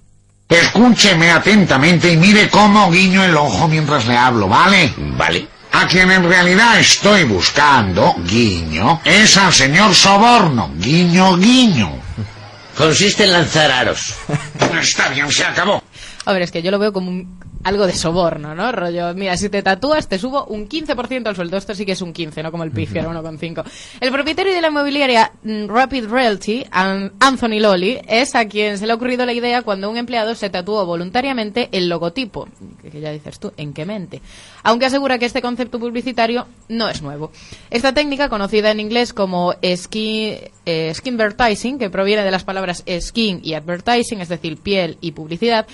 Escúcheme 0.47 1.29
atentamente 1.29 2.11
y 2.11 2.17
mire 2.17 2.49
cómo 2.49 2.89
guiño 2.89 3.23
el 3.23 3.35
ojo 3.37 3.67
mientras 3.67 4.07
le 4.07 4.17
hablo, 4.17 4.47
¿vale? 4.47 4.91
Vale. 5.17 5.47
A 5.71 5.85
quien 5.85 6.09
en 6.09 6.23
realidad 6.23 6.79
estoy 6.79 7.25
buscando, 7.25 8.15
guiño, 8.27 8.99
es 9.05 9.37
al 9.37 9.53
señor 9.53 9.93
Soborno, 9.93 10.71
guiño, 10.77 11.37
guiño. 11.37 11.91
Consiste 12.79 13.25
en 13.25 13.33
lanzar 13.33 13.69
aros. 13.69 14.15
Está 14.81 15.09
bien, 15.09 15.29
se 15.29 15.43
acabó. 15.43 15.83
A 16.29 16.33
ver, 16.33 16.41
es 16.43 16.51
que 16.51 16.61
yo 16.61 16.71
lo 16.71 16.79
veo 16.79 16.93
como 16.93 17.09
un- 17.09 17.39
algo 17.63 17.85
de 17.85 17.91
soborno, 17.93 18.55
¿no? 18.55 18.71
Rollo, 18.71 19.13
mira, 19.15 19.35
si 19.35 19.49
te 19.49 19.61
tatúas 19.61 20.07
te 20.07 20.17
subo 20.17 20.45
un 20.45 20.69
15% 20.69 21.27
al 21.27 21.35
sueldo. 21.35 21.57
Esto 21.57 21.75
sí 21.75 21.85
que 21.85 21.91
es 21.91 22.01
un 22.01 22.13
15, 22.13 22.41
no 22.41 22.51
como 22.51 22.63
el 22.63 22.71
pifio, 22.71 23.01
era 23.01 23.09
1,5. 23.09 23.63
El 23.99 24.11
propietario 24.13 24.53
de 24.53 24.61
la 24.61 24.69
inmobiliaria 24.69 25.31
mm, 25.43 25.67
Rapid 25.67 26.05
Realty, 26.05 26.63
An- 26.71 27.11
Anthony 27.19 27.59
Lolly, 27.59 27.99
es 28.07 28.33
a 28.35 28.45
quien 28.47 28.77
se 28.77 28.85
le 28.85 28.93
ha 28.93 28.95
ocurrido 28.95 29.25
la 29.25 29.33
idea 29.33 29.61
cuando 29.63 29.89
un 29.89 29.97
empleado 29.97 30.35
se 30.35 30.49
tatuó 30.49 30.85
voluntariamente 30.85 31.67
el 31.73 31.89
logotipo. 31.89 32.47
Que 32.81 32.89
que 32.91 33.01
ya 33.01 33.11
dices 33.11 33.39
tú, 33.39 33.51
¿en 33.57 33.73
qué 33.73 33.85
mente? 33.85 34.21
Aunque 34.63 34.85
asegura 34.85 35.17
que 35.19 35.25
este 35.25 35.41
concepto 35.41 35.79
publicitario 35.79 36.47
no 36.69 36.87
es 36.87 37.01
nuevo. 37.01 37.31
Esta 37.71 37.93
técnica, 37.93 38.29
conocida 38.29 38.71
en 38.71 38.79
inglés 38.79 39.11
como 39.13 39.53
skin, 39.75 40.35
eh, 40.65 40.93
skinvertising, 40.93 41.77
que 41.77 41.89
proviene 41.89 42.23
de 42.23 42.31
las 42.31 42.43
palabras 42.45 42.83
skin 43.01 43.41
y 43.43 43.53
advertising, 43.55 44.21
es 44.21 44.29
decir, 44.29 44.57
piel 44.57 44.97
y 45.01 45.11
publicidad, 45.11 45.67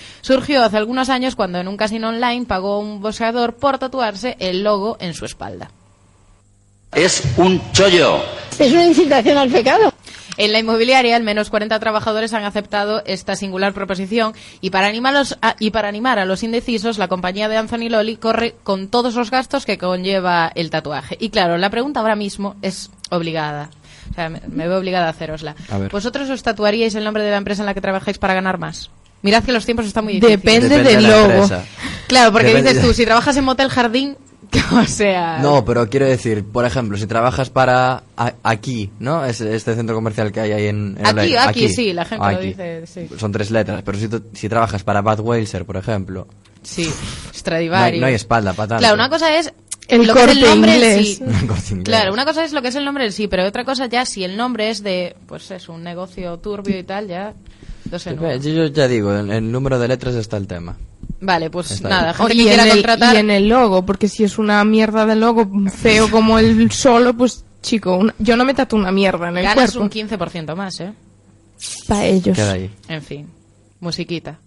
surgió 0.46 0.62
hace 0.62 0.76
algunos 0.76 1.08
años 1.08 1.34
cuando 1.34 1.58
en 1.58 1.66
un 1.66 1.76
casino 1.76 2.10
online 2.10 2.46
pagó 2.46 2.78
un 2.78 3.00
boxeador 3.00 3.56
por 3.56 3.78
tatuarse 3.78 4.36
el 4.38 4.62
logo 4.62 4.96
en 5.00 5.12
su 5.12 5.24
espalda. 5.24 5.72
Es 6.94 7.24
un 7.36 7.60
chollo. 7.72 8.20
Es 8.56 8.70
una 8.70 8.86
incitación 8.86 9.38
al 9.38 9.50
pecado. 9.50 9.92
En 10.36 10.52
la 10.52 10.60
inmobiliaria, 10.60 11.16
al 11.16 11.24
menos 11.24 11.50
40 11.50 11.80
trabajadores 11.80 12.32
han 12.32 12.44
aceptado 12.44 13.02
esta 13.06 13.34
singular 13.34 13.72
proposición 13.72 14.34
y 14.60 14.70
para, 14.70 14.86
animarlos 14.86 15.36
a, 15.42 15.56
y 15.58 15.72
para 15.72 15.88
animar 15.88 16.20
a 16.20 16.24
los 16.24 16.44
indecisos, 16.44 16.96
la 16.96 17.08
compañía 17.08 17.48
de 17.48 17.56
Anthony 17.56 17.88
Lolly 17.88 18.16
corre 18.16 18.54
con 18.62 18.86
todos 18.86 19.16
los 19.16 19.32
gastos 19.32 19.66
que 19.66 19.78
conlleva 19.78 20.52
el 20.54 20.70
tatuaje. 20.70 21.16
Y 21.18 21.30
claro, 21.30 21.58
la 21.58 21.70
pregunta 21.70 21.98
ahora 21.98 22.14
mismo 22.14 22.54
es 22.62 22.90
obligada. 23.10 23.70
O 24.12 24.14
sea, 24.14 24.28
me, 24.28 24.42
me 24.46 24.68
veo 24.68 24.78
obligada 24.78 25.08
a 25.08 25.10
hacerosla. 25.10 25.56
A 25.70 25.78
ver. 25.78 25.90
¿Vosotros 25.90 26.30
os 26.30 26.44
tatuaríais 26.44 26.94
el 26.94 27.02
nombre 27.02 27.24
de 27.24 27.32
la 27.32 27.38
empresa 27.38 27.62
en 27.62 27.66
la 27.66 27.74
que 27.74 27.80
trabajáis 27.80 28.18
para 28.18 28.34
ganar 28.34 28.58
más? 28.58 28.90
Mirad 29.26 29.44
que 29.44 29.52
los 29.52 29.64
tiempos 29.66 29.84
están 29.86 30.04
muy 30.04 30.14
difíciles. 30.14 30.42
Depende 30.42 30.68
Depende 30.68 30.92
del 30.94 31.02
de 31.02 31.08
logo. 31.10 31.24
empresa. 31.32 31.64
Claro, 32.06 32.32
porque 32.32 32.46
Depende 32.48 32.72
dices 32.74 32.86
tú, 32.86 32.94
si 32.94 33.04
trabajas 33.04 33.36
en 33.36 33.44
Motel 33.44 33.68
Jardín, 33.68 34.16
o 34.72 34.84
sea... 34.84 35.38
No, 35.42 35.64
pero 35.64 35.90
quiero 35.90 36.06
decir, 36.06 36.44
por 36.44 36.64
ejemplo, 36.64 36.96
si 36.96 37.06
trabajas 37.06 37.50
para 37.50 38.04
a- 38.16 38.32
aquí, 38.44 38.90
¿no? 39.00 39.24
Es- 39.24 39.40
este 39.40 39.74
centro 39.74 39.94
comercial 39.96 40.30
que 40.30 40.40
hay 40.40 40.52
ahí 40.52 40.66
en, 40.68 40.96
en 40.98 41.06
Aquí, 41.06 41.32
Olay- 41.32 41.48
aquí, 41.48 41.68
sí, 41.68 41.92
la 41.92 42.04
gente 42.04 42.24
lo 42.24 42.36
Aquí. 42.38 42.46
dice, 42.46 42.86
sí. 42.86 43.08
Son 43.18 43.32
tres 43.32 43.50
letras, 43.50 43.82
pero 43.84 43.98
si, 43.98 44.08
si 44.34 44.48
trabajas 44.48 44.84
para 44.84 45.02
Bad 45.02 45.20
Walser, 45.20 45.64
por 45.66 45.76
ejemplo, 45.76 46.28
Sí, 46.62 46.84
no 46.84 46.90
hay, 47.32 47.34
Stradivarius. 47.38 48.00
no 48.00 48.06
hay 48.06 48.14
espalda 48.14 48.52
para 48.52 48.68
tanto. 48.68 48.80
Claro, 48.82 48.94
una 48.94 49.08
cosa 49.10 49.36
es 49.36 49.52
El 49.88 50.06
lo 50.06 50.14
que 50.14 50.20
es 50.24 50.28
el 50.28 50.34
Corte 50.40 50.48
nombre 50.48 50.70
en 50.70 50.76
Inglés. 50.76 51.06
sí. 51.18 51.24
El 51.40 51.46
Corte 51.48 51.62
Inglés. 51.70 51.84
Claro, 51.84 52.12
una 52.12 52.24
cosa 52.24 52.44
es 52.44 52.52
lo 52.52 52.62
que 52.62 52.68
es 52.68 52.74
el 52.76 52.84
nombre 52.84 53.04
en 53.04 53.12
sí, 53.12 53.26
pero 53.28 53.44
otra 53.44 53.64
cosa 53.64 53.86
ya 53.86 54.04
si 54.04 54.22
el 54.24 54.36
nombre 54.36 54.70
es 54.70 54.82
de, 54.84 55.16
pues 55.26 55.50
es 55.50 55.68
un 55.68 55.82
negocio 55.82 56.38
turbio 56.38 56.78
y 56.78 56.84
tal, 56.84 57.08
ya 57.08 57.34
no 57.90 57.98
sé. 57.98 58.14
no. 58.14 58.34
Yo, 58.36 58.50
yo 58.50 58.66
ya 58.66 58.88
digo, 58.88 59.14
en 59.16 59.30
el 59.30 59.50
número 59.52 59.78
de 59.78 59.88
letras 59.88 60.14
está 60.14 60.36
el 60.36 60.46
tema. 60.46 60.76
Vale, 61.20 61.48
pues 61.50 61.70
Está 61.70 61.88
nada, 61.88 62.14
gente 62.14 62.34
que 62.34 62.42
quiera 62.42 62.62
en 62.64 62.68
el, 62.68 62.74
contratar. 62.76 63.14
y 63.14 63.18
en 63.18 63.30
el 63.30 63.48
logo, 63.48 63.84
porque 63.86 64.08
si 64.08 64.24
es 64.24 64.38
una 64.38 64.62
mierda 64.64 65.06
de 65.06 65.16
logo 65.16 65.48
feo 65.70 66.10
como 66.10 66.38
el 66.38 66.70
solo, 66.72 67.14
pues 67.14 67.44
chico, 67.62 67.96
una- 67.96 68.14
yo 68.18 68.36
no 68.36 68.44
me 68.44 68.52
tatuo 68.54 68.78
una 68.78 68.92
mierda 68.92 69.28
en 69.30 69.38
el 69.38 69.42
ganas 69.44 69.72
cuerpo. 69.72 69.80
un 69.80 69.90
15% 69.90 70.54
más, 70.54 70.78
¿eh? 70.80 70.92
Para 71.88 72.04
ellos. 72.04 72.36
Queda 72.36 72.52
ahí. 72.52 72.70
En 72.88 73.02
fin, 73.02 73.28
musiquita. 73.80 74.38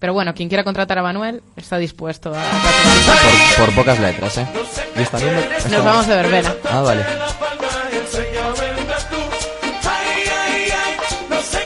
Pero 0.00 0.12
bueno, 0.12 0.34
quien 0.34 0.48
quiera 0.48 0.64
contratar 0.64 0.98
a 0.98 1.02
Manuel 1.02 1.42
está 1.56 1.78
dispuesto 1.78 2.32
a. 2.34 2.42
Por, 3.56 3.66
por 3.66 3.74
pocas 3.76 3.98
letras, 4.00 4.36
¿eh? 4.38 4.46
¿Y? 4.96 5.02
¿Está- 5.02 5.18
Nos 5.70 5.84
vamos 5.84 6.06
de 6.08 6.14
verbena. 6.16 6.54
Ah, 6.68 6.80
vale. 6.82 7.04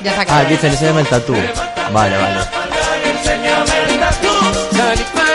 Ya 0.08 0.14
se 0.14 0.18
Ah, 0.20 0.22
acabó. 0.22 0.48
dicen, 0.50 0.70
enséñame 0.72 1.00
el 1.02 1.06
tatú. 1.06 1.34
Vale, 1.92 2.16
vale. 2.16 2.40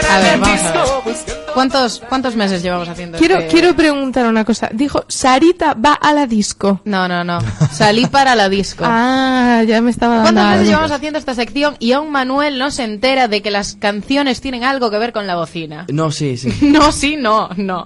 A 0.10 0.20
ver, 0.20 0.40
vamos 0.40 0.62
a 0.64 0.72
ver. 0.72 1.44
¿Cuántos, 1.54 2.02
cuántos 2.10 2.36
meses 2.36 2.64
llevamos 2.64 2.88
haciendo 2.90 3.18
Quiero, 3.20 3.38
este- 3.38 3.52
quiero 3.52 3.76
preguntar 3.76 4.26
una 4.26 4.44
cosa. 4.44 4.70
Dijo, 4.74 5.06
Sarita 5.08 5.76
va 5.76 5.94
a 5.94 6.12
la 6.12 6.26
disco. 6.26 6.82
No, 6.86 7.08
no, 7.08 7.24
no. 7.24 7.40
Salí 7.72 8.08
para 8.08 8.34
la 8.36 8.50
disco. 8.50 8.84
Ah, 8.88 9.62
ya 9.68 9.80
me 9.82 9.92
estaba 9.92 10.16
dando 10.16 10.32
¿Cuántas 10.32 10.46
veces 10.46 10.60
algo. 10.62 10.70
llevamos 10.72 10.92
haciendo 10.92 11.20
esta 11.20 11.36
sección 11.36 11.76
y 11.80 11.92
aún 11.92 12.10
Manuel 12.12 12.58
no 12.58 12.72
se 12.72 12.84
entera 12.84 13.28
de 13.28 13.42
que 13.44 13.52
las 13.52 13.76
canciones 13.76 14.42
tienen 14.42 14.64
algo 14.64 14.90
que 14.90 14.98
ver 14.98 15.14
con 15.14 15.28
la 15.28 15.36
bocina? 15.36 15.86
No, 15.92 16.12
sí, 16.12 16.38
sí. 16.38 16.50
No, 16.64 16.92
sí, 16.92 17.18
no, 17.18 17.50
no. 17.56 17.86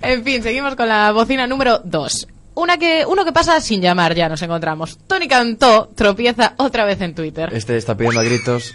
En 0.00 0.24
fin, 0.24 0.42
seguimos 0.42 0.74
con 0.74 0.88
la 0.88 1.12
bocina 1.12 1.46
número 1.46 1.80
2. 1.84 2.28
Una 2.54 2.76
que, 2.76 3.04
uno 3.06 3.24
que 3.24 3.32
pasa 3.32 3.60
sin 3.60 3.80
llamar, 3.80 4.14
ya 4.14 4.28
nos 4.28 4.42
encontramos. 4.42 4.98
Tony 5.06 5.26
Cantó 5.28 5.90
tropieza 5.94 6.54
otra 6.58 6.84
vez 6.84 7.00
en 7.00 7.14
Twitter. 7.14 7.50
Este 7.52 7.76
está 7.76 7.96
pidiendo 7.96 8.20
a 8.20 8.24
gritos. 8.24 8.74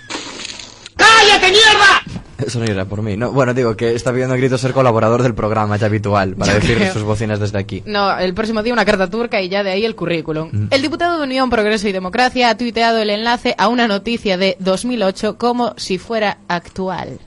¡Cállate, 0.96 1.52
mierda! 1.52 2.02
Eso 2.46 2.60
no 2.60 2.66
irá 2.66 2.86
por 2.86 3.02
mí. 3.02 3.18
No, 3.18 3.32
bueno, 3.32 3.54
digo 3.54 3.76
que 3.76 3.96
está 3.96 4.12
pidiendo 4.12 4.36
a 4.36 4.38
gritos 4.38 4.62
ser 4.62 4.72
colaborador 4.72 5.24
del 5.24 5.34
programa, 5.34 5.78
ya 5.78 5.88
habitual, 5.88 6.36
para 6.36 6.54
Yo 6.54 6.60
decir 6.60 6.78
creo. 6.78 6.94
sus 6.94 7.04
bocinas 7.04 7.40
desde 7.40 7.58
aquí. 7.58 7.82
No, 7.86 8.18
el 8.18 8.34
próximo 8.36 8.62
día 8.62 8.74
una 8.74 8.86
carta 8.86 9.10
turca 9.10 9.42
y 9.42 9.50
ya 9.50 9.64
de 9.64 9.72
ahí 9.72 9.86
el 9.86 9.96
currículum. 9.96 10.50
Mm. 10.52 10.68
El 10.70 10.82
diputado 10.82 11.18
de 11.18 11.24
Unión, 11.24 11.50
Progreso 11.50 11.88
y 11.88 11.92
Democracia 11.94 12.50
ha 12.50 12.58
tuiteado 12.58 13.00
el 13.00 13.10
enlace 13.10 13.56
a 13.58 13.68
una 13.70 13.88
noticia 13.88 14.38
de 14.38 14.56
2008 14.60 15.38
como 15.38 15.74
si 15.78 15.98
fuera 15.98 16.38
actual. 16.48 17.20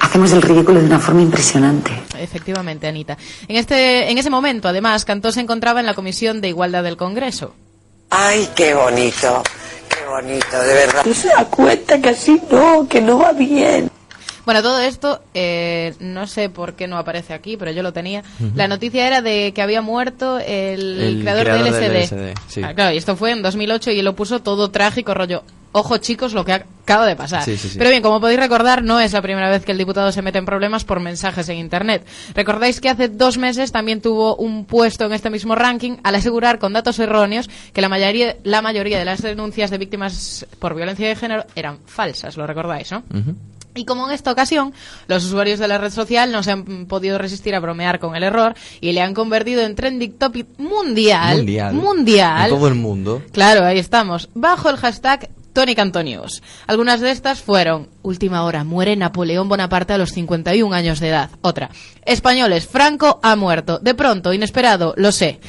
Hacemos 0.00 0.32
el 0.32 0.42
ridículo 0.42 0.80
de 0.80 0.86
una 0.86 0.98
forma 0.98 1.22
impresionante. 1.22 1.90
Efectivamente, 2.18 2.86
Anita. 2.86 3.16
En, 3.48 3.56
este, 3.56 4.10
en 4.10 4.18
ese 4.18 4.30
momento, 4.30 4.68
además, 4.68 5.04
Cantó 5.04 5.32
se 5.32 5.40
encontraba 5.40 5.80
en 5.80 5.86
la 5.86 5.94
Comisión 5.94 6.40
de 6.40 6.48
Igualdad 6.48 6.82
del 6.82 6.96
Congreso. 6.96 7.54
Ay, 8.10 8.48
qué 8.54 8.74
bonito, 8.74 9.42
qué 9.88 10.06
bonito, 10.08 10.58
de 10.60 10.74
verdad. 10.74 11.02
No 11.04 11.14
se 11.14 11.28
da 11.28 11.44
cuenta 11.46 12.00
que 12.00 12.10
así 12.10 12.40
no, 12.50 12.86
que 12.88 13.00
no 13.00 13.18
va 13.18 13.32
bien. 13.32 13.90
Bueno, 14.44 14.62
todo 14.62 14.80
esto, 14.80 15.22
eh, 15.34 15.94
no 16.00 16.26
sé 16.26 16.48
por 16.48 16.74
qué 16.74 16.88
no 16.88 16.98
aparece 16.98 17.32
aquí, 17.32 17.56
pero 17.56 17.70
yo 17.70 17.82
lo 17.82 17.92
tenía. 17.92 18.22
La 18.54 18.66
noticia 18.66 19.06
era 19.06 19.22
de 19.22 19.52
que 19.54 19.62
había 19.62 19.82
muerto 19.82 20.38
el, 20.38 21.00
El 21.00 21.20
creador, 21.20 21.44
creador 21.44 21.64
del 21.64 21.74
del 21.74 22.02
LSD. 22.02 22.14
LSD, 22.14 22.38
sí. 22.48 22.62
Ah, 22.64 22.74
claro, 22.74 22.92
y 22.92 22.96
esto 22.96 23.16
fue 23.16 23.30
en 23.30 23.42
2008 23.42 23.92
y 23.92 24.02
lo 24.02 24.14
puso 24.14 24.40
todo 24.40 24.70
trágico, 24.70 25.14
rollo. 25.14 25.44
Ojo 25.74 25.96
chicos, 25.96 26.34
lo 26.34 26.44
que 26.44 26.52
acaba 26.52 27.06
de 27.06 27.16
pasar. 27.16 27.44
Sí, 27.44 27.56
sí, 27.56 27.70
sí. 27.70 27.78
Pero 27.78 27.88
bien, 27.88 28.02
como 28.02 28.20
podéis 28.20 28.38
recordar, 28.38 28.82
no 28.82 29.00
es 29.00 29.14
la 29.14 29.22
primera 29.22 29.48
vez 29.48 29.64
que 29.64 29.72
el 29.72 29.78
diputado 29.78 30.12
se 30.12 30.20
mete 30.20 30.36
en 30.36 30.44
problemas 30.44 30.84
por 30.84 31.00
mensajes 31.00 31.48
en 31.48 31.56
Internet. 31.56 32.04
Recordáis 32.34 32.78
que 32.78 32.90
hace 32.90 33.08
dos 33.08 33.38
meses 33.38 33.72
también 33.72 34.02
tuvo 34.02 34.36
un 34.36 34.66
puesto 34.66 35.06
en 35.06 35.14
este 35.14 35.30
mismo 35.30 35.54
ranking 35.54 35.96
al 36.02 36.14
asegurar 36.16 36.58
con 36.58 36.74
datos 36.74 36.98
erróneos 36.98 37.48
que 37.72 37.80
la 37.80 37.88
mayoría, 37.88 38.36
la 38.42 38.60
mayoría 38.60 38.98
de 38.98 39.06
las 39.06 39.22
denuncias 39.22 39.70
de 39.70 39.78
víctimas 39.78 40.44
por 40.58 40.74
violencia 40.74 41.08
de 41.08 41.16
género 41.16 41.46
eran 41.54 41.78
falsas, 41.86 42.36
lo 42.36 42.46
recordáis, 42.46 42.92
¿no? 42.92 43.02
Y 43.74 43.84
como 43.84 44.06
en 44.06 44.14
esta 44.14 44.30
ocasión, 44.32 44.72
los 45.08 45.24
usuarios 45.24 45.58
de 45.58 45.68
la 45.68 45.78
red 45.78 45.90
social 45.90 46.30
no 46.30 46.42
se 46.42 46.50
han 46.52 46.86
podido 46.86 47.16
resistir 47.18 47.54
a 47.54 47.60
bromear 47.60 47.98
con 48.00 48.14
el 48.16 48.22
error 48.22 48.54
y 48.80 48.92
le 48.92 49.00
han 49.00 49.14
convertido 49.14 49.62
en 49.62 49.74
trending 49.74 50.12
topic 50.18 50.46
mundial. 50.58 51.36
Mundial. 51.38 51.74
mundial. 51.74 52.50
En 52.50 52.56
todo 52.56 52.68
el 52.68 52.74
mundo. 52.74 53.22
Claro, 53.32 53.64
ahí 53.64 53.78
estamos. 53.78 54.28
Bajo 54.34 54.68
el 54.68 54.76
hashtag 54.76 55.30
Tony 55.54 55.74
Cantonius. 55.74 56.42
Algunas 56.66 57.00
de 57.00 57.10
estas 57.10 57.40
fueron 57.42 57.88
Última 58.02 58.42
hora, 58.44 58.64
muere 58.64 58.96
Napoleón 58.96 59.48
Bonaparte 59.48 59.92
a 59.92 59.98
los 59.98 60.10
51 60.12 60.74
años 60.74 60.98
de 60.98 61.08
edad. 61.10 61.30
Otra, 61.42 61.70
Españoles, 62.04 62.66
Franco 62.66 63.20
ha 63.22 63.36
muerto. 63.36 63.78
De 63.78 63.94
pronto, 63.94 64.32
inesperado, 64.32 64.92
lo 64.96 65.12
sé. 65.12 65.40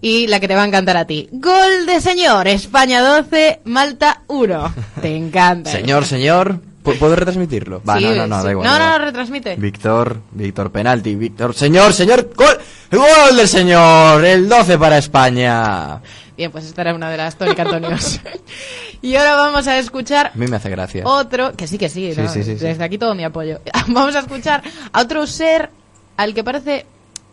Y 0.00 0.26
la 0.28 0.38
que 0.40 0.46
te 0.48 0.54
va 0.54 0.62
a 0.62 0.66
encantar 0.66 0.96
a 0.96 1.06
ti. 1.06 1.28
Gol 1.32 1.86
de 1.86 2.00
señor, 2.00 2.46
España 2.48 3.02
12, 3.02 3.60
Malta 3.64 4.22
1. 4.28 4.74
Te 5.02 5.16
encanta. 5.16 5.70
Señor, 5.72 6.06
señor, 6.06 6.60
¿pu- 6.60 6.60
¿puedo 6.96 7.16
retransmitirlo? 7.16 7.82
Va, 7.88 7.98
Sí, 7.98 8.04
no, 8.04 8.14
no, 8.14 8.26
no, 8.26 8.38
sí. 8.40 8.44
da 8.46 8.50
igual. 8.52 8.66
No, 8.66 8.78
no, 8.78 8.98
no, 8.98 9.04
retransmite. 9.04 9.56
Víctor, 9.56 10.20
Víctor 10.32 10.70
penalti, 10.70 11.14
Víctor, 11.16 11.54
señor, 11.54 11.92
señor, 11.92 12.30
gol, 12.34 12.58
gol 12.92 13.36
del 13.36 13.48
señor, 13.48 14.24
el 14.24 14.48
12 14.48 14.78
para 14.78 14.98
España. 14.98 16.00
Bien, 16.36 16.52
pues 16.52 16.64
esta 16.66 16.82
era 16.82 16.94
una 16.94 17.10
de 17.10 17.16
las 17.16 17.36
Tony 17.36 17.54
Cantonius. 17.54 18.20
y 19.02 19.16
ahora 19.16 19.34
vamos 19.34 19.66
a 19.66 19.76
escuchar 19.78 20.28
A 20.28 20.38
mí 20.38 20.46
me 20.46 20.56
hace 20.56 20.70
gracia. 20.70 21.02
otro, 21.04 21.52
que 21.54 21.66
sí, 21.66 21.78
que 21.78 21.88
sí, 21.88 22.12
Sí, 22.14 22.20
¿no? 22.20 22.28
sí, 22.28 22.44
sí, 22.44 22.56
sí. 22.56 22.64
desde 22.64 22.84
aquí 22.84 22.96
todo 22.96 23.14
mi 23.14 23.24
apoyo. 23.24 23.58
Vamos 23.88 24.14
a 24.14 24.20
escuchar 24.20 24.62
a 24.92 25.00
otro 25.02 25.26
ser 25.26 25.70
al 26.16 26.34
que 26.34 26.44
parece 26.44 26.86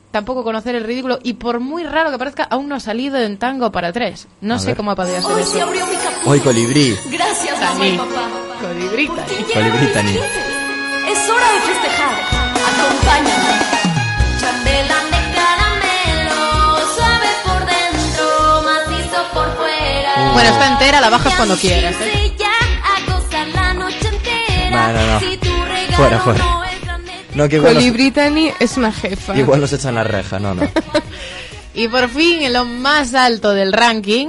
tampoco 0.09 0.43
conocer 0.43 0.73
el 0.75 0.83
ridículo 0.85 1.19
y 1.21 1.33
por 1.33 1.59
muy 1.59 1.83
raro 1.83 2.09
que 2.09 2.17
parezca, 2.17 2.43
aún 2.45 2.67
no 2.69 2.75
ha 2.75 2.79
salido 2.79 3.17
en 3.17 3.37
tango 3.37 3.71
para 3.71 3.91
tres. 3.93 4.27
No 4.41 4.55
A 4.55 4.59
sé 4.59 4.67
ver. 4.67 4.77
cómo 4.77 4.95
podría 4.95 5.21
ser 5.21 5.31
Hoy 5.31 5.41
eso. 5.41 5.51
se 5.51 5.61
abrió 5.61 5.85
mi 5.85 5.93
capullo. 5.95 6.31
Hoy 6.31 6.39
colibrí, 6.39 6.97
Gracias, 7.11 7.59
mamá 7.61 7.85
y 7.87 7.97
Tani. 7.97 8.09
papá. 8.09 8.29
Colibrí, 8.61 9.07
Porque 9.07 9.21
Tani. 9.23 9.45
llegaron 9.45 9.69
Colibrí, 9.71 9.85
mis 9.85 9.93
Tani. 9.93 10.11
dientes. 10.11 10.31
Es 11.11 11.29
hora 11.29 11.51
de 11.51 11.59
festejar. 11.59 12.15
Acompáñame. 12.69 13.53
Chambelán 14.39 15.05
de 15.11 15.21
caramelo, 15.35 16.37
suave 16.95 17.27
por 17.43 17.59
dentro, 17.65 18.63
macizo 18.63 19.23
por 19.33 19.55
fuera. 19.57 20.31
Bueno, 20.33 20.49
está 20.49 20.67
entera, 20.71 21.01
la 21.01 21.09
bajas 21.09 21.33
cuando 21.35 21.55
quieras, 21.57 21.95
¿eh? 22.01 22.21
No, 24.71 24.91
no, 24.91 25.07
no. 25.13 25.19
Fuera, 25.95 26.19
fuera. 26.19 26.45
no 27.33 27.47
que 27.47 27.55
igual 27.55 27.73
nos, 27.75 27.83
Colibrí 27.83 28.11
Tani 28.11 28.51
es 28.59 28.75
una 28.77 28.91
jefa. 28.91 29.35
igual 29.37 29.61
nos 29.61 29.71
echan 29.71 29.95
la 29.95 30.03
reja, 30.03 30.39
no, 30.39 30.53
no. 30.53 30.69
Y 31.73 31.87
por 31.89 32.09
fin, 32.09 32.41
en 32.41 32.53
lo 32.53 32.63
más 32.65 33.13
alto 33.13 33.51
del 33.53 33.71
ranking, 33.73 34.27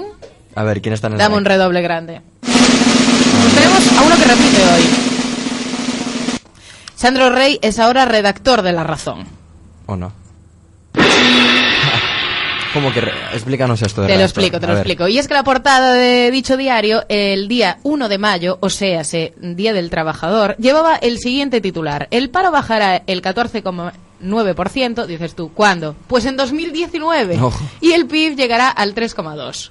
A 0.55 0.63
ver, 0.65 0.81
¿quién 0.83 0.93
está 0.95 1.07
en 1.09 1.15
el 1.15 1.19
dame 1.19 1.37
un 1.37 1.45
ranking? 1.45 1.59
redoble 1.59 1.83
grande. 1.83 2.21
Tenemos 3.57 3.93
a 3.99 4.03
uno 4.03 4.17
que 4.17 4.25
repite 4.25 4.63
hoy. 4.63 4.83
Sandro 6.95 7.31
Rey 7.31 7.59
es 7.63 7.79
ahora 7.79 8.05
redactor 8.05 8.63
de 8.63 8.73
La 8.73 8.85
Razón. 8.85 9.27
¿O 9.87 9.97
no? 9.97 10.13
¿Cómo 12.73 12.93
que? 12.93 13.01
Explícanos 13.33 13.81
esto 13.83 14.03
de 14.03 14.09
Te 14.09 14.13
lo 14.15 14.19
redactor. 14.19 14.43
explico, 14.45 14.61
te 14.61 14.67
A 14.67 14.69
lo 14.69 14.75
ver. 14.75 14.81
explico. 14.83 15.09
Y 15.09 15.19
es 15.19 15.29
que 15.29 15.35
la 15.35 15.45
portada 15.45 15.93
de 15.93 16.31
dicho 16.31 16.57
diario, 16.57 17.05
el 17.09 17.49
día 17.49 17.79
1 17.85 18.09
de 18.09 18.19
mayo, 18.19 18.59
o 18.61 18.69
sea, 18.71 19.01
ese 19.03 19.35
Día 19.41 19.73
del 19.73 19.89
Trabajador, 19.91 20.57
llevaba 20.59 20.97
el 20.97 21.19
siguiente 21.19 21.61
titular. 21.61 22.09
El 22.11 22.29
paro 22.31 22.51
bajará 22.51 23.03
el 23.07 23.23
14,9%, 23.23 25.07
dices 25.07 25.35
tú, 25.35 25.53
¿cuándo? 25.55 25.97
Pues 26.07 26.25
en 26.27 26.37
2019. 26.37 27.39
Ojo. 27.43 27.65
Y 27.81 27.93
el 27.93 28.07
PIB 28.07 28.37
llegará 28.37 28.69
al 28.71 28.95
3,2%. 28.95 29.71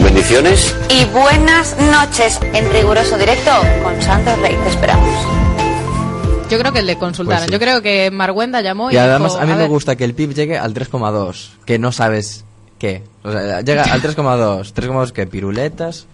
Bendiciones. 0.00 0.74
Y 0.88 1.04
buenas 1.06 1.76
noches 1.78 2.40
en 2.52 2.70
riguroso 2.72 3.16
directo 3.18 3.50
con 3.82 4.00
Santos 4.02 4.38
Rey. 4.40 4.56
Te 4.56 4.68
esperamos. 4.70 5.08
Yo 6.50 6.58
creo 6.58 6.72
que 6.72 6.82
le 6.82 6.98
consultaron. 6.98 7.40
Pues 7.40 7.46
sí. 7.48 7.52
Yo 7.52 7.58
creo 7.58 7.82
que 7.82 8.10
Marguenda 8.10 8.60
llamó 8.60 8.90
y, 8.90 8.94
Y 8.94 8.98
además 8.98 9.32
dijo, 9.32 9.42
a 9.42 9.46
mí 9.46 9.52
me 9.52 9.58
ver, 9.58 9.68
gusta 9.68 9.96
que 9.96 10.04
el 10.04 10.14
PIB 10.14 10.34
llegue 10.34 10.58
al 10.58 10.74
3,2, 10.74 11.50
que 11.64 11.78
no 11.78 11.92
sabes 11.92 12.44
qué. 12.78 13.04
O 13.22 13.32
sea, 13.32 13.62
llega 13.62 13.84
al 13.84 14.02
3,2. 14.02 14.74
3,2 14.74 15.12
que 15.12 15.26
piruletas, 15.26 16.06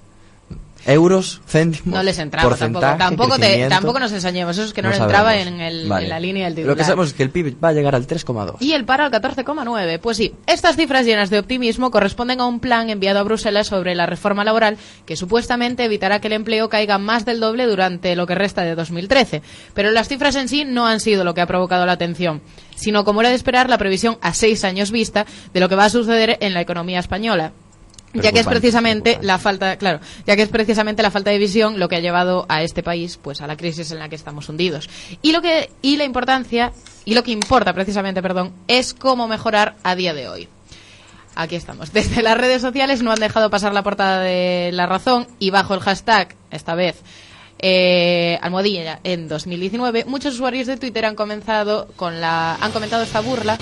euros, 0.86 1.40
céntimos, 1.46 1.86
No 1.94 2.02
les 2.02 2.18
entraba 2.18 2.48
tampoco. 2.56 2.80
porcentaje, 2.80 2.98
Tampoco, 2.98 3.34
te, 3.34 3.40
crecimiento. 3.40 3.74
tampoco 3.74 4.00
nos 4.00 4.12
ensañemos. 4.12 4.56
Eso 4.56 4.66
es 4.66 4.72
que 4.72 4.82
no, 4.82 4.88
No 4.90 4.94
le 4.96 5.00
entraba 5.02 5.36
en, 5.36 5.60
el- 5.60 5.88
Vale. 5.88 6.04
en 6.04 6.10
la 6.10 6.20
línea 6.20 6.44
del 6.44 6.52
Lo 6.54 6.56
titular. 6.56 6.76
que 6.76 6.84
sabemos 6.84 7.08
es 7.08 7.14
que 7.14 7.22
el 7.22 7.30
PIB 7.30 7.56
va 7.62 7.68
a 7.68 7.72
llegar 7.72 7.94
al 7.94 8.06
3,2. 8.06 8.56
Y 8.60 8.72
el 8.72 8.84
paro 8.84 9.04
al 9.04 9.10
14,9. 9.10 9.98
Pues 9.98 10.16
sí, 10.16 10.34
estas 10.46 10.76
cifras 10.76 11.04
llenas 11.04 11.30
de 11.30 11.38
optimismo 11.38 11.90
corresponden 11.90 12.40
a 12.40 12.46
un 12.46 12.60
plan 12.60 12.90
enviado 12.90 13.18
a 13.18 13.22
Bruselas 13.22 13.66
sobre 13.66 13.94
la 13.94 14.06
reforma 14.06 14.44
laboral 14.44 14.78
que 15.04 15.16
supuestamente 15.16 15.84
evitará 15.84 16.20
que 16.20 16.28
el 16.28 16.32
empleo 16.34 16.68
caiga 16.68 16.98
más 16.98 17.24
del 17.24 17.40
doble 17.40 17.66
durante 17.66 18.14
lo 18.16 18.26
que 18.26 18.34
resta 18.34 18.62
de 18.62 18.74
2013. 18.74 19.42
Pero 19.74 19.90
las 19.90 20.08
cifras 20.08 20.36
en 20.36 20.48
sí 20.48 20.64
no 20.64 20.86
han 20.86 21.00
sido 21.00 21.24
lo 21.24 21.34
que 21.34 21.40
ha 21.40 21.46
provocado 21.46 21.84
la 21.86 21.92
atención, 21.92 22.40
sino 22.76 23.04
como 23.04 23.20
era 23.20 23.30
de 23.30 23.36
esperar 23.36 23.68
la 23.68 23.78
previsión 23.78 24.18
a 24.22 24.32
seis 24.34 24.64
años 24.64 24.90
vista 24.90 25.26
de 25.52 25.60
lo 25.60 25.68
que 25.68 25.74
va 25.76 25.86
a 25.86 25.90
suceder 25.90 26.38
en 26.40 26.54
la 26.54 26.60
economía 26.60 27.00
española. 27.00 27.52
Ya 28.14 28.32
que 28.32 28.40
es 28.40 28.46
precisamente 28.46 29.18
la 29.20 29.38
falta, 29.38 29.76
claro, 29.76 30.00
ya 30.26 30.34
que 30.34 30.42
es 30.42 30.48
precisamente 30.48 31.02
la 31.02 31.10
falta 31.10 31.30
de 31.30 31.38
visión 31.38 31.78
lo 31.78 31.88
que 31.88 31.96
ha 31.96 32.00
llevado 32.00 32.46
a 32.48 32.62
este 32.62 32.82
país, 32.82 33.18
pues 33.20 33.40
a 33.40 33.46
la 33.46 33.56
crisis 33.56 33.90
en 33.90 33.98
la 33.98 34.08
que 34.08 34.16
estamos 34.16 34.48
hundidos. 34.48 34.88
Y 35.20 35.32
lo 35.32 35.42
que 35.42 35.70
y 35.82 35.96
la 35.96 36.04
importancia 36.04 36.72
y 37.04 37.14
lo 37.14 37.22
que 37.22 37.32
importa 37.32 37.72
precisamente, 37.72 38.22
perdón, 38.22 38.52
es 38.66 38.94
cómo 38.94 39.28
mejorar 39.28 39.76
a 39.82 39.94
día 39.94 40.14
de 40.14 40.28
hoy. 40.28 40.48
Aquí 41.34 41.54
estamos. 41.54 41.92
Desde 41.92 42.22
las 42.22 42.38
redes 42.38 42.62
sociales 42.62 43.02
no 43.02 43.12
han 43.12 43.20
dejado 43.20 43.50
pasar 43.50 43.72
la 43.72 43.82
portada 43.82 44.20
de 44.20 44.70
La 44.72 44.86
Razón 44.86 45.26
y 45.38 45.50
bajo 45.50 45.74
el 45.74 45.80
hashtag, 45.80 46.34
esta 46.50 46.74
vez, 46.74 46.96
eh, 47.60 48.38
almohadilla 48.40 49.00
en 49.04 49.28
2019, 49.28 50.04
muchos 50.06 50.34
usuarios 50.34 50.66
de 50.66 50.76
Twitter 50.76 51.04
han 51.04 51.14
comenzado 51.14 51.88
con 51.96 52.20
la, 52.20 52.54
han 52.54 52.72
comentado 52.72 53.02
esta 53.02 53.20
burla 53.20 53.58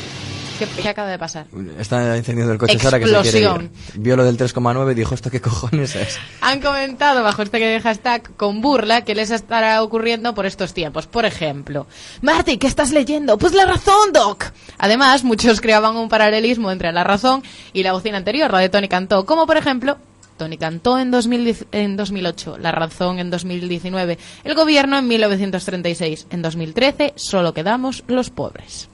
que, 0.57 0.67
que 0.67 0.89
acaba 0.89 1.09
de 1.09 1.19
pasar. 1.19 1.47
Está 1.79 2.17
encendiendo 2.17 2.53
el 2.53 2.59
coche 2.59 2.79
Sara 2.79 2.99
que 2.99 3.07
se 3.07 3.13
quiere 3.13 3.29
Explosión. 3.29 3.71
ir. 3.95 4.01
Vio 4.01 4.17
lo 4.17 4.25
del 4.25 4.37
3,9 4.37 4.93
y 4.93 4.95
dijo, 4.95 5.15
¿esto 5.15 5.31
qué 5.31 5.41
cojones 5.41 5.95
es? 5.95 6.19
Han 6.41 6.61
comentado 6.61 7.23
bajo 7.23 7.43
este 7.43 7.81
hashtag 7.81 8.35
con 8.37 8.61
burla 8.61 9.03
que 9.03 9.15
les 9.15 9.31
estará 9.31 9.83
ocurriendo 9.83 10.35
por 10.35 10.47
estos 10.47 10.75
tiempos. 10.75 11.07
Por 11.07 11.25
ejemplo, 11.25 11.87
Marty, 12.23 12.59
¿qué 12.59 12.67
estás 12.67 12.93
leyendo? 12.93 13.39
Pues 13.39 13.53
la 13.53 13.67
razón, 13.67 14.13
Doc. 14.13 14.45
Además, 14.79 15.25
muchos 15.25 15.61
creaban 15.61 15.97
un 15.97 16.09
paralelismo 16.09 16.71
entre 16.71 16.93
la 16.93 17.05
razón 17.05 17.43
y 17.73 17.83
la 17.83 17.93
bocina 17.93 18.19
anterior, 18.19 18.53
la 18.53 18.61
de 18.61 18.69
Tony 18.69 18.89
Cantó, 18.89 19.27
como 19.27 19.47
por 19.47 19.57
ejemplo, 19.57 19.99
Tony 20.37 20.59
Cantó 20.59 20.99
en, 20.99 21.11
2010 21.11 21.67
en 21.73 21.97
2008, 21.97 22.59
la 22.59 22.73
razón 22.73 23.19
en 23.19 23.31
2019, 23.31 24.19
el 24.45 24.55
gobierno 24.55 24.99
en 24.99 25.09
1936. 25.09 26.27
En 26.31 26.43
2013 26.43 27.15
solo 27.17 27.55
quedamos 27.55 28.05
los 28.07 28.31
pobres. 28.31 28.89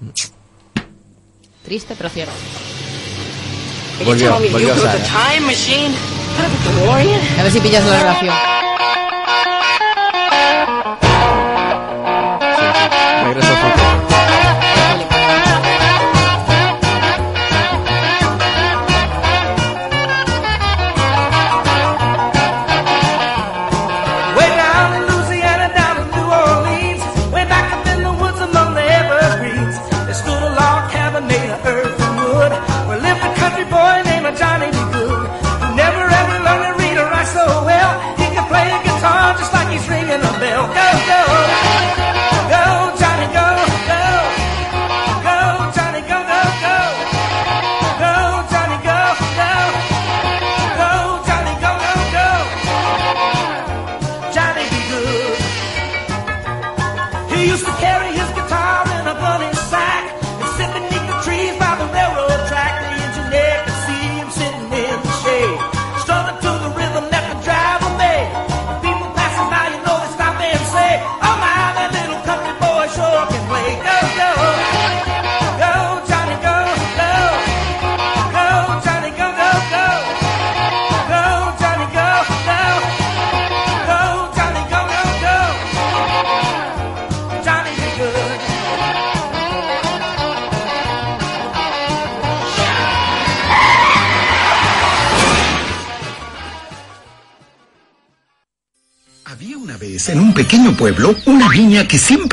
Triste, 1.64 1.94
pero 1.96 2.08
cierto. 2.10 2.32
Volvió, 4.04 4.32
volvió 4.50 4.76
Sara. 4.76 4.98
time 4.98 5.46
machine? 5.46 5.94
A 7.38 7.42
ver 7.42 7.52
si 7.52 7.60
pillas 7.60 7.84
la 7.86 7.98
relación. 8.00 8.34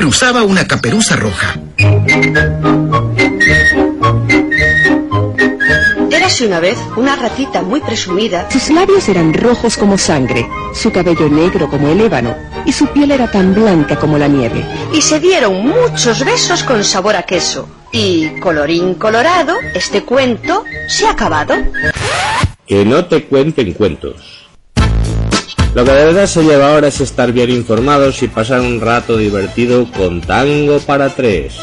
Siempre 0.00 0.06
usaba 0.06 0.44
una 0.44 0.66
caperuza 0.66 1.14
roja. 1.16 1.60
Érase 6.10 6.46
una 6.46 6.60
vez 6.60 6.78
una 6.96 7.16
ratita 7.16 7.60
muy 7.60 7.80
presumida. 7.80 8.48
Sus 8.50 8.70
labios 8.70 9.08
eran 9.10 9.34
rojos 9.34 9.76
como 9.76 9.98
sangre, 9.98 10.48
su 10.72 10.90
cabello 10.90 11.28
negro 11.28 11.68
como 11.68 11.88
el 11.88 12.00
ébano 12.00 12.34
y 12.64 12.72
su 12.72 12.86
piel 12.86 13.10
era 13.10 13.30
tan 13.30 13.54
blanca 13.54 13.96
como 13.96 14.16
la 14.16 14.28
nieve. 14.28 14.64
Y 14.94 15.02
se 15.02 15.20
dieron 15.20 15.66
muchos 15.66 16.24
besos 16.24 16.62
con 16.62 16.82
sabor 16.82 17.16
a 17.16 17.24
queso. 17.24 17.68
Y 17.92 18.40
colorín 18.40 18.94
colorado, 18.94 19.54
este 19.74 20.02
cuento 20.02 20.64
se 20.88 21.06
ha 21.06 21.10
acabado. 21.10 21.54
Que 22.66 22.86
no 22.86 23.04
te 23.04 23.24
cuenten 23.24 23.74
cuentos. 23.74 24.39
Lo 25.74 25.84
que 25.84 25.92
de 25.92 26.04
verdad 26.06 26.26
se 26.26 26.42
lleva 26.42 26.72
ahora 26.74 26.88
es 26.88 27.00
estar 27.00 27.32
bien 27.32 27.50
informados 27.50 28.22
y 28.24 28.28
pasar 28.28 28.60
un 28.60 28.80
rato 28.80 29.16
divertido 29.16 29.86
con 29.92 30.20
Tango 30.20 30.80
para 30.80 31.10
tres. 31.10 31.54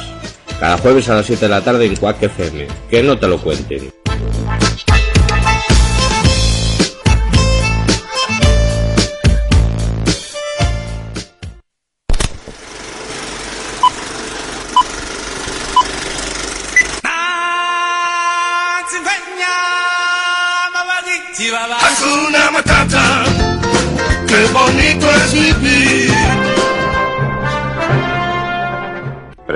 Cada 0.62 0.78
jueves 0.78 1.10
a 1.10 1.16
las 1.16 1.26
7 1.26 1.46
de 1.46 1.50
la 1.50 1.62
tarde 1.62 1.86
en 1.86 1.96
Quack 1.98 2.24
FM. 2.24 2.68
Que 2.90 3.04
no 3.04 3.20
te 3.20 3.28
lo 3.28 3.38
cuenten. 3.38 3.97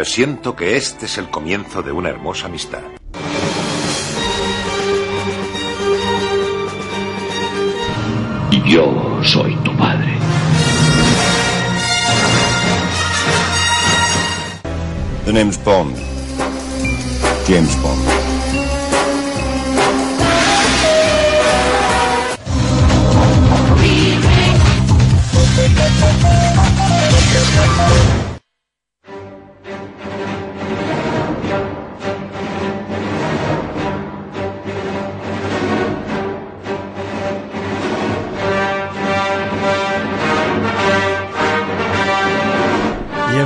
Presiento 0.02 0.56
que 0.56 0.78
este 0.78 1.06
es 1.06 1.20
el 1.20 1.30
comienzo 1.30 1.84
de 1.84 1.92
una 1.92 2.10
hermosa 2.10 2.48
amistad. 2.48 2.82
Y 8.50 8.68
yo 8.68 9.22
soy 9.24 9.56
tu 9.58 9.78
padre. 9.78 10.18
The 15.26 15.34
name's 15.34 15.64
Bond. 15.64 15.96
James 17.48 17.80
Bond. 17.84 18.32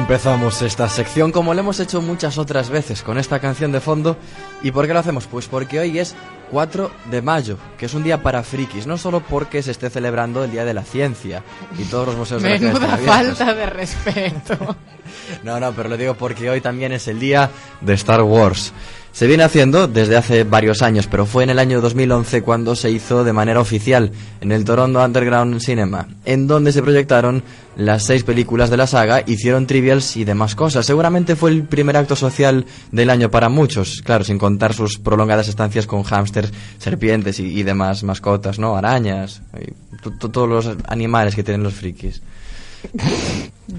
Empezamos 0.06 0.62
esta 0.62 0.88
sección 0.88 1.32
como 1.32 1.56
lo 1.56 1.62
hemos 1.62 1.80
hecho 1.80 2.00
muchas 2.00 2.38
otras 2.38 2.70
veces 2.70 3.02
con 3.02 3.18
esta 3.18 3.40
canción 3.40 3.72
de 3.72 3.80
fondo. 3.80 4.18
¿Y 4.62 4.70
por 4.70 4.86
qué 4.86 4.94
lo 4.94 5.00
hacemos? 5.00 5.26
Pues 5.26 5.48
porque 5.48 5.80
hoy 5.80 5.98
es 5.98 6.16
4 6.52 6.92
de 7.10 7.24
mayo, 7.24 7.58
que 7.76 7.88
es 7.88 7.94
un 7.96 8.04
día 8.04 8.22
para 8.22 8.44
frikis, 8.44 8.86
no 8.86 9.00
solo 9.00 9.22
porque 9.22 9.64
se 9.64 9.72
esté 9.72 9.90
celebrando 9.90 10.44
el 10.44 10.52
Día 10.52 10.64
de 10.64 10.76
la 10.76 10.84
Ciencia 10.84 11.42
y 11.80 11.86
todos 11.86 12.06
los 12.06 12.18
museos 12.18 12.44
de 12.44 12.52
la 12.52 12.58
ciencia 12.60 12.80
Menuda 12.80 12.98
falta 13.00 13.54
de 13.56 13.66
respeto. 13.66 14.76
No, 15.44 15.60
no, 15.60 15.72
pero 15.74 15.88
lo 15.88 15.98
digo 15.98 16.16
porque 16.16 16.50
hoy 16.50 16.62
también 16.62 16.92
es 16.92 17.08
el 17.08 17.20
día 17.20 17.52
de 17.80 17.94
Star 17.94 18.24
Wars. 18.24 18.74
Se 19.16 19.28
viene 19.28 19.44
haciendo 19.44 19.88
desde 19.88 20.18
hace 20.18 20.44
varios 20.44 20.82
años, 20.82 21.08
pero 21.08 21.26
fue 21.26 21.46
en 21.46 21.50
el 21.50 21.58
año 21.58 21.80
2011 21.80 22.42
cuando 22.42 22.76
se 22.76 22.92
hizo 22.92 23.24
de 23.24 23.32
manera 23.32 23.62
oficial 23.62 24.12
en 24.42 24.52
el 24.52 24.66
Toronto 24.66 25.02
Underground 25.02 25.62
Cinema, 25.62 26.10
en 26.26 26.48
donde 26.48 26.74
se 26.74 26.82
proyectaron 26.82 27.42
las 27.78 28.04
seis 28.04 28.26
películas 28.26 28.70
de 28.70 28.76
la 28.76 28.88
saga, 28.88 29.24
hicieron 29.26 29.68
trivials 29.68 30.18
y 30.18 30.26
demás 30.26 30.54
cosas. 30.54 30.86
Seguramente 30.86 31.38
fue 31.38 31.52
el 31.52 31.64
primer 31.64 31.96
acto 31.96 32.18
social 32.18 32.66
del 32.92 33.10
año 33.10 33.32
para 33.32 33.48
muchos, 33.48 34.02
claro, 34.02 34.26
sin 34.26 34.38
contar 34.38 34.74
sus 34.74 35.00
prolongadas 35.00 35.48
estancias 35.48 35.88
con 35.88 36.04
hámsters, 36.04 36.52
serpientes 36.78 37.40
y, 37.40 37.58
y 37.58 37.64
demás 37.64 38.04
mascotas, 38.04 38.60
¿no? 38.60 38.76
Arañas, 38.76 39.42
todos 40.20 40.50
los 40.50 40.78
animales 40.90 41.36
que 41.36 41.44
tienen 41.44 41.64
los 41.64 41.74
frikis. 41.74 42.22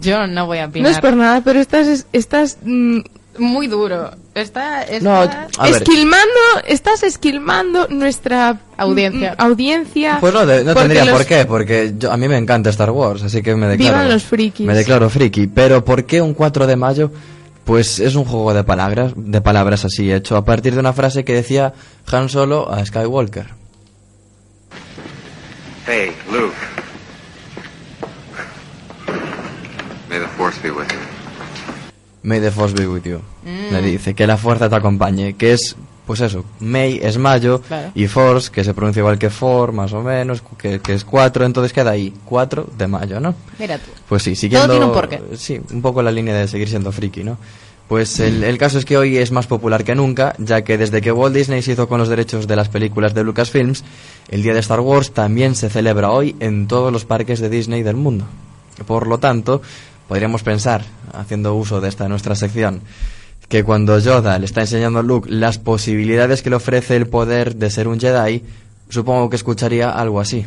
Yo 0.01 0.27
no 0.27 0.47
voy 0.47 0.59
a 0.59 0.67
opinar. 0.69 0.91
No 0.91 0.97
es 0.97 1.01
por 1.03 1.15
nada, 1.15 1.43
pero 1.43 1.61
estás, 1.61 2.07
estás 2.15 2.57
mm, 2.63 3.01
Muy 3.39 3.67
duro. 3.67 4.11
Está, 4.35 4.85
No, 5.01 5.23
está 5.25 5.47
ver. 5.63 5.75
esquilmando, 5.77 6.27
estás 6.67 7.03
esquilmando 7.03 7.89
nuestra 7.89 8.59
Audiencia. 8.77 9.35
audiencia. 9.39 10.19
Pues 10.21 10.35
no, 10.35 10.45
de- 10.45 10.59
no 10.65 10.75
porque 10.75 10.81
tendría 10.89 11.05
los- 11.07 11.15
por 11.17 11.27
qué, 11.27 11.45
porque 11.47 11.95
yo, 11.99 12.13
a 12.13 12.17
mí 12.17 12.29
me 12.29 12.37
encanta 12.37 12.71
Star 12.71 12.91
Wars, 12.91 13.23
así 13.23 13.43
que 13.43 13.55
me 13.57 13.67
declaro... 13.67 13.95
Vivan 13.95 14.09
los 14.11 14.25
frikis. 14.25 14.67
Me 14.67 14.75
declaro 14.75 15.09
friki, 15.09 15.47
pero 15.47 15.85
¿por 15.85 16.05
qué 16.05 16.21
un 16.21 16.35
4 16.35 16.67
de 16.67 16.77
mayo? 16.77 17.11
Pues 17.65 17.99
es 17.99 18.15
un 18.15 18.25
juego 18.25 18.55
de 18.55 18.63
palabras, 18.63 19.13
de 19.17 19.41
palabras 19.41 19.85
así, 19.85 20.13
hecho 20.13 20.37
a 20.37 20.45
partir 20.45 20.75
de 20.75 20.81
una 20.81 20.93
frase 20.93 21.25
que 21.25 21.33
decía 21.33 21.73
Han 22.13 22.29
Solo 22.29 22.71
a 22.73 22.85
Skywalker. 22.85 23.47
Hey, 25.87 26.13
Luke. 26.31 26.55
May 30.09 30.21
the 30.21 30.29
force 30.37 30.59
be 30.63 30.71
with 30.71 30.87
you. 30.93 31.16
May 32.27 32.41
the 32.41 32.51
Force 32.51 32.75
be 32.75 32.89
with 32.89 33.05
you. 33.05 33.19
Mm. 33.45 33.73
Le 33.73 33.83
dice 33.83 34.15
que 34.15 34.27
la 34.27 34.37
fuerza 34.37 34.69
te 34.69 34.75
acompañe, 34.75 35.35
que 35.35 35.53
es, 35.53 35.77
pues 36.09 36.21
eso, 36.21 36.45
May 36.59 36.99
es 37.01 37.19
mayo 37.19 37.61
Claro. 37.61 37.93
y 37.95 38.09
Force, 38.09 38.51
que 38.51 38.65
se 38.65 38.75
pronuncia 38.75 38.99
igual 39.01 39.17
que 39.17 39.31
For, 39.31 39.71
más 39.73 39.93
o 39.93 40.03
menos, 40.03 40.43
que, 40.59 40.81
que 40.81 40.95
es 40.95 41.05
4, 41.05 41.45
entonces 41.45 41.73
queda 41.73 41.93
ahí, 41.93 42.13
4 42.25 42.67
de 42.77 42.87
mayo, 42.89 43.21
¿no? 43.21 43.33
Mira 43.61 43.79
tú. 43.79 43.93
Pues 44.09 44.25
sí, 44.25 44.35
siguiendo... 44.35 44.71
tiene 44.71 44.87
un 44.87 44.93
porqué. 44.93 45.23
Sí, 45.37 45.61
un 45.73 45.81
poco 45.81 46.03
la 46.03 46.11
línea 46.11 46.35
de 46.35 46.49
seguir 46.49 46.69
siendo 46.69 46.91
friki, 46.91 47.23
¿no? 47.23 47.39
Pues 47.87 48.19
el, 48.19 48.43
el 48.43 48.59
caso 48.59 48.81
es 48.81 48.85
que 48.85 48.99
hoy 48.99 49.17
es 49.19 49.31
más 49.31 49.47
popular 49.47 49.85
que 49.85 49.95
nunca, 49.95 50.35
ya 50.39 50.63
que 50.63 50.77
desde 50.77 51.01
que 51.01 51.13
Walt 51.13 51.37
Disney 51.37 51.63
se 51.63 51.75
hizo 51.75 51.87
con 51.89 52.01
los 52.01 52.09
derechos 52.09 52.49
de 52.49 52.57
las 52.57 52.69
películas 52.69 53.15
de 53.15 53.23
Lucasfilms, 53.23 53.85
el 54.29 54.43
día 54.43 54.53
de 54.55 54.59
Star 54.59 54.81
Wars 54.81 55.13
también 55.13 55.55
se 55.55 55.71
celebra 55.71 56.11
hoy 56.11 56.35
en 56.41 56.67
todos 56.67 56.93
los 56.93 57.05
parques 57.05 57.39
de 57.39 57.49
Disney 57.49 57.85
del 57.85 57.95
mundo. 57.95 58.25
Por 58.89 59.07
lo 59.07 59.19
tanto, 59.19 59.63
podríamos 60.09 60.43
pensar, 60.43 60.85
haciendo 61.13 61.55
uso 61.55 61.81
de 61.81 61.89
esta 61.89 62.09
nuestra 62.09 62.35
sección, 62.35 62.83
que 63.49 63.63
cuando 63.65 63.99
Yoda 63.99 64.39
le 64.39 64.45
está 64.47 64.63
enseñando 64.63 64.99
a 64.99 65.03
Luke 65.03 65.31
las 65.31 65.59
posibilidades 65.59 66.43
que 66.43 66.51
le 66.51 66.57
ofrece 66.57 66.97
el 66.97 67.09
poder 67.09 67.57
de 67.57 67.71
ser 67.71 67.89
un 67.89 68.01
Jedi, 68.01 68.43
supongo 68.89 69.31
que 69.31 69.37
escucharía 69.37 69.91
algo 69.91 70.21
así. 70.21 70.47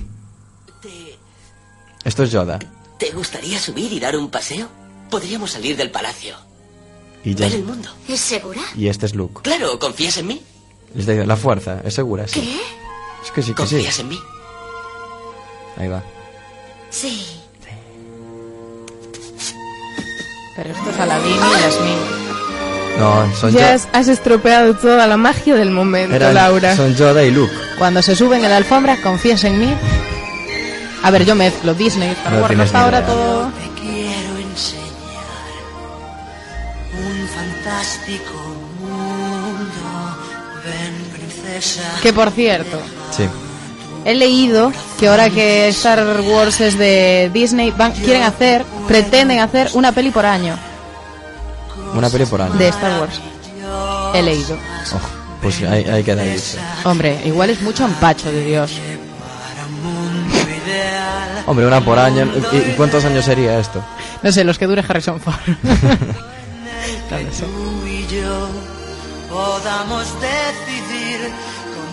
Esto 2.03 2.23
es 2.23 2.31
Yoda. 2.31 2.59
¿Te 2.97 3.11
gustaría 3.11 3.59
subir 3.59 3.91
y 3.93 3.99
dar 3.99 4.15
un 4.17 4.29
paseo? 4.29 4.67
Podríamos 5.09 5.51
salir 5.51 5.75
del 5.77 5.91
palacio. 5.91 6.35
Y, 7.23 7.35
ya- 7.35 7.47
Ver 7.47 7.55
el 7.55 7.63
mundo. 7.65 7.89
¿Es 8.07 8.19
segura? 8.19 8.61
y 8.75 8.87
este 8.87 9.05
es 9.05 9.15
Luke. 9.15 9.41
Claro, 9.43 9.77
¿confías 9.79 10.17
en 10.17 10.27
mí? 10.27 10.41
Les 10.95 11.05
digo, 11.05 11.23
la 11.25 11.35
fuerza, 11.35 11.81
es 11.83 11.93
segura, 11.93 12.27
sí. 12.27 12.39
¿Qué? 12.41 12.59
Es 13.25 13.31
que 13.31 13.41
sí, 13.41 13.53
que 13.53 13.65
sí. 13.65 13.75
¿Confías 13.75 13.99
en 13.99 14.07
mí? 14.09 14.19
Ahí 15.77 15.87
va. 15.87 16.01
Sí. 16.89 17.38
Pero 20.61 20.73
esto 20.75 20.89
es 20.89 20.99
Aladdin 20.99 21.35
y 21.35 21.61
Yasmín. 21.61 21.97
No, 22.99 23.35
son, 23.35 23.53
Ya 23.53 23.59
Yo- 23.69 23.75
has, 23.75 23.87
has 23.93 24.07
estropeado 24.09 24.75
toda 24.75 25.07
la 25.07 25.15
magia 25.15 25.55
del 25.55 25.71
momento, 25.71 26.13
eran- 26.15 26.33
Laura. 26.35 26.75
son 26.75 26.93
Yoda 26.95 27.23
y 27.23 27.31
Luke. 27.31 27.53
Cuando 27.77 28.01
se 28.01 28.13
suben 28.15 28.43
en 28.43 28.49
la 28.49 28.57
alfombra, 28.57 28.97
¿confías 29.01 29.43
en 29.45 29.57
mí? 29.59 29.73
A 31.01 31.11
ver, 31.11 31.23
yo 31.23 31.33
mezclo 31.35 31.73
Disney, 31.73 32.09
Star 32.11 32.33
No 32.33 32.39
Wars, 32.39 32.47
tienes 32.49 32.65
hasta 32.65 32.81
ahora 32.83 33.05
todo... 33.05 33.51
Quiero 33.79 34.37
enseñar 34.37 34.83
un 36.93 37.27
fantástico 37.29 38.33
mundo. 38.81 40.17
Ven, 40.65 41.05
princesa. 41.13 41.83
Que 42.01 42.11
por 42.11 42.31
cierto, 42.31 42.81
Sí. 43.15 43.23
He 44.05 44.15
leído 44.15 44.71
que 44.99 45.07
ahora 45.07 45.29
que 45.29 45.67
Star 45.69 46.21
Wars 46.21 46.61
es 46.61 46.77
de 46.77 47.29
Disney, 47.33 47.71
van, 47.71 47.91
quieren 47.91 48.23
hacer, 48.23 48.65
pretenden 48.87 49.39
hacer 49.39 49.69
una 49.73 49.91
peli 49.91 50.11
por 50.11 50.25
año 50.25 50.57
Una 51.93 52.09
peli 52.09 52.25
por 52.25 52.41
año. 52.41 52.53
de 52.55 52.67
Star 52.69 52.99
Wars. 52.99 53.19
He 54.13 54.23
leído. 54.23 54.57
Ojo, 54.95 55.09
pues 55.41 55.61
ahí, 55.63 55.85
ahí 55.85 56.03
queda 56.03 56.23
dicho. 56.23 56.57
Hombre, 56.83 57.21
igual 57.25 57.49
es 57.51 57.61
mucho 57.61 57.85
empacho 57.85 58.31
de 58.31 58.45
Dios. 58.45 58.71
Hombre, 61.45 61.65
una 61.65 61.83
por 61.83 61.97
año. 61.97 62.27
¿Y, 62.51 62.73
cuántos 62.73 63.03
años 63.05 63.25
sería 63.25 63.59
esto? 63.59 63.83
No 64.21 64.31
sé, 64.31 64.43
los 64.43 64.59
que 64.59 64.67
dure 64.67 64.83
Harrison 64.87 65.19
Ford. 65.19 65.35
lo 65.63 67.31
sé. 67.31 67.43
Tú 67.43 67.87
y 67.87 68.05
yo 68.07 68.47
podamos 69.29 70.05
decidir 70.21 71.31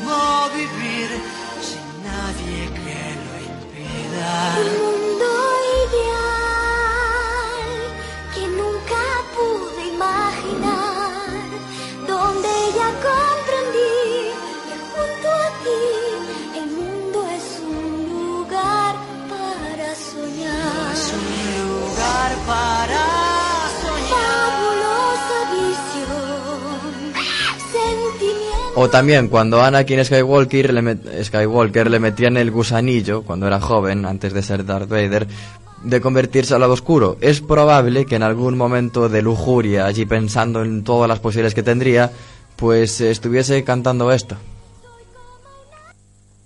cómo 0.05 0.49
vivir 0.55 1.09
nadie 2.37 2.65
que 2.77 3.01
lo 3.25 3.35
impida. 3.53 4.31
Un 4.61 4.69
mundo 4.83 5.29
ideal 5.85 6.91
que 8.35 8.45
nunca 8.49 9.03
pude 9.37 9.83
imaginar, 9.95 11.31
donde 12.07 12.53
ya 12.79 12.89
comprendí 13.09 13.97
que 14.67 14.75
junto 14.93 15.29
a 15.29 15.49
ti 15.65 15.85
el 16.59 16.67
mundo 16.79 17.19
es 17.39 17.49
un 17.61 17.85
lugar 18.09 18.95
para 19.29 19.89
soñar. 19.95 20.93
Es 20.95 21.13
un 21.13 21.27
lugar 21.69 22.31
para 22.47 23.16
O 28.79 28.91
también 28.91 29.29
cuando 29.29 29.63
Anakin 29.63 30.05
Skywalker 30.05 30.73
le, 30.75 30.83
met- 30.83 31.25
Skywalker 31.25 31.91
le 31.91 31.99
metían 31.99 32.37
el 32.37 32.51
gusanillo, 32.51 33.23
cuando 33.23 33.47
era 33.47 33.59
joven, 33.59 34.05
antes 34.05 34.35
de 34.35 34.43
ser 34.43 34.67
Darth 34.67 34.91
Vader, 34.91 35.27
de 35.83 36.01
convertirse 36.03 36.53
al 36.55 36.61
lado 36.61 36.75
oscuro. 36.75 37.17
Es 37.23 37.41
probable 37.41 38.05
que 38.05 38.17
en 38.17 38.23
algún 38.23 38.57
momento 38.59 39.09
de 39.09 39.23
lujuria, 39.23 39.87
allí 39.87 40.05
pensando 40.05 40.63
en 40.63 40.85
todas 40.85 41.09
las 41.09 41.21
posibilidades 41.21 41.55
que 41.55 41.63
tendría, 41.63 42.11
pues 42.57 43.01
eh, 43.01 43.11
estuviese 43.11 43.65
cantando 43.65 44.13
esto. 44.13 44.37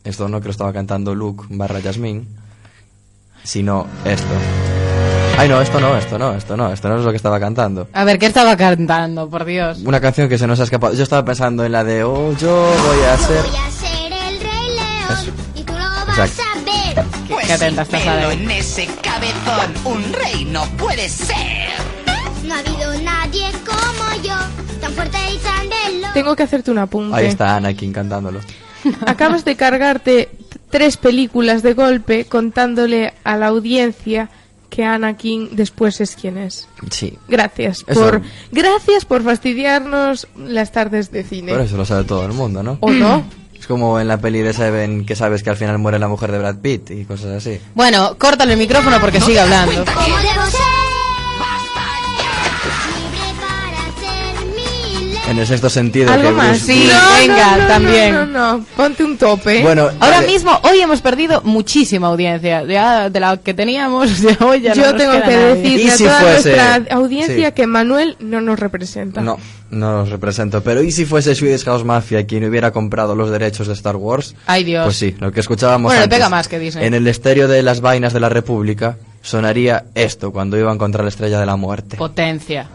Esto 0.04 0.28
no 0.28 0.40
que 0.40 0.46
lo 0.46 0.50
estaba 0.52 0.72
cantando 0.72 1.14
Luke 1.16 1.44
barra 1.50 1.80
Jasmine, 1.82 2.24
sino 3.42 3.86
esto. 4.04 4.69
Ay, 5.41 5.49
no, 5.49 5.61
esto 5.61 5.80
no, 5.80 5.97
esto 5.97 6.18
no, 6.18 6.34
esto 6.34 6.57
no, 6.57 6.72
esto 6.72 6.88
no 6.88 6.99
es 6.99 7.05
lo 7.05 7.11
que 7.11 7.16
estaba 7.16 7.41
cantando. 7.41 7.88
A 7.93 8.05
ver, 8.05 8.18
¿qué 8.18 8.26
estaba 8.26 8.57
cantando? 8.57 9.28
Por 9.30 9.45
Dios. 9.47 9.78
Una 9.84 10.01
canción 10.01 10.28
que 10.28 10.36
se 10.38 10.47
nos 10.47 10.61
ha 10.61 10.64
escapado. 10.64 10.93
Yo 10.95 11.03
estaba 11.03 11.24
pensando 11.24 11.64
en 11.64 11.72
la 11.72 11.82
de 11.82 12.05
Oh, 12.05 12.36
yo 12.36 12.53
voy 12.86 13.05
a 13.05 13.16
ser. 13.16 13.43
ser 13.70 14.12
el 14.12 14.38
rey 14.41 14.74
león 14.76 15.18
Eso. 15.22 15.30
y 15.55 15.62
tú 15.62 15.72
lo 15.72 15.78
vas 15.78 16.18
Exacto. 16.18 16.43
a 16.43 16.55
ver. 16.95 17.05
Qué- 17.26 17.47
qué 17.47 17.53
atenta 17.55 17.82
estás, 17.82 18.07
Adel. 18.07 18.32
en 18.43 18.51
ese 18.51 18.86
cabezón, 19.03 19.72
un 19.84 20.12
rey 20.12 20.45
no 20.45 20.64
puede 20.76 21.09
ser. 21.09 21.70
No 22.45 22.55
ha 22.55 22.59
habido 22.59 23.03
nadie 23.03 23.47
como 23.64 24.22
yo, 24.22 24.34
tan 24.80 24.93
fuerte 24.93 25.16
y 25.32 25.38
tan 25.38 25.68
veloz. 25.68 26.12
Tengo 26.12 26.36
que 26.36 26.43
hacerte 26.43 26.70
un 26.70 26.78
apunte. 26.78 27.16
Ahí 27.16 27.26
está 27.26 27.57
Anakin 27.57 27.93
cantándolo. 27.93 28.41
Acabas 29.07 29.45
de 29.45 29.57
cargarte 29.57 30.28
tres 30.68 30.97
películas 30.99 31.62
de 31.62 31.72
golpe 31.74 32.26
contándole 32.26 33.14
a 33.24 33.36
la 33.36 33.47
audiencia 33.47 34.28
que 34.70 34.84
Anakin 34.84 35.50
después 35.56 36.00
es 36.00 36.16
quien 36.16 36.38
es. 36.38 36.68
Sí. 36.90 37.18
Gracias 37.28 37.84
Eso- 37.86 38.00
por 38.00 38.22
gracias 38.52 39.04
por 39.04 39.22
fastidiarnos 39.22 40.28
las 40.36 40.72
tardes 40.72 41.10
de 41.10 41.24
cine. 41.24 41.52
Pero 41.52 41.64
eso 41.64 41.76
lo 41.76 41.84
sabe 41.84 42.04
todo 42.04 42.24
el 42.24 42.32
mundo, 42.32 42.62
¿no? 42.62 42.78
¿O 42.80 42.90
no? 42.90 43.24
Es 43.58 43.66
como 43.66 44.00
en 44.00 44.08
la 44.08 44.16
peli 44.18 44.40
de 44.40 44.54
Seven 44.54 45.04
que 45.04 45.14
sabes 45.14 45.42
que 45.42 45.50
al 45.50 45.56
final 45.56 45.76
muere 45.76 45.98
la 45.98 46.08
mujer 46.08 46.32
de 46.32 46.38
Brad 46.38 46.56
Pitt 46.56 46.90
y 46.92 47.04
cosas 47.04 47.36
así. 47.36 47.60
Bueno, 47.74 48.16
córtale 48.18 48.54
el 48.54 48.58
micrófono 48.58 48.98
porque 49.00 49.20
sigue 49.20 49.38
hablando. 49.40 49.84
¿Cómo 49.84 50.16
debo 50.16 50.46
ser? 50.46 50.59
En 55.30 55.38
el 55.38 55.46
sexto 55.46 55.70
sentido 55.70 56.12
Algo 56.12 56.30
que 56.30 56.34
más. 56.34 56.48
Bruce 56.48 56.72
Sí, 56.72 56.90
venga, 57.20 57.56
no, 57.56 57.62
no, 57.62 57.66
también. 57.68 58.12
No, 58.14 58.26
no, 58.26 58.58
no. 58.58 58.64
Ponte 58.76 59.04
un 59.04 59.16
tope. 59.16 59.62
Bueno, 59.62 59.82
Ahora 60.00 60.16
vale. 60.16 60.26
mismo, 60.26 60.58
hoy 60.64 60.80
hemos 60.80 61.00
perdido 61.00 61.40
muchísima 61.44 62.08
audiencia. 62.08 62.64
Ya 62.64 63.08
de 63.08 63.20
la 63.20 63.36
que 63.36 63.54
teníamos, 63.54 64.18
ya 64.22 64.36
hoy 64.44 64.60
ya 64.60 64.70
no 64.74 64.82
Yo 64.82 64.92
nos 64.92 64.96
tengo 65.00 65.22
que 65.22 65.36
decirle 65.36 65.82
¿Y 65.84 65.88
a 65.88 65.96
si 65.96 66.04
toda 66.04 66.20
fuese- 66.20 66.56
nuestra 66.56 66.96
audiencia 66.96 67.46
sí. 67.48 67.52
que 67.54 67.66
Manuel 67.68 68.16
no 68.18 68.40
nos 68.40 68.58
representa. 68.58 69.20
No, 69.20 69.38
no 69.70 69.98
los 69.98 70.08
represento. 70.08 70.62
Pero 70.64 70.82
¿y 70.82 70.90
si 70.90 71.04
fuese 71.04 71.32
Swedish 71.36 71.64
House 71.64 71.84
Mafia 71.84 72.26
quien 72.26 72.44
hubiera 72.44 72.72
comprado 72.72 73.14
los 73.14 73.30
derechos 73.30 73.68
de 73.68 73.74
Star 73.74 73.94
Wars? 73.94 74.34
Ay, 74.46 74.64
Dios. 74.64 74.84
Pues 74.84 74.96
sí, 74.96 75.14
lo 75.20 75.30
que 75.30 75.38
escuchábamos 75.38 75.90
Bueno, 75.90 76.00
le 76.00 76.04
antes. 76.04 76.16
pega 76.18 76.28
más 76.28 76.48
que 76.48 76.58
Disney. 76.58 76.84
En 76.86 76.94
el 76.94 77.06
estéreo 77.06 77.46
de 77.46 77.62
las 77.62 77.80
vainas 77.80 78.12
de 78.12 78.18
la 78.18 78.30
República 78.30 78.96
sonaría 79.22 79.84
esto 79.94 80.32
cuando 80.32 80.58
iban 80.58 80.76
contra 80.76 81.04
la 81.04 81.08
estrella 81.08 81.38
de 81.38 81.46
la 81.46 81.54
muerte. 81.54 81.96
Potencia. 81.96 82.66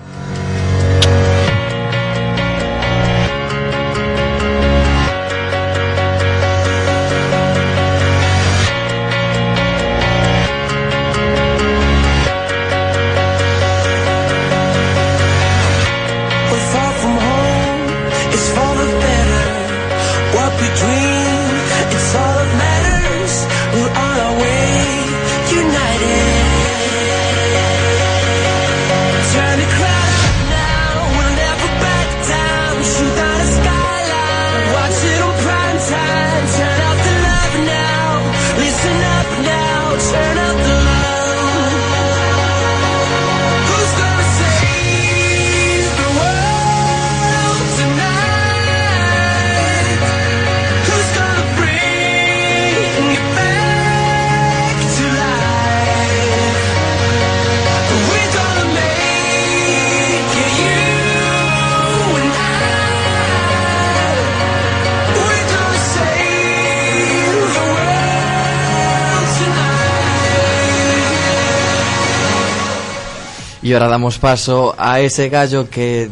Y 73.65 73.73
ahora 73.73 73.87
damos 73.87 74.19
paso 74.19 74.75
a 74.77 74.99
ese 74.99 75.27
gallo 75.27 75.67
que, 75.67 76.07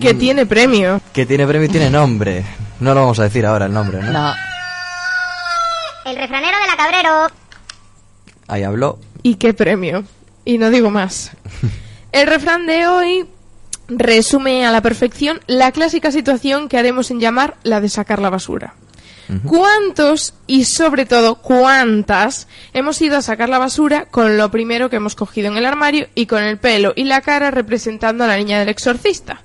Que 0.00 0.14
tiene 0.14 0.46
premio. 0.46 1.02
que 1.12 1.26
tiene 1.26 1.46
premio 1.46 1.66
y 1.66 1.70
tiene 1.70 1.90
nombre. 1.90 2.46
No 2.80 2.94
lo 2.94 3.00
vamos 3.00 3.18
a 3.18 3.24
decir 3.24 3.44
ahora 3.44 3.66
el 3.66 3.74
nombre, 3.74 4.02
¿no? 4.02 4.10
No. 4.10 4.32
El 6.06 6.16
refranero 6.16 6.56
de 6.58 6.66
la 6.66 6.76
Cabrero. 6.78 7.26
Ahí 8.48 8.62
habló. 8.62 8.98
¿Y 9.22 9.34
qué 9.34 9.52
premio? 9.52 10.04
Y 10.46 10.56
no 10.56 10.70
digo 10.70 10.88
más. 10.88 11.32
El 12.12 12.26
refrán 12.26 12.66
de 12.66 12.86
hoy 12.86 13.26
resume 13.88 14.64
a 14.64 14.72
la 14.72 14.80
perfección 14.80 15.40
la 15.46 15.72
clásica 15.72 16.10
situación 16.10 16.70
que 16.70 16.78
haremos 16.78 17.10
en 17.10 17.20
llamar 17.20 17.56
la 17.64 17.82
de 17.82 17.90
sacar 17.90 18.18
la 18.18 18.30
basura. 18.30 18.72
¿Cuántos 19.46 20.34
y 20.46 20.64
sobre 20.64 21.06
todo 21.06 21.36
cuántas 21.36 22.48
hemos 22.72 23.00
ido 23.00 23.16
a 23.16 23.22
sacar 23.22 23.48
la 23.48 23.58
basura 23.58 24.06
con 24.06 24.36
lo 24.36 24.50
primero 24.50 24.90
que 24.90 24.96
hemos 24.96 25.14
cogido 25.14 25.48
en 25.48 25.56
el 25.56 25.66
armario 25.66 26.08
y 26.14 26.26
con 26.26 26.42
el 26.42 26.58
pelo 26.58 26.92
y 26.96 27.04
la 27.04 27.20
cara 27.20 27.50
representando 27.50 28.24
a 28.24 28.26
la 28.26 28.36
niña 28.36 28.58
del 28.58 28.68
exorcista? 28.68 29.42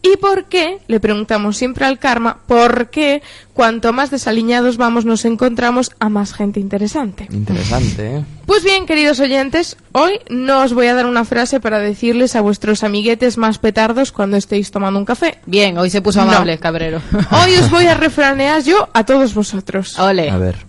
¿Y 0.00 0.16
por 0.16 0.44
qué? 0.44 0.78
Le 0.86 1.00
preguntamos 1.00 1.56
siempre 1.56 1.84
al 1.84 1.98
karma, 1.98 2.38
¿por 2.46 2.88
qué 2.88 3.20
cuanto 3.52 3.92
más 3.92 4.10
desaliñados 4.12 4.76
vamos 4.76 5.04
nos 5.04 5.24
encontramos 5.24 5.90
a 5.98 6.08
más 6.08 6.32
gente 6.32 6.60
interesante? 6.60 7.26
Interesante, 7.32 8.16
¿eh? 8.18 8.24
Pues 8.46 8.62
bien, 8.62 8.86
queridos 8.86 9.18
oyentes, 9.18 9.76
hoy 9.92 10.20
no 10.30 10.62
os 10.62 10.72
voy 10.72 10.86
a 10.86 10.94
dar 10.94 11.06
una 11.06 11.24
frase 11.24 11.58
para 11.58 11.80
decirles 11.80 12.36
a 12.36 12.40
vuestros 12.42 12.84
amiguetes 12.84 13.38
más 13.38 13.58
petardos 13.58 14.12
cuando 14.12 14.36
estéis 14.36 14.70
tomando 14.70 15.00
un 15.00 15.04
café. 15.04 15.38
Bien, 15.46 15.76
hoy 15.78 15.90
se 15.90 16.00
puso 16.00 16.24
No. 16.24 16.30
amable, 16.30 16.58
cabrero. 16.58 17.02
Hoy 17.32 17.54
os 17.56 17.68
voy 17.68 17.86
a 17.86 17.94
refranear 17.96 18.62
yo 18.62 18.88
a 18.94 19.04
todos 19.04 19.34
vosotros. 19.34 19.98
Ole. 19.98 20.30
A 20.30 20.38
ver. 20.38 20.67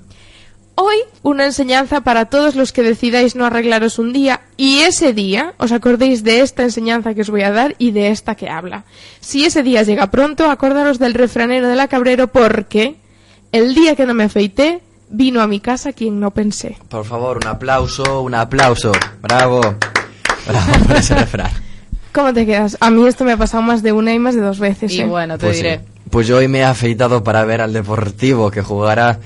Hoy 0.82 0.96
una 1.24 1.44
enseñanza 1.46 2.00
para 2.00 2.28
todos 2.28 2.56
los 2.56 2.72
que 2.72 2.84
decidáis 2.84 3.36
no 3.36 3.46
arreglaros 3.46 4.00
un 4.00 4.14
día 4.14 4.40
y 4.56 4.80
ese 4.80 5.12
día 5.12 5.54
os 5.58 5.74
acordéis 5.74 6.24
de 6.24 6.40
esta 6.40 6.64
enseñanza 6.64 7.14
que 7.14 7.20
os 7.20 7.30
voy 7.30 7.42
a 7.42 7.52
dar 7.52 7.76
y 7.80 7.92
de 7.92 8.12
esta 8.12 8.36
que 8.36 8.50
habla. 8.50 8.86
Si 9.20 9.44
ese 9.44 9.62
día 9.62 9.84
llega 9.84 10.10
pronto, 10.10 10.50
acordaros 10.50 10.98
del 10.98 11.16
refranero 11.16 11.68
de 11.68 11.76
la 11.76 11.90
Cabrero 11.90 12.28
porque 12.28 12.96
el 13.52 13.76
día 13.76 13.98
que 13.98 14.06
no 14.06 14.14
me 14.14 14.24
afeité 14.24 14.80
vino 15.10 15.42
a 15.42 15.48
mi 15.48 15.60
casa 15.60 15.92
quien 15.92 16.18
no 16.22 16.32
pensé. 16.32 16.78
Por 16.88 17.04
favor, 17.04 17.36
un 17.44 17.48
aplauso, 17.48 18.22
un 18.22 18.36
aplauso. 18.36 18.94
Bravo. 19.22 19.60
Bravo 20.48 20.86
por 20.88 20.96
ese 20.96 21.14
refrán. 21.14 21.52
¿Cómo 22.14 22.34
te 22.34 22.46
quedas? 22.46 22.78
A 22.80 22.90
mí 22.90 23.06
esto 23.06 23.26
me 23.26 23.34
ha 23.34 23.38
pasado 23.38 23.64
más 23.64 23.84
de 23.84 23.92
una 23.92 24.14
y 24.14 24.20
más 24.20 24.34
de 24.34 24.40
dos 24.40 24.60
veces. 24.60 24.94
Y 24.94 25.02
¿eh? 25.02 25.06
bueno, 25.06 25.38
te 25.38 25.46
Pues 25.46 25.58
sí. 25.58 25.64
diré. 25.64 25.82
Pues 26.10 26.26
yo 26.26 26.38
hoy 26.38 26.48
me 26.48 26.60
he 26.60 26.64
afeitado 26.64 27.22
para 27.22 27.44
ver 27.44 27.60
al 27.60 27.74
Deportivo 27.74 28.50
que 28.50 28.62
jugará 28.62 29.20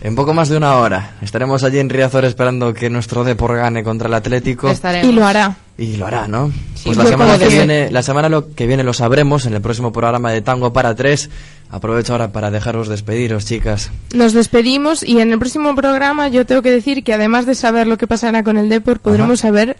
en 0.00 0.14
poco 0.14 0.34
más 0.34 0.48
de 0.48 0.56
una 0.56 0.76
hora. 0.76 1.12
Estaremos 1.22 1.64
allí 1.64 1.78
en 1.78 1.90
Riazor 1.90 2.24
esperando 2.24 2.72
que 2.74 2.90
nuestro 2.90 3.24
Depor 3.24 3.56
gane 3.56 3.82
contra 3.82 4.08
el 4.08 4.14
Atlético. 4.14 4.70
Estaremos. 4.70 5.08
Y 5.08 5.12
lo 5.12 5.26
hará. 5.26 5.56
Y 5.76 5.96
lo 5.96 6.06
hará, 6.06 6.26
¿no? 6.26 6.50
Sí, 6.74 6.84
pues 6.86 6.96
la 6.96 7.06
semana 7.06 7.38
que 7.38 7.48
viene, 7.48 7.90
la 7.90 8.02
semana 8.02 8.28
lo 8.28 8.52
que 8.52 8.66
viene 8.66 8.82
lo 8.82 8.92
sabremos 8.92 9.46
en 9.46 9.54
el 9.54 9.60
próximo 9.60 9.92
programa 9.92 10.32
de 10.32 10.42
Tango 10.42 10.72
para 10.72 10.94
tres. 10.94 11.30
Aprovecho 11.70 12.12
ahora 12.12 12.32
para 12.32 12.50
dejaros 12.50 12.88
despediros, 12.88 13.44
chicas. 13.44 13.90
Nos 14.14 14.32
despedimos 14.32 15.02
y 15.02 15.20
en 15.20 15.32
el 15.32 15.38
próximo 15.38 15.74
programa 15.76 16.28
yo 16.28 16.46
tengo 16.46 16.62
que 16.62 16.70
decir 16.70 17.04
que 17.04 17.12
además 17.12 17.46
de 17.46 17.54
saber 17.54 17.86
lo 17.86 17.98
que 17.98 18.06
pasará 18.06 18.42
con 18.42 18.56
el 18.56 18.68
Depor, 18.68 19.00
podremos 19.00 19.40
saber 19.40 19.76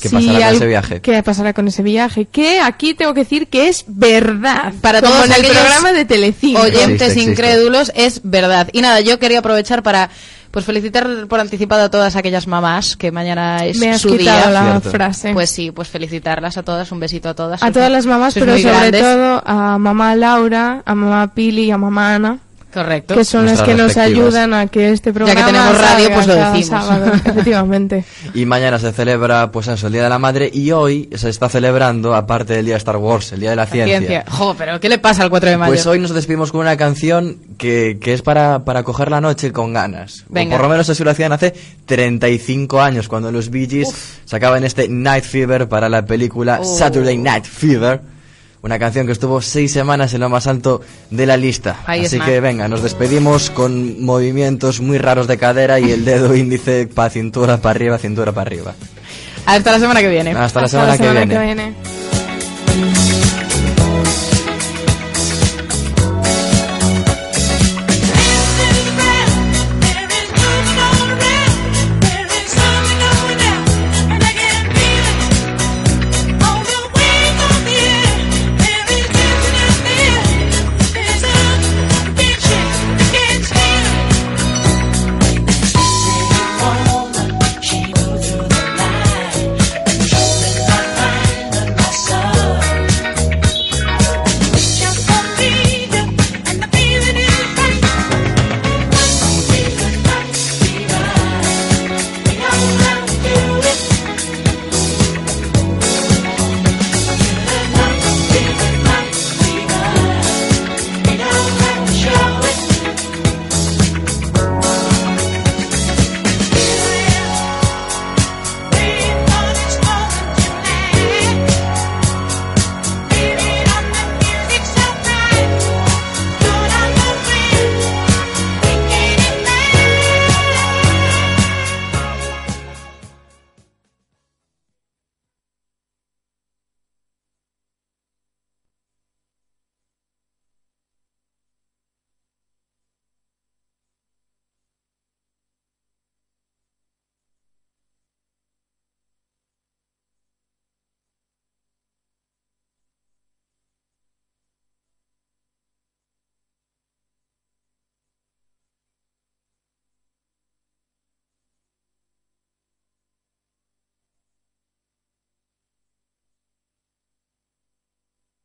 ¿Qué 0.00 0.08
pasará 0.10 0.46
con 0.48 0.54
ese 0.56 0.66
viaje? 0.66 1.00
¿Qué 1.00 1.22
pasará 1.22 1.52
con 1.52 1.68
ese 1.68 1.82
viaje? 1.82 2.24
Que 2.26 2.60
aquí 2.60 2.94
tengo 2.94 3.14
que 3.14 3.20
decir 3.20 3.46
que 3.46 3.68
es 3.68 3.84
verdad. 3.86 4.72
Para 4.80 5.00
como 5.00 5.12
todos 5.12 5.26
en 5.26 5.44
el 5.44 5.50
programa 5.50 5.92
de 5.92 6.04
Telecinco. 6.04 6.60
oyentes 6.60 6.82
Existe, 6.90 7.04
existe. 7.06 7.30
incrédulos 7.30 7.92
es 7.94 8.20
verdad. 8.24 8.68
Y 8.72 8.80
nada, 8.80 9.00
yo 9.00 9.18
quería 9.18 9.38
aprovechar 9.40 9.82
para 9.82 10.10
Pues 10.50 10.66
felicitar 10.66 11.08
por 11.28 11.40
anticipado 11.40 11.82
a 11.84 11.90
todas 11.90 12.14
aquellas 12.14 12.46
mamás 12.46 12.94
que 12.96 13.10
mañana 13.10 13.64
es 13.64 13.78
Me 13.78 13.90
has 13.92 14.02
su 14.02 14.10
día. 14.18 14.50
la 14.50 14.72
Cierto. 14.80 14.90
frase. 14.90 15.32
Pues 15.32 15.50
sí, 15.50 15.70
pues 15.70 15.88
felicitarlas 15.88 16.58
a 16.58 16.62
todas, 16.62 16.92
un 16.92 17.00
besito 17.00 17.30
a 17.30 17.34
todas. 17.34 17.62
a 17.62 17.72
todas 17.72 17.90
las 17.90 18.04
mamás, 18.04 18.34
pero 18.34 18.58
sobre 18.58 18.70
grandes. 18.90 19.00
todo 19.00 19.42
a 19.46 19.78
mamá 19.78 20.14
Laura, 20.14 20.82
a 20.84 20.94
mamá 20.94 21.32
Pili 21.32 21.64
y 21.64 21.70
a 21.70 21.78
mamá 21.78 22.14
Ana, 22.16 22.38
Correcto. 22.72 23.14
que 23.14 23.24
son 23.24 23.46
las 23.46 23.62
que 23.62 23.74
nos 23.74 23.96
ayudan 23.96 24.54
a 24.54 24.66
que 24.66 24.90
este 24.90 25.12
programa 25.12 25.46
tenemos 25.46 25.78
radio, 25.78 26.04
salga 26.08 26.14
pues 26.14 26.26
lo 26.26 26.34
decimos. 26.34 26.66
sábado, 26.66 27.12
efectivamente. 27.24 28.04
Y 28.34 28.46
mañana 28.46 28.78
se 28.78 28.92
celebra, 28.92 29.50
pues 29.52 29.68
eso, 29.68 29.86
el 29.88 29.92
Día 29.92 30.04
de 30.04 30.08
la 30.08 30.18
Madre. 30.18 30.50
Y 30.52 30.70
hoy 30.72 31.08
se 31.14 31.28
está 31.28 31.48
celebrando, 31.48 32.14
aparte 32.14 32.54
del 32.54 32.64
Día 32.64 32.74
de 32.74 32.78
Star 32.78 32.96
Wars, 32.96 33.32
el 33.32 33.40
Día 33.40 33.50
de 33.50 33.56
la 33.56 33.66
Ciencia. 33.66 33.98
Ciencia. 33.98 34.24
Jo, 34.30 34.54
pero 34.56 34.80
¿qué 34.80 34.88
le 34.88 34.98
pasa 34.98 35.22
al 35.22 35.30
4 35.30 35.50
de 35.50 35.56
mayo? 35.58 35.70
Pues 35.72 35.86
hoy 35.86 35.98
nos 35.98 36.14
despedimos 36.14 36.50
con 36.52 36.60
una 36.62 36.76
canción 36.76 37.38
que, 37.58 37.98
que 38.00 38.14
es 38.14 38.22
para, 38.22 38.64
para 38.64 38.82
coger 38.82 39.10
la 39.10 39.20
noche 39.20 39.52
con 39.52 39.72
ganas. 39.72 40.22
O 40.22 40.34
Venga. 40.34 40.56
por 40.56 40.62
lo 40.64 40.68
menos 40.70 40.88
así 40.88 41.04
lo 41.04 41.10
hacían 41.10 41.32
hace 41.32 41.54
35 41.86 42.80
años, 42.80 43.08
cuando 43.08 43.30
los 43.30 43.50
Bee 43.50 43.68
Gees 43.68 43.92
sacaban 44.24 44.64
este 44.64 44.88
Night 44.88 45.24
Fever 45.24 45.68
para 45.68 45.88
la 45.88 46.04
película 46.04 46.58
Oh. 46.60 46.64
Saturday 46.78 47.16
Night 47.18 47.44
Fever. 47.44 48.00
Una 48.62 48.78
canción 48.78 49.06
que 49.06 49.12
estuvo 49.12 49.40
seis 49.42 49.72
semanas 49.72 50.14
en 50.14 50.20
lo 50.20 50.28
más 50.28 50.46
alto 50.46 50.82
de 51.10 51.26
la 51.26 51.36
lista. 51.36 51.80
Ahí 51.84 52.04
Así 52.04 52.20
que 52.20 52.40
venga, 52.40 52.68
nos 52.68 52.82
despedimos 52.82 53.50
con 53.50 54.00
movimientos 54.00 54.80
muy 54.80 54.98
raros 54.98 55.26
de 55.26 55.36
cadera 55.36 55.80
y 55.80 55.90
el 55.90 56.04
dedo 56.04 56.34
índice 56.36 56.86
para 56.86 57.10
cintura 57.10 57.56
para 57.56 57.72
arriba, 57.72 57.98
cintura 57.98 58.30
para 58.30 58.46
arriba. 58.46 58.74
Hasta 59.46 59.72
la 59.72 59.80
semana 59.80 60.00
que 60.00 60.08
viene. 60.08 60.30
Hasta 60.30 60.60
la 60.60 60.68
semana, 60.68 60.90
la 60.90 60.96
semana 60.96 61.20
que 61.26 61.26
viene. 61.26 61.34
que 61.34 61.44
viene. 61.44 63.11